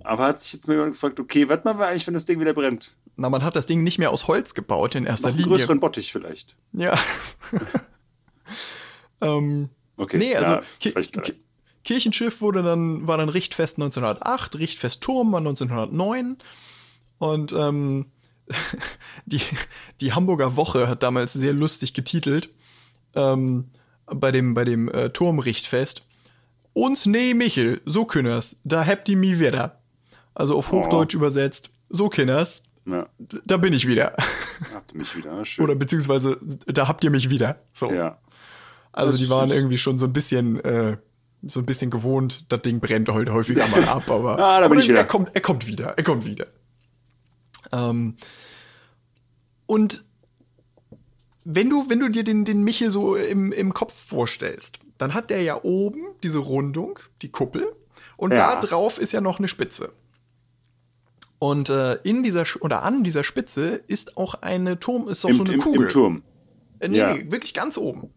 [0.08, 2.40] Aber hat sich jetzt mal jemand gefragt, okay, was machen wir eigentlich, wenn das Ding
[2.40, 2.96] wieder brennt?
[3.16, 5.58] Na, man hat das Ding nicht mehr aus Holz gebaut in erster Noch einen Linie.
[5.58, 6.56] größeren Bottich vielleicht.
[6.74, 6.96] Ja.
[9.22, 10.62] ähm, Okay, nee, also ja.
[11.84, 16.38] Kirchenschiff wurde dann, war dann Richtfest 1908, Richtfest Turm war 1909
[17.18, 18.06] und ähm,
[19.26, 19.42] die,
[20.00, 22.54] die Hamburger Woche hat damals sehr lustig getitelt
[23.16, 23.72] ähm,
[24.06, 26.04] bei dem, bei dem äh, Turmrichtfest.
[26.74, 29.77] Uns nee Michel, so künners, da habt ihr mi wieder.
[30.40, 33.08] Also auf Hochdeutsch übersetzt, so Kinners, Ja,
[33.46, 34.14] da bin ich wieder.
[34.72, 35.44] habt ihr mich wieder.
[35.46, 35.66] Schön.
[35.66, 36.38] Oder beziehungsweise,
[36.68, 37.60] da habt ihr mich wieder.
[37.74, 37.92] So.
[37.92, 38.20] ja.
[38.94, 40.98] Also Das die waren irgendwie schon so ein bisschen, äh,
[41.42, 44.78] so ein bisschen gewohnt, das Ding brennt heute häufiger mal ab, aber, Ah, da bin
[44.80, 45.00] ich wieder.
[45.00, 46.46] er kommt, er kommt wieder, er kommt wieder.
[47.72, 48.16] Ähm,
[49.66, 50.04] und
[51.46, 55.32] wenn du, wenn du dir den, den Michel so im, im Kopf vorstellst, dann hat
[55.32, 57.68] der ja oben diese Rundung, die Kuppel,
[58.18, 58.54] und Ja.
[58.56, 59.92] da drauf ist ja noch eine Spitze.
[61.40, 65.36] Und äh, in dieser oder an dieser Spitze ist auch eine Turm, ist auch Im,
[65.36, 65.84] so eine im, Kugel.
[65.84, 66.24] Im Turm.
[66.80, 67.14] Äh, nee, ja.
[67.14, 68.10] nee, wirklich ganz oben.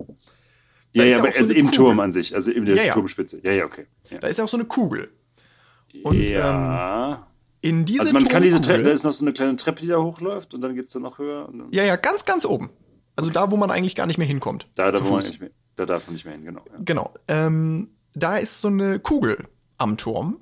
[0.93, 1.77] Ja, ist ja, ja aber so also im Kugel.
[1.77, 2.93] Turm an sich, also in der Ja, ja.
[2.95, 3.41] Turmspitze.
[3.43, 3.87] Ja, ja, okay.
[4.11, 4.19] Ja.
[4.19, 5.11] Da ist ja auch so eine Kugel.
[6.03, 7.27] Und ähm, ja.
[7.61, 9.89] in diese also man kann diese Treppe, da ist noch so eine kleine Treppe, die
[9.89, 11.53] da hochläuft und dann geht's dann noch höher.
[11.73, 12.71] Ja, ja, ganz, ganz oben.
[13.17, 14.69] Also da, wo man eigentlich gar nicht mehr hinkommt.
[14.77, 16.65] da, da, wo man nicht mehr, da darf man nicht mehr hin, genau.
[16.67, 16.79] Ja.
[16.85, 17.15] Genau.
[17.29, 19.47] Ähm, da ist so eine Kugel
[19.79, 20.39] am Turm.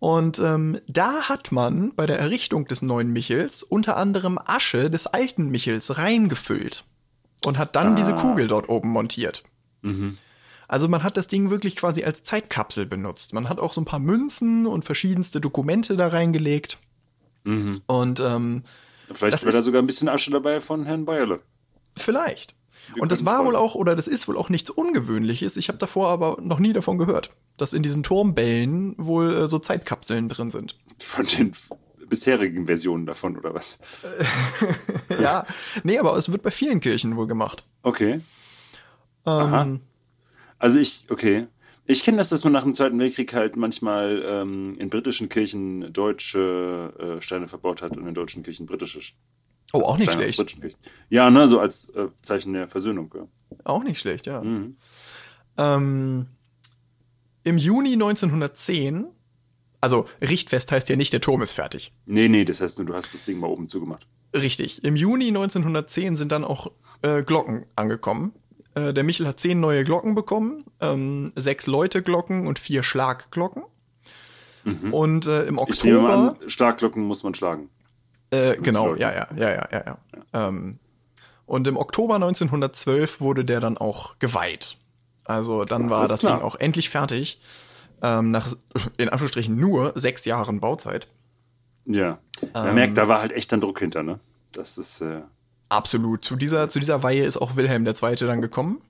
[0.00, 5.08] Und ähm, da hat man bei der Errichtung des neuen Michels unter anderem Asche des
[5.08, 6.84] alten Michels reingefüllt
[7.44, 7.94] und hat dann ah.
[7.94, 9.42] diese Kugel dort oben montiert.
[9.82, 10.16] Mhm.
[10.68, 13.32] Also man hat das Ding wirklich quasi als Zeitkapsel benutzt.
[13.32, 16.78] Man hat auch so ein paar Münzen und verschiedenste Dokumente da reingelegt.
[17.44, 17.80] Mhm.
[17.86, 18.62] Und ähm,
[19.12, 21.40] vielleicht war da sogar ein bisschen Asche dabei von Herrn Bayerle.
[21.96, 22.54] Vielleicht.
[22.94, 25.56] Wir und das war wohl auch, oder das ist wohl auch nichts Ungewöhnliches.
[25.56, 29.58] Ich habe davor aber noch nie davon gehört, dass in diesen Turmbällen wohl äh, so
[29.58, 30.76] Zeitkapseln drin sind.
[30.98, 31.52] Von den
[32.08, 33.78] bisherigen Versionen davon, oder was?
[35.20, 35.46] ja,
[35.82, 37.64] nee, aber es wird bei vielen Kirchen wohl gemacht.
[37.82, 38.20] Okay.
[39.26, 39.80] Ähm,
[40.58, 41.46] also ich, okay.
[41.90, 45.90] Ich kenne das, dass man nach dem Zweiten Weltkrieg halt manchmal ähm, in britischen Kirchen
[45.92, 49.00] deutsche äh, Steine verbaut hat und in deutschen Kirchen britische
[49.72, 50.58] Oh, auch nicht schlecht.
[51.10, 53.14] Ja, ne, so als äh, Zeichen der Versöhnung.
[53.14, 53.26] Ja.
[53.64, 54.42] Auch nicht schlecht, ja.
[54.42, 54.76] Mhm.
[55.56, 56.26] Ähm,
[57.44, 59.06] Im Juni 1910,
[59.80, 61.92] also Richtfest heißt ja nicht, der Turm ist fertig.
[62.06, 64.06] Nee, nee, das heißt nur, du hast das Ding mal oben zugemacht.
[64.34, 64.84] Richtig.
[64.84, 66.70] Im Juni 1910 sind dann auch
[67.02, 68.32] äh, Glocken angekommen.
[68.74, 73.62] Äh, der Michel hat zehn neue Glocken bekommen, ähm, sechs Läuteglocken und vier Schlagglocken.
[74.64, 74.92] Mhm.
[74.92, 75.74] Und äh, im Oktober.
[75.74, 77.70] Ich nehme an, Schlagglocken muss man schlagen.
[78.30, 79.84] Äh, genau, ja, ja, ja, ja, ja.
[79.86, 80.48] ja.
[80.48, 80.78] Ähm,
[81.46, 84.76] und im Oktober 1912 wurde der dann auch geweiht.
[85.24, 86.36] Also dann war das klar.
[86.36, 87.40] Ding auch endlich fertig.
[88.02, 88.48] Ähm, nach
[88.96, 91.08] in Anführungsstrichen nur sechs Jahren Bauzeit.
[91.86, 92.18] Ja.
[92.52, 94.20] Man ähm, merkt, da war halt echt ein Druck hinter, ne?
[94.52, 95.00] Das ist.
[95.00, 95.22] Äh
[95.68, 96.24] absolut.
[96.24, 98.14] Zu dieser, zu dieser Weihe ist auch Wilhelm II.
[98.16, 98.80] dann gekommen.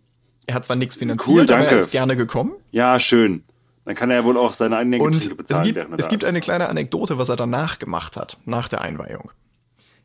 [0.47, 2.55] Er hat zwar nichts finanziert, cool, aber er ist gerne gekommen.
[2.71, 3.45] Ja, schön.
[3.89, 5.67] Dann kann er ja wohl auch seine eigenen Getränke bezahlen.
[5.67, 9.31] Es gibt, es gibt eine kleine Anekdote, was er danach gemacht hat, nach der Einweihung.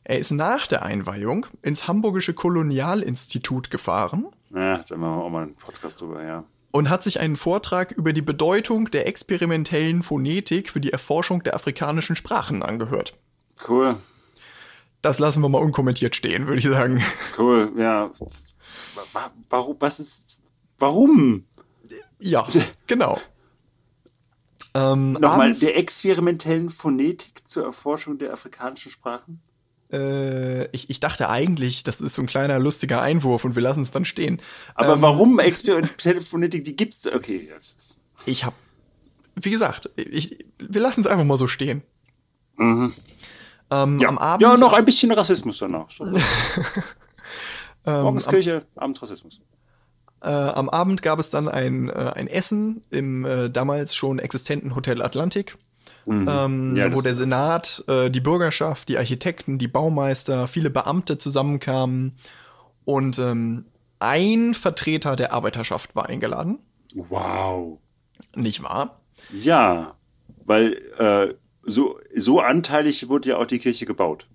[0.06, 4.28] Er ist nach der Einweihung ins Hamburgische Kolonialinstitut gefahren.
[4.56, 6.46] Ja, da machen wir auch mal einen Podcast drüber, ja.
[6.72, 11.54] Und hat sich einen Vortrag über die Bedeutung der experimentellen Phonetik für die Erforschung der
[11.54, 13.18] afrikanischen Sprachen angehört.
[13.68, 13.98] Cool.
[15.02, 17.04] Das lassen wir mal unkommentiert stehen, würde ich sagen.
[17.38, 18.12] Cool, ja.
[19.50, 19.76] Warum?
[19.80, 20.26] Was ist.
[20.80, 21.44] Warum?
[22.20, 22.46] Ja,
[22.88, 23.20] genau.
[24.76, 29.42] Ähm, Nochmal, der experimentellen Phonetik zur Erforschung der afrikanischen Sprachen?
[29.92, 33.82] Äh, ich, ich dachte eigentlich, das ist so ein kleiner lustiger Einwurf und wir lassen
[33.82, 34.42] es dann stehen.
[34.74, 36.64] Aber ähm, warum experimentelle Phonetik?
[36.64, 37.06] Die gibt's.
[37.06, 37.50] Okay.
[38.26, 38.56] Ich hab,
[39.36, 41.84] wie gesagt, ich, wir lassen es einfach mal so stehen.
[42.58, 42.94] Mhm.
[43.70, 44.10] Ähm, ja.
[44.10, 44.42] Am Abend.
[44.42, 45.92] Ja, noch ein bisschen Rassismus danach.
[45.92, 46.06] So.
[47.86, 49.40] Morgens Kirche, Abends Rassismus.
[50.24, 54.74] Äh, am Abend gab es dann ein, äh, ein Essen im äh, damals schon existenten
[54.74, 55.58] Hotel Atlantik,
[56.06, 56.30] mhm.
[56.32, 62.14] ähm, ja, wo der Senat, äh, die Bürgerschaft, die Architekten, die Baumeister, viele Beamte zusammenkamen
[62.86, 63.66] und ähm,
[64.00, 66.60] ein Vertreter der Arbeiterschaft war eingeladen.
[66.96, 67.80] Wow.
[68.36, 69.02] Nicht wahr?
[69.34, 69.96] Ja,
[70.46, 71.34] weil äh,
[71.66, 74.28] so, so anteilig wurde ja auch die Kirche gebaut.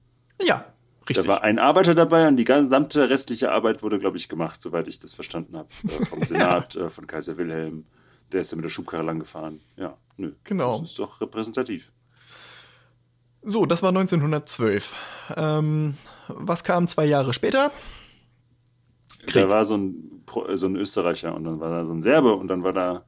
[0.42, 0.66] Ja,
[1.08, 1.26] Richtig.
[1.26, 4.88] Da war ein Arbeiter dabei und die gesamte restliche Arbeit wurde, glaube ich, gemacht, soweit
[4.88, 5.68] ich das verstanden habe.
[5.84, 7.86] Äh, vom Senat, äh, von Kaiser Wilhelm.
[8.32, 9.60] Der ist ja mit der Schubkarre lang gefahren.
[9.76, 10.32] Ja, nö.
[10.44, 10.80] Genau.
[10.80, 11.90] Das ist doch repräsentativ.
[13.42, 14.94] So, das war 1912.
[15.36, 15.94] Ähm,
[16.28, 17.70] was kam zwei Jahre später?
[19.26, 19.44] Krieg.
[19.44, 20.24] Da war so ein,
[20.54, 23.04] so ein Österreicher und dann war da so ein Serbe und dann war da.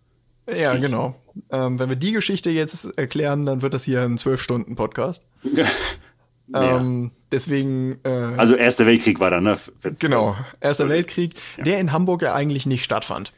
[0.49, 1.15] Ja, genau.
[1.51, 5.27] Ähm, wenn wir die Geschichte jetzt erklären, dann wird das hier ein Zwölf-Stunden-Podcast.
[6.55, 7.99] Ähm, deswegen.
[8.05, 9.59] Äh, also Erster Weltkrieg war da, ne?
[9.99, 11.65] Genau, Erster Weltkrieg, ja.
[11.65, 13.33] der in Hamburg ja eigentlich nicht stattfand.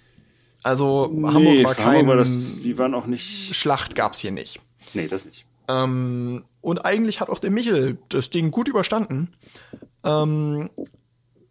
[0.62, 2.06] Also nee, Hamburg war kein.
[2.06, 3.55] War das, die waren auch nicht.
[3.55, 4.60] Schlacht gab's hier nicht.
[4.94, 5.44] Nee, das nicht.
[5.68, 9.28] Ähm, und eigentlich hat auch der Michel das Ding gut überstanden.
[10.05, 10.70] Ähm,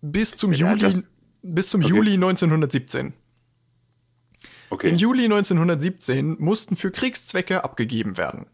[0.02, 1.04] bis zum ja, Juli,
[1.42, 1.90] bis zum okay.
[1.90, 3.14] Juli 1917.
[4.70, 4.90] Okay.
[4.90, 8.46] Im Juli 1917 mussten für Kriegszwecke abgegeben werden.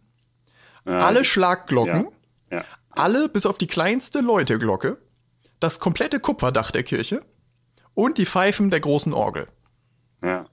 [0.86, 2.08] Ah, Alle Schlagglocken,
[2.50, 2.58] ja.
[2.58, 2.66] Ja
[2.98, 4.98] alle bis auf die kleinste Läuteglocke,
[5.60, 7.22] das komplette Kupferdach der Kirche
[7.94, 9.48] und die Pfeifen der großen Orgel.
[10.22, 10.46] Ja.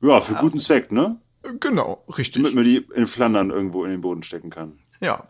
[0.00, 0.40] Ja, für ja.
[0.40, 1.16] guten Zweck, ne?
[1.60, 2.42] Genau, richtig.
[2.42, 4.78] Damit man die in Flandern irgendwo in den Boden stecken kann.
[5.00, 5.28] Ja.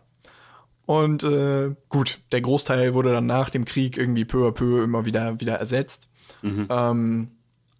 [0.85, 5.05] Und äh, gut, der Großteil wurde dann nach dem Krieg irgendwie peu à peu immer
[5.05, 6.07] wieder, wieder ersetzt.
[6.41, 6.67] Mhm.
[6.69, 7.31] Ähm,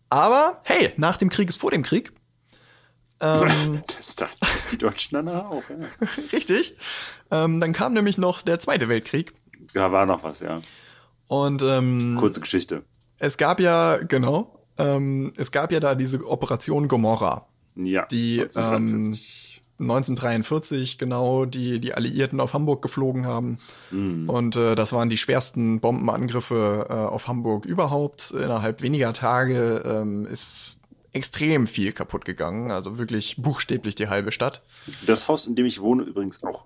[0.09, 2.11] aber hey, nach dem Krieg ist vor dem Krieg.
[3.19, 4.37] Ähm, das dachten
[4.71, 5.63] die Deutschen danach auch.
[5.69, 6.07] Ja.
[6.33, 6.75] Richtig.
[7.31, 9.33] Ähm, dann kam nämlich noch der Zweite Weltkrieg.
[9.73, 10.61] Ja, war noch was, ja.
[11.27, 12.83] Und ähm, kurze Geschichte.
[13.19, 17.47] Es gab ja, genau, ähm, es gab ja da diese Operation Gomorra.
[17.75, 18.05] Ja.
[18.05, 19.17] Die, ähm,
[19.79, 23.59] 1943 genau die, die Alliierten auf Hamburg geflogen haben.
[23.91, 24.27] Mhm.
[24.27, 28.31] Und äh, das waren die schwersten Bombenangriffe äh, auf Hamburg überhaupt.
[28.31, 30.76] Innerhalb weniger Tage ähm, ist
[31.17, 32.71] extrem viel kaputt gegangen.
[32.71, 34.63] Also wirklich buchstäblich die halbe Stadt.
[35.05, 36.65] Das Haus, in dem ich wohne, übrigens auch.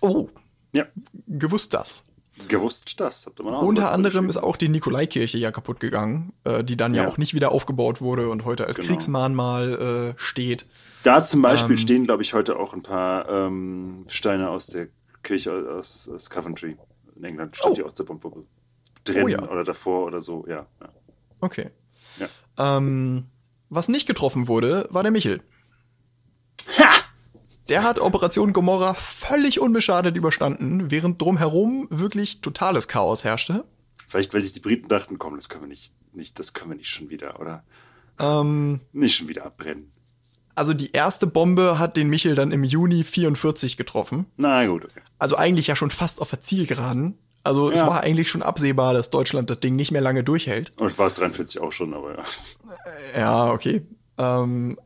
[0.00, 0.28] Oh.
[0.72, 0.86] Ja.
[1.26, 2.04] Gewusst das.
[2.48, 6.62] Gewusst das, habt ihr mal Unter anderem ist auch die Nikolaikirche ja kaputt gegangen, äh,
[6.62, 7.04] die dann ja.
[7.04, 7.08] ja.
[7.08, 8.88] auch nicht wieder aufgebaut wurde und heute als genau.
[8.88, 10.66] Kriegsmahnmal äh, steht.
[11.02, 14.88] Da zum Beispiel ähm, stehen, glaube ich, heute auch ein paar ähm, Steine aus der
[15.22, 16.76] Kirche aus, aus Coventry.
[17.16, 17.74] In England steht oh.
[17.74, 18.30] die auch zur Bombe
[19.04, 19.48] drin oh, ja.
[19.48, 20.66] oder davor oder so, ja.
[20.80, 20.88] ja.
[21.40, 21.70] Okay.
[22.18, 22.76] Ja.
[22.76, 23.24] Ähm,
[23.68, 25.42] was nicht getroffen wurde, war der Michel.
[26.78, 26.94] Ha!
[27.68, 33.64] Der hat Operation Gomorra völlig unbeschadet überstanden, während drumherum wirklich totales Chaos herrschte.
[34.08, 36.76] Vielleicht, weil sich die Briten dachten, komm, das können wir nicht, nicht das können wir
[36.76, 37.64] nicht schon wieder, oder?
[38.18, 39.92] Ähm, nicht schon wieder abbrennen.
[40.54, 44.26] Also die erste Bombe hat den Michel dann im Juni 44 getroffen.
[44.36, 45.00] Na gut, okay.
[45.18, 47.18] Also eigentlich ja schon fast auf der Zielgeraden.
[47.46, 47.74] Also ja.
[47.74, 50.72] es war eigentlich schon absehbar, dass Deutschland das Ding nicht mehr lange durchhält.
[50.78, 52.24] Und es war es 43 auch schon, aber ja.
[53.16, 53.86] Ja, okay.
[54.18, 54.76] Ähm,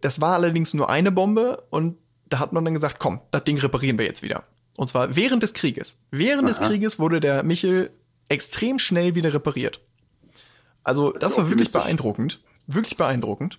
[0.00, 1.98] das war allerdings nur eine Bombe und
[2.30, 4.44] da hat man dann gesagt, komm, das Ding reparieren wir jetzt wieder.
[4.78, 5.98] Und zwar während des Krieges.
[6.10, 6.48] Während Aha.
[6.48, 7.90] des Krieges wurde der Michel
[8.30, 9.82] extrem schnell wieder repariert.
[10.82, 12.40] Also das war wirklich beeindruckend.
[12.66, 13.58] Wirklich beeindruckend.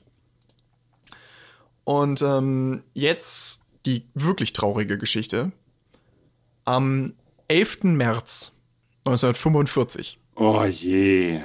[1.84, 5.52] Und ähm, jetzt die wirklich traurige Geschichte.
[6.66, 7.14] Am
[7.50, 7.84] 11.
[7.84, 8.54] März
[9.06, 10.20] 1945.
[10.36, 11.42] Oh je.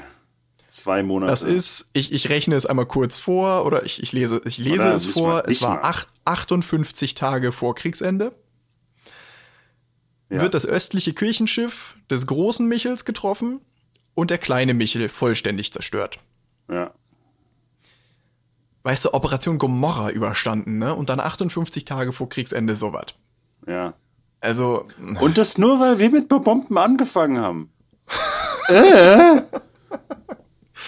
[0.68, 1.30] Zwei Monate.
[1.30, 4.88] Das ist, ich, ich rechne es einmal kurz vor oder ich, ich lese, ich lese
[4.92, 5.44] es vor.
[5.46, 8.32] Es war acht, 58 Tage vor Kriegsende.
[10.30, 10.40] Ja.
[10.40, 13.60] Wird das östliche Kirchenschiff des großen Michels getroffen
[14.14, 16.18] und der kleine Michel vollständig zerstört.
[16.68, 16.92] Ja.
[18.82, 20.94] Weißt du, Operation Gomorra überstanden, ne?
[20.94, 23.06] Und dann 58 Tage vor Kriegsende sowas.
[23.66, 23.94] Ja.
[24.44, 24.86] Also.
[25.20, 27.72] Und das nur, weil wir mit Bomben angefangen haben.
[28.68, 29.40] äh?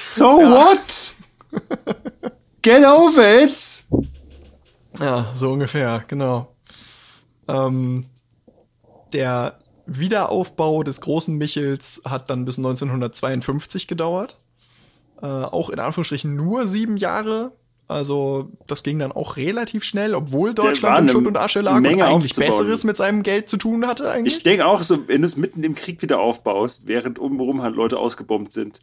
[0.03, 0.51] So ja.
[0.51, 1.15] what?
[2.61, 3.85] Get over it!
[5.01, 6.55] Ja, so ungefähr, genau.
[7.49, 8.07] Ähm,
[9.12, 14.37] der Wiederaufbau des großen Michels hat dann bis 1952 gedauert.
[15.23, 17.53] Äh, auch in Anführungsstrichen nur sieben Jahre.
[17.88, 22.04] Also das ging dann auch relativ schnell, obwohl Deutschland in Schutt und Asche lag Menge
[22.04, 24.38] und eigentlich Besseres mit seinem Geld zu tun hatte eigentlich.
[24.38, 27.76] Ich denke auch so, wenn du es mitten im Krieg wieder aufbaust, während umherum halt
[27.76, 28.80] Leute ausgebombt sind,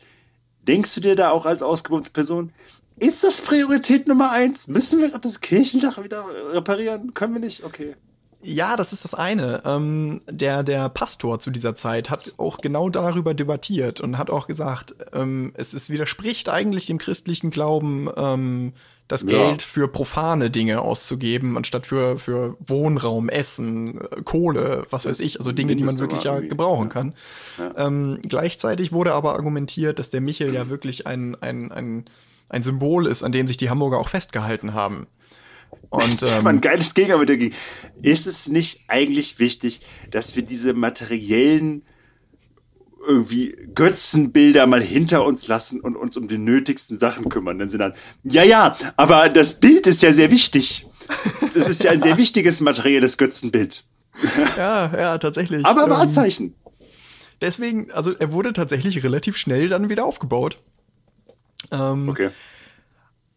[0.67, 2.53] Denkst du dir da auch als ausgebildete Person,
[2.97, 4.67] ist das Priorität Nummer eins?
[4.67, 7.13] Müssen wir das Kirchendach wieder reparieren?
[7.13, 7.63] Können wir nicht?
[7.63, 7.95] Okay.
[8.43, 9.61] Ja, das ist das eine.
[9.65, 14.47] Ähm, der, der Pastor zu dieser Zeit hat auch genau darüber debattiert und hat auch
[14.47, 18.73] gesagt, ähm, es, es widerspricht eigentlich dem christlichen Glauben, ähm,
[19.07, 19.29] das ja.
[19.29, 25.39] Geld für profane Dinge auszugeben, anstatt für, für Wohnraum, Essen, Kohle, was das weiß ich,
[25.39, 26.89] also Dinge, die man wirklich ja gebrauchen ja.
[26.89, 27.13] kann.
[27.57, 27.87] Ja.
[27.87, 32.05] Ähm, gleichzeitig wurde aber argumentiert, dass der Michel ja wirklich ein, ein, ein,
[32.49, 35.07] ein Symbol ist, an dem sich die Hamburger auch festgehalten haben.
[35.93, 37.55] Und, das ist ähm, ein geiles Gegenargument dagegen.
[38.01, 41.83] Ist es nicht eigentlich wichtig, dass wir diese materiellen
[43.05, 47.59] irgendwie Götzenbilder mal hinter uns lassen und uns um die nötigsten Sachen kümmern.
[47.59, 47.93] Dann sind dann,
[48.23, 50.87] ja, ja, aber das Bild ist ja sehr wichtig.
[51.53, 53.83] Das ist ja ein sehr wichtiges materielles Götzenbild.
[54.57, 55.65] Ja, ja, tatsächlich.
[55.65, 56.55] Aber ähm, Wahrzeichen.
[57.41, 60.59] Deswegen, also er wurde tatsächlich relativ schnell dann wieder aufgebaut.
[61.71, 62.29] Ähm, okay.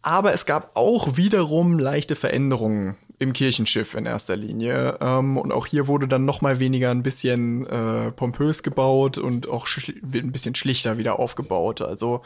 [0.07, 4.99] Aber es gab auch wiederum leichte Veränderungen im Kirchenschiff in erster Linie.
[5.01, 9.49] Ähm, und auch hier wurde dann noch mal weniger ein bisschen äh, pompös gebaut und
[9.49, 11.81] auch ein bisschen schlichter wieder aufgebaut.
[11.81, 12.23] Also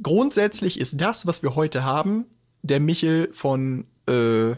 [0.00, 2.26] grundsätzlich ist das, was wir heute haben,
[2.62, 4.54] der Michel von äh,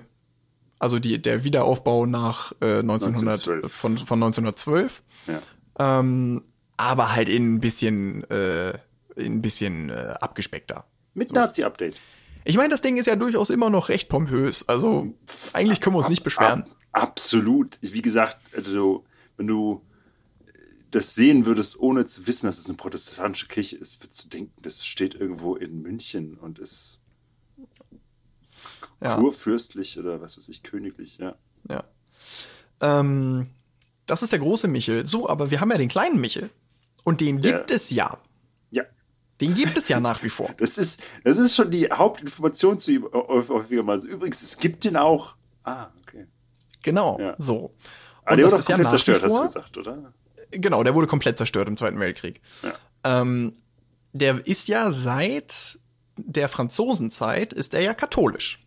[0.79, 3.73] also die, der Wiederaufbau nach äh, 1900, 1912.
[3.73, 5.03] Von, von 1912.
[5.29, 5.99] Ja.
[5.99, 6.43] Ähm,
[6.77, 8.75] aber halt in ein bisschen, äh,
[9.17, 10.85] in ein bisschen äh, abgespeckter.
[11.15, 11.37] Mit so.
[11.37, 11.97] Nazi-Update.
[12.45, 14.69] Ich meine, das Ding ist ja durchaus immer noch recht pompös.
[14.69, 15.15] Also
[15.53, 16.65] eigentlich können wir uns nicht beschweren.
[16.93, 17.79] absolut.
[17.81, 19.05] Wie gesagt, also
[19.37, 19.83] wenn du
[20.91, 24.53] das sehen würdest, ohne zu wissen, dass es eine protestantische Kirche ist, würdest du denken,
[24.63, 27.01] das steht irgendwo in München und ist
[29.03, 29.17] ja.
[29.17, 31.35] kurfürstlich oder was weiß ich, königlich, ja.
[31.69, 31.85] Ja.
[32.81, 33.49] Ähm,
[34.07, 35.07] das ist der große Michel.
[35.07, 36.51] So, aber wir haben ja den kleinen Michel.
[37.05, 37.77] Und den gibt ja.
[37.77, 38.19] es ja.
[39.41, 40.51] Den gibt es ja nach wie vor.
[40.59, 44.05] Das ist, das ist schon die Hauptinformation zu ihm häufiger mal.
[44.05, 45.35] Übrigens, es gibt den auch.
[45.65, 46.27] Ah, okay.
[46.83, 47.35] Genau, ja.
[47.39, 47.75] so.
[48.25, 50.13] Aber ah, der wurde komplett ja zerstört, hast du gesagt, oder?
[50.51, 52.41] Genau, der wurde komplett zerstört im Zweiten Weltkrieg.
[52.63, 53.21] Ja.
[53.21, 53.55] Ähm,
[54.13, 55.79] der ist ja seit
[56.17, 58.65] der Franzosenzeit ist er ja katholisch.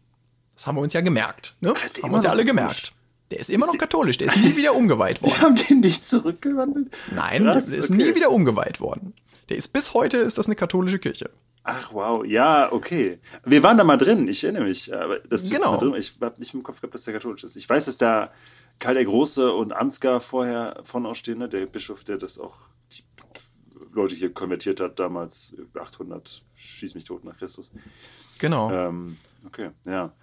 [0.54, 1.56] Das haben wir uns ja gemerkt.
[1.62, 1.74] Ne?
[1.74, 2.94] Das haben wir uns ja alle gemerkt.
[3.32, 5.34] Der ist immer ist noch katholisch, der ist nie wieder umgeweiht worden.
[5.34, 6.92] Wir haben den nicht zurückgewandelt?
[7.14, 8.04] Nein, Krass, der ist okay.
[8.04, 9.14] nie wieder umgeweiht worden.
[9.50, 11.30] Der ist bis heute ist das eine katholische Kirche.
[11.64, 13.20] Ach wow, ja, okay.
[13.44, 14.94] Wir waren da mal drin, ich erinnere mich.
[14.96, 15.78] Aber das genau.
[15.78, 17.58] Drin, ich habe nicht im Kopf gehabt, dass der katholisch ist.
[17.58, 18.32] Ich weiß, dass da
[18.80, 21.50] Karl der Große und Ansgar vorher von ausstehen, ne?
[21.50, 22.56] der Bischof, der das auch
[22.94, 23.04] die
[23.94, 27.72] Leute hier konvertiert hat, damals 800, schieß mich tot nach Christus.
[28.40, 28.72] Genau.
[28.72, 30.14] Ähm, okay, ja.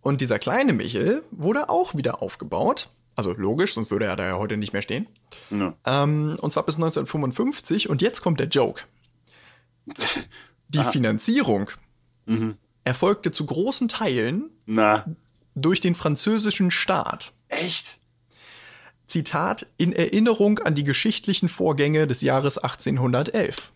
[0.00, 2.88] Und dieser kleine Michel wurde auch wieder aufgebaut.
[3.18, 5.08] Also logisch, sonst würde er da ja heute nicht mehr stehen.
[5.50, 5.74] Ja.
[5.84, 7.88] Ähm, und zwar bis 1955.
[7.88, 8.84] Und jetzt kommt der Joke.
[10.68, 10.92] Die Aha.
[10.92, 11.68] Finanzierung
[12.26, 12.54] mhm.
[12.84, 15.04] erfolgte zu großen Teilen Na.
[15.56, 17.32] durch den französischen Staat.
[17.48, 17.98] Echt?
[19.08, 23.72] Zitat, in Erinnerung an die geschichtlichen Vorgänge des Jahres 1811.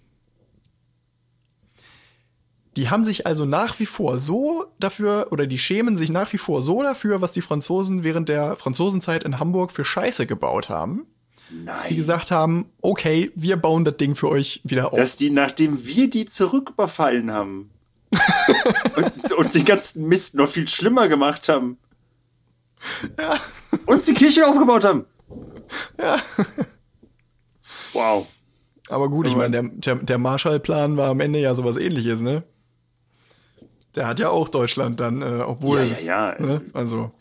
[2.77, 6.39] Die haben sich also nach wie vor so dafür, oder die schämen sich nach wie
[6.39, 11.07] vor so dafür, was die Franzosen während der Franzosenzeit in Hamburg für Scheiße gebaut haben.
[11.51, 11.67] Nein.
[11.67, 14.99] Dass die gesagt haben, okay, wir bauen das Ding für euch wieder auf.
[14.99, 17.71] Dass die, nachdem wir die zurücküberfallen haben
[18.97, 21.77] und, und den ganzen Mist noch viel schlimmer gemacht haben.
[23.19, 23.39] Ja.
[23.87, 25.05] Uns die Kirche aufgebaut haben.
[25.99, 26.21] Ja.
[27.93, 28.27] Wow.
[28.89, 32.43] Aber gut, ich meine, der, der, der Marshallplan war am Ende ja sowas ähnliches, ne?
[33.95, 35.81] Der hat ja auch Deutschland dann, äh, obwohl.
[35.81, 36.41] Ja, ja, ja.
[36.41, 36.63] Ne?
[36.73, 37.13] Also.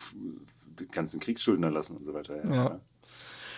[0.79, 2.37] Die ganzen Kriegsschulden erlassen und so weiter.
[2.45, 2.53] Ja.
[2.53, 2.79] ja.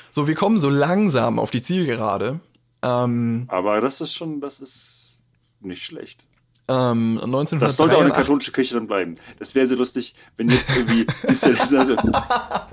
[0.10, 2.40] So, wir kommen so langsam auf die Zielgerade.
[2.82, 5.18] Ähm, Aber das ist schon, das ist
[5.62, 6.26] nicht schlecht.
[6.68, 9.18] Ähm, 1983, das sollte auch eine katholische Kirche dann bleiben.
[9.38, 11.06] Das wäre so lustig, wenn jetzt irgendwie.
[11.24, 11.96] ist ja, also,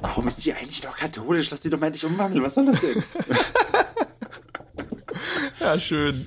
[0.01, 1.51] warum ist die eigentlich noch katholisch?
[1.51, 2.45] Lass die doch mal endlich umwandeln.
[2.45, 3.01] Was soll das denn?
[5.61, 6.27] ja, schön.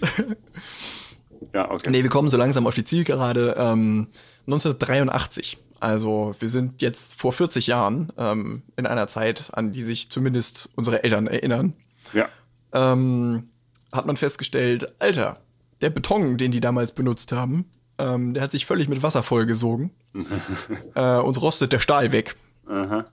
[1.53, 1.89] Ja, okay.
[1.89, 3.55] Nee, wir kommen so langsam auf die Zielgerade.
[3.57, 4.07] Ähm,
[4.47, 5.57] 1983.
[5.79, 10.69] Also wir sind jetzt vor 40 Jahren ähm, in einer Zeit, an die sich zumindest
[10.75, 11.75] unsere Eltern erinnern.
[12.13, 12.29] Ja.
[12.71, 13.49] Ähm,
[13.91, 15.41] hat man festgestellt, Alter,
[15.81, 17.65] der Beton, den die damals benutzt haben,
[17.97, 19.91] ähm, der hat sich völlig mit Wasser vollgesogen.
[20.95, 22.35] äh, uns rostet der Stahl weg.
[22.67, 23.05] Aha.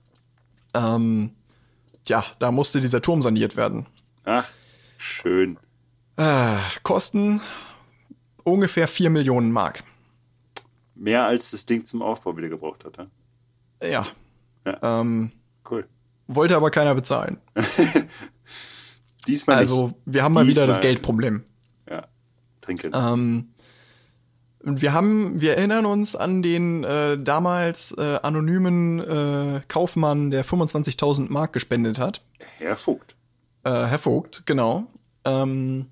[0.73, 1.31] Ähm,
[2.05, 3.85] tja, da musste dieser Turm saniert werden.
[4.23, 4.47] Ach,
[4.97, 5.57] schön.
[6.15, 7.41] Äh, Kosten
[8.43, 9.83] ungefähr 4 Millionen Mark.
[10.95, 13.07] Mehr als das Ding zum Aufbau wieder gebraucht hat, ja?
[13.87, 14.07] Ja.
[14.65, 15.01] ja.
[15.01, 15.31] Ähm,
[15.69, 15.87] cool.
[16.27, 17.37] Wollte aber keiner bezahlen.
[19.27, 19.97] Diesmal Also, nicht.
[20.05, 20.63] wir haben mal Diesmal.
[20.63, 21.43] wieder das Geldproblem.
[21.89, 22.07] Ja.
[22.61, 22.91] Trinken.
[22.93, 23.49] Ähm,
[24.63, 31.31] wir haben, wir erinnern uns an den äh, damals äh, anonymen äh, Kaufmann, der 25.000
[31.31, 32.21] Mark gespendet hat.
[32.57, 33.15] Herr Vogt.
[33.63, 34.85] Äh, Herr Vogt, genau.
[35.25, 35.87] Ähm,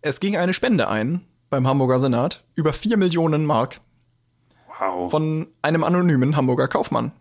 [0.00, 1.20] es ging eine Spende ein
[1.50, 3.80] beim Hamburger Senat über 4 Millionen Mark.
[4.78, 5.10] Wow.
[5.10, 7.12] Von einem anonymen Hamburger Kaufmann.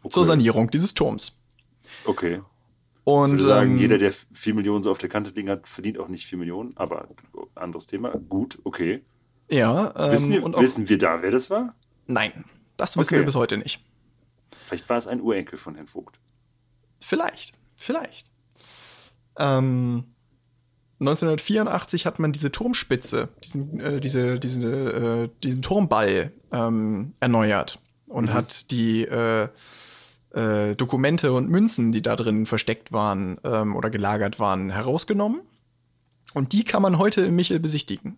[0.00, 0.10] Okay.
[0.10, 1.32] Zur Sanierung dieses Turms.
[2.04, 2.42] Okay.
[3.04, 6.08] Und sagen, ähm, jeder, der 4 Millionen so auf der Kante liegen hat, verdient auch
[6.08, 7.08] nicht 4 Millionen, aber
[7.54, 8.10] anderes Thema.
[8.28, 9.02] Gut, okay.
[9.50, 11.74] Ja, ähm, wissen, wir, auch, wissen wir da, wer das war?
[12.06, 12.44] Nein,
[12.76, 13.22] das wissen okay.
[13.22, 13.82] wir bis heute nicht.
[14.66, 16.20] Vielleicht war es ein Urenkel von Herrn Vogt.
[17.00, 18.28] Vielleicht, vielleicht.
[19.38, 20.04] Ähm,
[21.00, 28.26] 1984 hat man diese Turmspitze, diesen, äh, diese, diese, äh, diesen Turmball ähm, erneuert und
[28.26, 28.34] mhm.
[28.34, 29.48] hat die äh,
[30.34, 35.40] äh, Dokumente und Münzen, die da drin versteckt waren ähm, oder gelagert waren, herausgenommen.
[36.34, 38.16] Und die kann man heute im Michel besichtigen.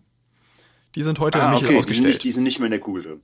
[0.95, 1.77] Die sind heute ah, im Michel okay.
[1.77, 2.05] ausgestellt.
[2.05, 3.21] Die, nicht, die sind nicht mehr in der Kugel drin.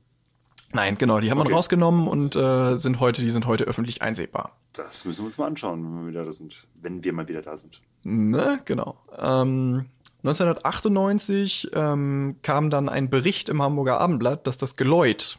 [0.73, 1.49] Nein, genau, die haben okay.
[1.49, 4.57] man rausgenommen und äh, sind heute, die sind heute öffentlich einsehbar.
[4.73, 7.41] Das müssen wir uns mal anschauen, wenn wir wieder da sind, wenn wir mal wieder
[7.41, 7.81] da sind.
[8.03, 8.97] Ne, genau.
[9.17, 9.85] Ähm,
[10.23, 15.37] 1998 ähm, kam dann ein Bericht im Hamburger Abendblatt, dass das Geläut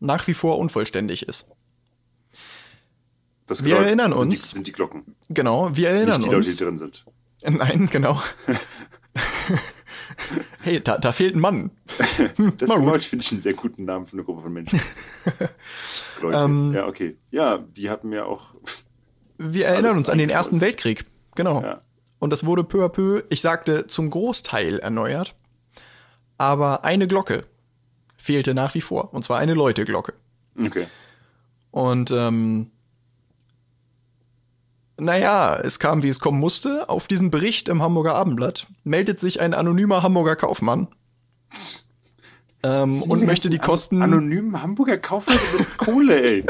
[0.00, 1.46] nach wie vor unvollständig ist.
[3.46, 4.50] Das wir erinnern sind uns.
[4.50, 5.16] Die, sind die Glocken.
[5.28, 6.46] Genau, wir erinnern Nicht die uns.
[6.46, 7.04] Leute, die drin sind.
[7.58, 8.20] Nein, genau.
[10.62, 11.70] hey, da, da fehlt ein Mann.
[12.58, 14.80] das Geläut finde ich einen sehr guten Namen für eine Gruppe von Menschen.
[16.32, 17.16] ähm, ja, okay.
[17.30, 18.54] Ja, die hatten ja auch.
[19.38, 21.04] Wir erinnern uns an den Ersten Weltkrieg.
[21.34, 21.62] Genau.
[21.62, 21.82] Ja.
[22.18, 25.34] Und das wurde peu à peu, ich sagte, zum Großteil erneuert.
[26.38, 27.44] Aber eine Glocke
[28.16, 29.12] fehlte nach wie vor.
[29.12, 30.14] Und zwar eine Läuteglocke.
[30.58, 30.86] Okay.
[31.72, 32.70] Und ähm,
[35.04, 36.88] naja, es kam, wie es kommen musste.
[36.88, 40.88] Auf diesen Bericht im Hamburger Abendblatt meldet sich ein anonymer Hamburger Kaufmann
[42.62, 44.02] ähm, und möchte die Kosten.
[44.02, 46.46] Anonymen Hamburger Kaufmann mit Kohle, ey.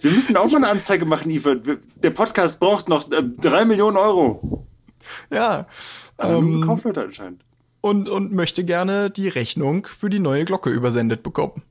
[0.00, 1.56] Wir müssen auch mal eine Anzeige machen, Iva.
[1.56, 4.66] Der Podcast braucht noch äh, drei Millionen Euro.
[5.30, 5.66] Ja.
[6.16, 7.44] Anonyme ähm, Kaufleute anscheinend.
[7.80, 11.62] Und, und möchte gerne die Rechnung für die neue Glocke übersendet bekommen.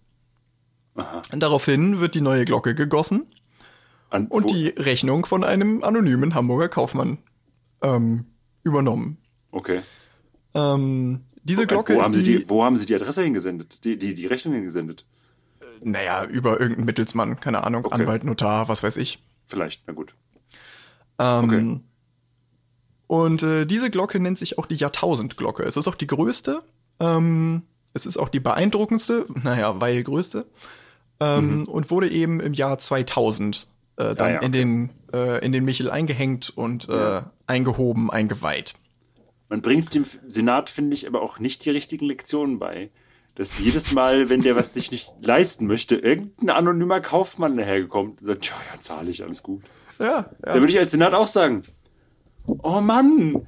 [0.96, 1.22] Aha.
[1.32, 3.28] Daraufhin wird die neue Glocke gegossen
[4.10, 7.18] An, und die Rechnung von einem anonymen Hamburger Kaufmann
[7.82, 8.26] ähm,
[8.64, 9.18] übernommen.
[9.52, 9.82] Okay.
[10.54, 13.84] Ähm, diese wo, Glocke wo ist haben die, die, Wo haben Sie die Adresse hingesendet?
[13.84, 15.06] Die, die, die Rechnung hingesendet?
[15.84, 17.96] Naja, über irgendeinen Mittelsmann, keine Ahnung, okay.
[17.96, 19.24] Anwalt, Notar, was weiß ich.
[19.46, 20.14] Vielleicht, na gut.
[21.20, 21.80] Ähm, okay.
[23.08, 25.64] Und äh, diese Glocke nennt sich auch die Jahrtausendglocke.
[25.64, 26.62] Es ist auch die größte.
[27.00, 27.64] Ähm,
[27.94, 30.46] es ist auch die beeindruckendste, naja, weil größte.
[31.20, 31.64] Ähm, mhm.
[31.66, 33.68] Und wurde eben im Jahr 2000
[33.98, 37.18] äh, dann ja, ja, in, den, äh, in den Michel eingehängt und ja.
[37.18, 38.74] äh, eingehoben, eingeweiht.
[39.50, 42.90] Man bringt dem Senat, finde ich, aber auch nicht die richtigen Lektionen bei.
[43.36, 48.26] Dass jedes Mal, wenn der was sich nicht leisten möchte, irgendein anonymer Kaufmann dahergekommen und
[48.26, 49.62] sagt, ja, ja, zahle ich, alles gut.
[50.00, 50.28] Ja, ja.
[50.42, 51.62] Da würde ich als Senat auch sagen,
[52.46, 53.46] oh Mann,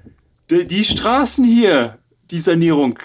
[0.50, 1.98] die, die Straßen hier,
[2.30, 3.00] die Sanierung,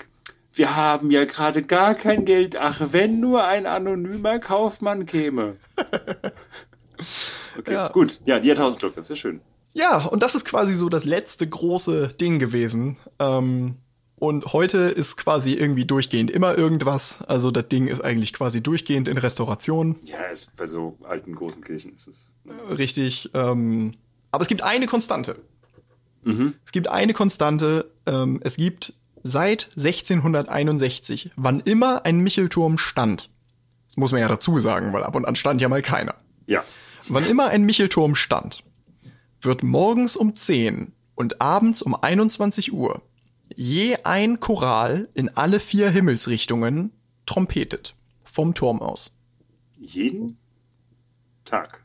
[0.53, 2.57] wir haben ja gerade gar kein Geld.
[2.57, 5.57] Ach, wenn nur ein anonymer Kaufmann käme.
[7.59, 7.89] Okay, ja.
[7.89, 8.21] gut.
[8.25, 9.41] Ja, die Jahrtausendglocke, ist ja schön.
[9.73, 12.97] Ja, und das ist quasi so das letzte große Ding gewesen.
[13.19, 13.77] Ähm,
[14.17, 17.23] und heute ist quasi irgendwie durchgehend immer irgendwas.
[17.27, 19.97] Also das Ding ist eigentlich quasi durchgehend in Restauration.
[20.05, 20.19] Ja,
[20.57, 22.29] bei so alten großen Kirchen ist es.
[22.45, 22.55] Ne?
[22.79, 23.31] Richtig.
[23.35, 23.95] Ähm,
[24.31, 25.37] aber es gibt eine Konstante.
[26.23, 26.55] Mhm.
[26.65, 27.91] Es gibt eine Konstante.
[28.07, 28.95] Ähm, es gibt
[29.25, 33.31] seit 1661, wann immer ein Michelturm stand,
[33.95, 36.15] das muss man ja dazu sagen, weil ab und an stand ja mal keiner.
[36.47, 36.65] Ja.
[37.09, 38.65] Wann immer ein Michelturm stand,
[39.41, 43.03] wird morgens um 10 und abends um 21 Uhr
[43.57, 46.93] je ein Choral in alle vier Himmelsrichtungen
[47.27, 47.95] trompetet.
[48.25, 49.13] Vom Turm aus.
[49.79, 50.39] Jeden
[51.45, 51.85] Tag.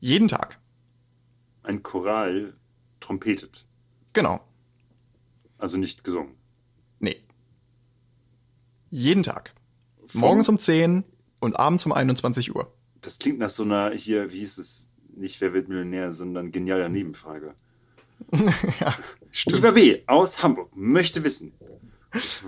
[0.00, 0.58] Jeden Tag.
[1.62, 2.54] Ein Choral
[3.00, 3.66] trompetet.
[4.12, 4.40] Genau.
[5.58, 6.34] Also nicht gesungen.
[6.98, 7.16] Nee.
[8.90, 9.54] Jeden Tag.
[10.06, 11.04] Vom Morgens um 10
[11.40, 12.72] und abends um 21 Uhr.
[13.00, 16.88] Das klingt nach so einer, hier, wie hieß es, nicht Wer wird Millionär, sondern genialer
[16.88, 17.54] Nebenfrage.
[18.80, 18.94] ja,
[19.30, 19.56] stimmt.
[19.56, 21.52] Lieber B aus Hamburg möchte wissen,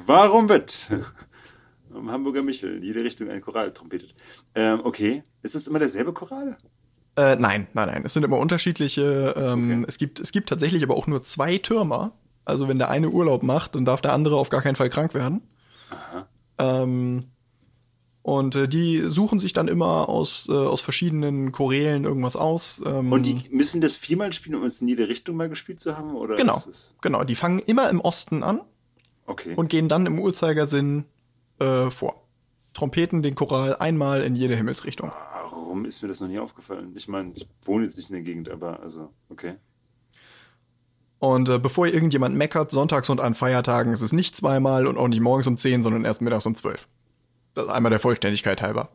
[0.06, 0.90] warum wird
[1.94, 4.14] am Hamburger Michel in jede Richtung ein Choral trompetet?
[4.54, 6.56] Ähm, okay, ist es immer derselbe Choral?
[7.16, 8.02] Äh, nein, nein, nein.
[8.04, 9.34] Es sind immer unterschiedliche.
[9.36, 9.84] Ähm, okay.
[9.88, 12.12] es, gibt, es gibt tatsächlich aber auch nur zwei Türmer.
[12.44, 15.14] Also wenn der eine Urlaub macht, dann darf der andere auf gar keinen Fall krank
[15.14, 15.42] werden.
[15.90, 16.28] Aha.
[16.58, 17.26] Ähm,
[18.30, 22.80] und äh, die suchen sich dann immer aus, äh, aus verschiedenen Chorälen irgendwas aus.
[22.86, 25.98] Ähm, und die müssen das viermal spielen, um es in jede Richtung mal gespielt zu
[25.98, 26.14] haben?
[26.14, 26.62] Oder genau,
[27.00, 27.24] genau.
[27.24, 28.60] Die fangen immer im Osten an
[29.26, 29.54] okay.
[29.56, 31.06] und gehen dann im Uhrzeigersinn
[31.58, 32.22] äh, vor.
[32.72, 35.10] Trompeten den Choral einmal in jede Himmelsrichtung.
[35.42, 36.92] Warum ist mir das noch nie aufgefallen?
[36.94, 39.56] Ich meine, ich wohne jetzt nicht in der Gegend, aber also, okay.
[41.18, 45.08] Und äh, bevor irgendjemand meckert, sonntags und an Feiertagen ist es nicht zweimal und auch
[45.08, 46.86] nicht morgens um 10, sondern erst mittags um 12.
[47.54, 48.90] Das ist einmal der Vollständigkeit halber.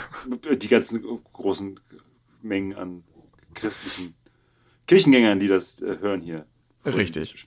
[0.56, 1.02] Die ganzen
[1.32, 1.78] großen
[2.42, 3.04] Mengen an
[3.54, 4.14] christlichen
[4.86, 6.46] Kirchengängern, die das äh, hören hier.
[6.84, 7.46] Richtig.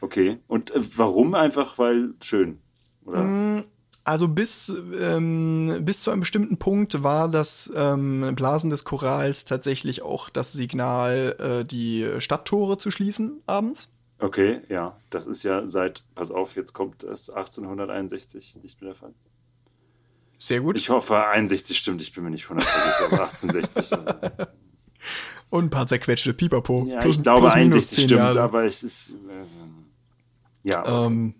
[0.00, 0.38] Okay.
[0.46, 1.78] Und äh, warum einfach?
[1.78, 2.60] Weil schön,
[3.04, 3.24] oder?
[3.24, 3.64] Mm,
[4.04, 10.02] also bis, ähm, bis zu einem bestimmten Punkt war das ähm, Blasen des Chorals tatsächlich
[10.02, 13.94] auch das Signal, äh, die Stadttore zu schließen abends.
[14.18, 14.96] Okay, ja.
[15.10, 19.14] Das ist ja seit, pass auf, jetzt kommt es 1861 nicht mehr der Fall.
[20.44, 20.76] Sehr gut.
[20.76, 23.98] Ich hoffe, 61 stimmt, ich bin mir nicht hundertprozentig, aber 1860.
[25.48, 26.84] Und ein paar zerquetschte Pipapo.
[26.86, 28.42] Ja, plus, ich glaube, 61 stimmt, Jahre.
[28.42, 29.12] aber es ist.
[29.12, 31.06] Äh, ja.
[31.06, 31.34] Ähm,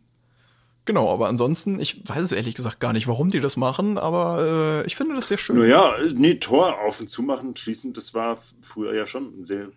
[0.86, 4.82] genau, aber ansonsten, ich weiß es ehrlich gesagt gar nicht, warum die das machen, aber
[4.82, 5.58] äh, ich finde das sehr schön.
[5.58, 9.68] Naja, nee, Tor auf und zu machen, schließen, das war früher ja schon ein sehr,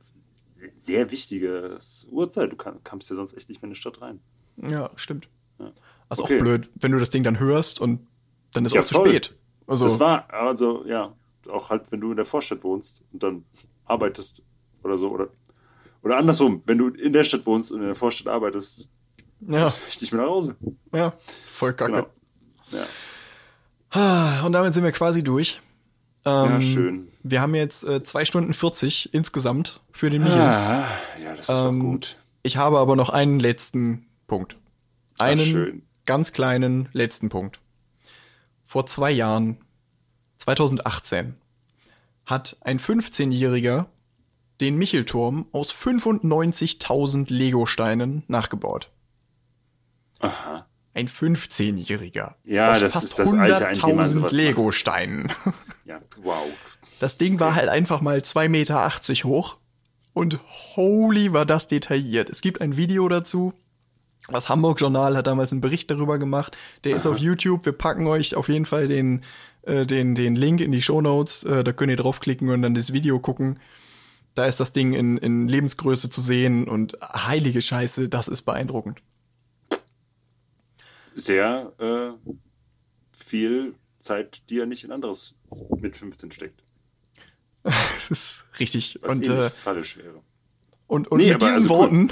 [0.55, 2.53] sehr, sehr wichtiges Uhrzeit.
[2.53, 4.21] Du kam, kamst ja sonst echt nicht mehr in die Stadt rein.
[4.55, 5.27] Ja, stimmt.
[5.59, 5.73] Ja.
[6.07, 6.37] Also okay.
[6.37, 8.07] auch blöd, wenn du das Ding dann hörst und
[8.53, 9.35] dann ist ja, auch zu spät.
[9.65, 11.13] Also, das war, also ja,
[11.49, 13.45] auch halt, wenn du in der Vorstadt wohnst und dann
[13.85, 14.43] arbeitest
[14.83, 15.27] oder so, oder,
[16.03, 18.87] oder andersrum, wenn du in der Stadt wohnst und in der Vorstadt arbeitest,
[19.41, 19.71] ja.
[19.89, 20.55] ich nicht mehr nach Hause.
[20.93, 21.13] Ja,
[21.45, 21.91] voll kacke.
[21.91, 22.07] Genau.
[22.71, 22.85] Ja.
[23.89, 25.61] Ah, und damit sind wir quasi durch.
[26.25, 27.07] Ähm, ja, schön.
[27.23, 30.39] Wir haben jetzt äh, zwei Stunden 40 insgesamt für den Michel.
[30.39, 30.85] Ah,
[31.21, 32.17] ja, das ist ähm, gut.
[32.43, 34.57] Ich habe aber noch einen letzten Punkt.
[35.17, 37.59] Einen Ach, ganz kleinen letzten Punkt
[38.67, 39.57] vor zwei Jahren,
[40.37, 41.35] 2018,
[42.25, 43.87] hat ein 15-Jähriger
[44.59, 48.91] den Michelturm aus 95.000 Lego-Steinen nachgebaut.
[50.19, 50.67] Aha.
[50.93, 52.35] Ein 15-Jähriger.
[52.43, 55.31] Ja, aus das fast ist das 100.000 Lego-Steinen.
[55.85, 56.45] Ja, wow.
[56.99, 58.91] Das Ding war halt einfach mal 2,80 Meter
[59.29, 59.57] hoch.
[60.13, 60.39] Und
[60.75, 62.29] holy war das detailliert.
[62.29, 63.53] Es gibt ein Video dazu.
[64.29, 66.57] Das Hamburg Journal hat damals einen Bericht darüber gemacht.
[66.83, 66.97] Der Aha.
[66.97, 67.65] ist auf YouTube.
[67.65, 69.23] Wir packen euch auf jeden Fall den,
[69.63, 71.43] äh, den, den Link in die Show Notes.
[71.43, 73.59] Äh, da könnt ihr draufklicken und dann das Video gucken.
[74.35, 79.01] Da ist das Ding in, in Lebensgröße zu sehen und heilige Scheiße, das ist beeindruckend.
[81.15, 82.11] Sehr äh,
[83.17, 85.33] viel Zeit, die er nicht in anderes
[85.79, 86.63] mit 15 steckt.
[87.63, 88.99] das ist richtig.
[89.01, 90.21] Was und, äh, falsch wäre.
[90.87, 92.09] Und, und nee, mit diesen also Worten.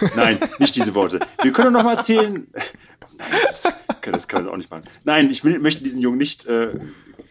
[0.00, 0.10] Cool.
[0.16, 1.20] Nein, nicht diese Worte.
[1.42, 2.46] Wir können noch mal erzählen.
[3.18, 3.72] Nein, das,
[4.02, 4.84] das kann man auch nicht machen.
[5.04, 6.78] Nein, ich will, möchte diesen Jungen nicht äh,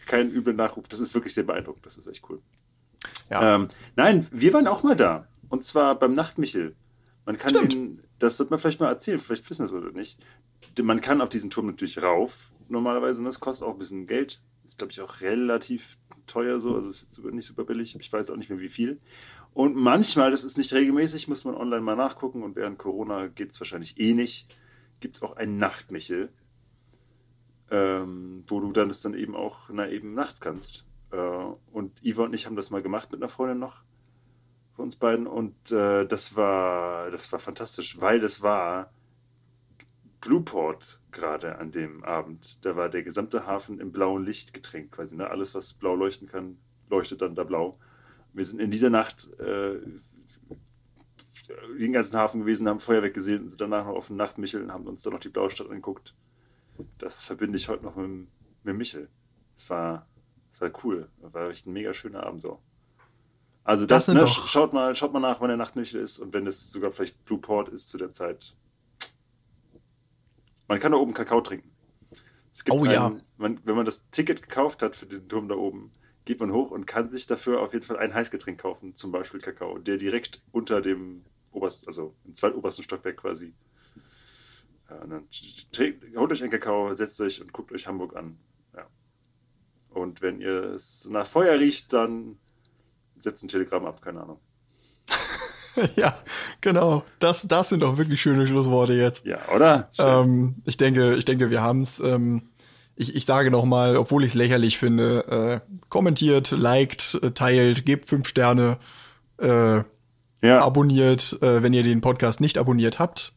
[0.06, 0.88] keinen üblen Nachruf.
[0.88, 1.86] Das ist wirklich sehr beeindruckend.
[1.86, 2.42] Das ist echt cool.
[3.30, 3.56] Ja.
[3.56, 5.28] Ähm, nein, wir waren auch mal da.
[5.50, 6.76] Und zwar beim Nachtmichel.
[7.26, 10.20] Man kann den, das sollte man vielleicht mal erzählen, vielleicht wissen das oder nicht.
[10.82, 14.42] Man kann auf diesen Turm natürlich rauf, normalerweise, und das kostet auch ein bisschen Geld.
[14.68, 15.98] Ist, glaube ich, auch relativ
[16.28, 17.96] teuer so, also ist jetzt nicht super billig.
[18.00, 19.00] Ich weiß auch nicht mehr wie viel.
[19.56, 23.52] Und manchmal, das ist nicht regelmäßig, muss man online mal nachgucken und während Corona geht
[23.52, 24.53] es wahrscheinlich eh nicht,
[24.99, 26.27] gibt es auch einen Nachtmichel,
[27.72, 30.86] ähm, wo du dann das dann eben auch na, eben nachts kannst.
[31.11, 31.18] Äh,
[31.72, 33.77] und Iva und ich haben das mal gemacht mit einer Freundin noch
[34.73, 38.91] von uns beiden und äh, das war das war fantastisch, weil es war
[40.19, 42.65] Blueport gerade an dem Abend.
[42.65, 45.15] Da war der gesamte Hafen im blauen Licht getränkt, quasi.
[45.15, 45.30] Ne?
[45.30, 46.57] Alles, was blau leuchten kann,
[46.90, 47.80] leuchtet dann da blau.
[48.36, 49.80] Wir sind in dieser Nacht äh,
[51.80, 54.74] den ganzen Hafen gewesen, haben Feuerwerk gesehen und sind danach noch auf den Nachtmichel und
[54.74, 56.14] haben uns dann noch die blaue Stadt angeguckt.
[56.98, 58.28] Das verbinde ich heute noch mit,
[58.64, 59.07] mit Michel.
[59.56, 60.06] Es war,
[60.52, 61.07] es war cool.
[61.26, 62.60] Es war echt ein mega schöner Abend so.
[63.64, 66.45] Also das, das ne, schaut mal, schaut mal nach, wann der Nachtmichel ist und wenn
[66.45, 68.53] es sogar vielleicht Blueport ist zu der Zeit,
[70.68, 71.72] man kann da oben Kakao trinken.
[72.70, 73.16] oh einen, ja.
[73.38, 75.91] Man, wenn man das Ticket gekauft hat für den Turm da oben,
[76.26, 79.40] geht man hoch und kann sich dafür auf jeden Fall ein Heißgetränk kaufen, zum Beispiel
[79.40, 83.54] Kakao, der direkt unter dem obersten, also im zweitobersten Stockwerk quasi.
[84.90, 85.28] Ja, und dann
[86.18, 88.38] holt euch einen Kakao, setzt euch und guckt euch Hamburg an.
[88.76, 88.88] Ja.
[89.92, 92.38] Und wenn ihr es nach Feuer riecht, dann
[93.18, 94.40] setzt ein Telegramm ab, keine Ahnung.
[95.96, 96.18] ja,
[96.62, 97.04] genau.
[97.20, 99.26] Das, das sind doch wirklich schöne Schlussworte jetzt.
[99.26, 99.92] Ja, oder?
[99.98, 102.00] Ähm, ich denke, ich denke, wir haben es.
[102.00, 102.50] Ähm,
[102.96, 107.86] ich, ich sage noch mal, obwohl ich es lächerlich finde, äh, kommentiert, liked, äh, teilt,
[107.86, 108.78] gebt fünf Sterne,
[109.38, 109.82] äh,
[110.42, 110.62] ja.
[110.62, 113.34] abonniert, äh, wenn ihr den Podcast nicht abonniert habt.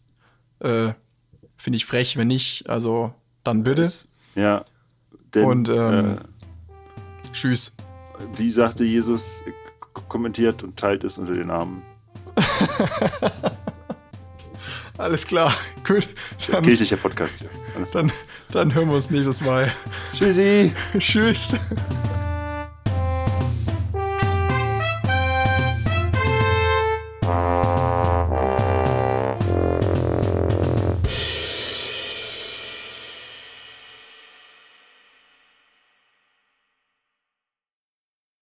[0.60, 0.92] Äh,
[1.56, 2.70] Finde ich frech, wenn nicht.
[2.70, 3.12] Also
[3.42, 3.92] dann bitte.
[4.34, 4.64] Ja.
[5.34, 7.74] Denn, Und ähm, äh, tschüss.
[8.34, 9.42] Wie sagte Jesus,
[10.08, 11.82] kommentiert und teilt es unter den Armen.
[14.98, 15.54] Alles klar,
[15.86, 16.08] gut.
[16.50, 17.40] Dann, Kirchlicher Podcast.
[17.40, 17.48] Ja.
[17.92, 18.12] Dann,
[18.50, 19.72] dann hören wir uns nächstes Mal.
[20.12, 20.72] Tschüssi.
[20.98, 21.54] Tschüss.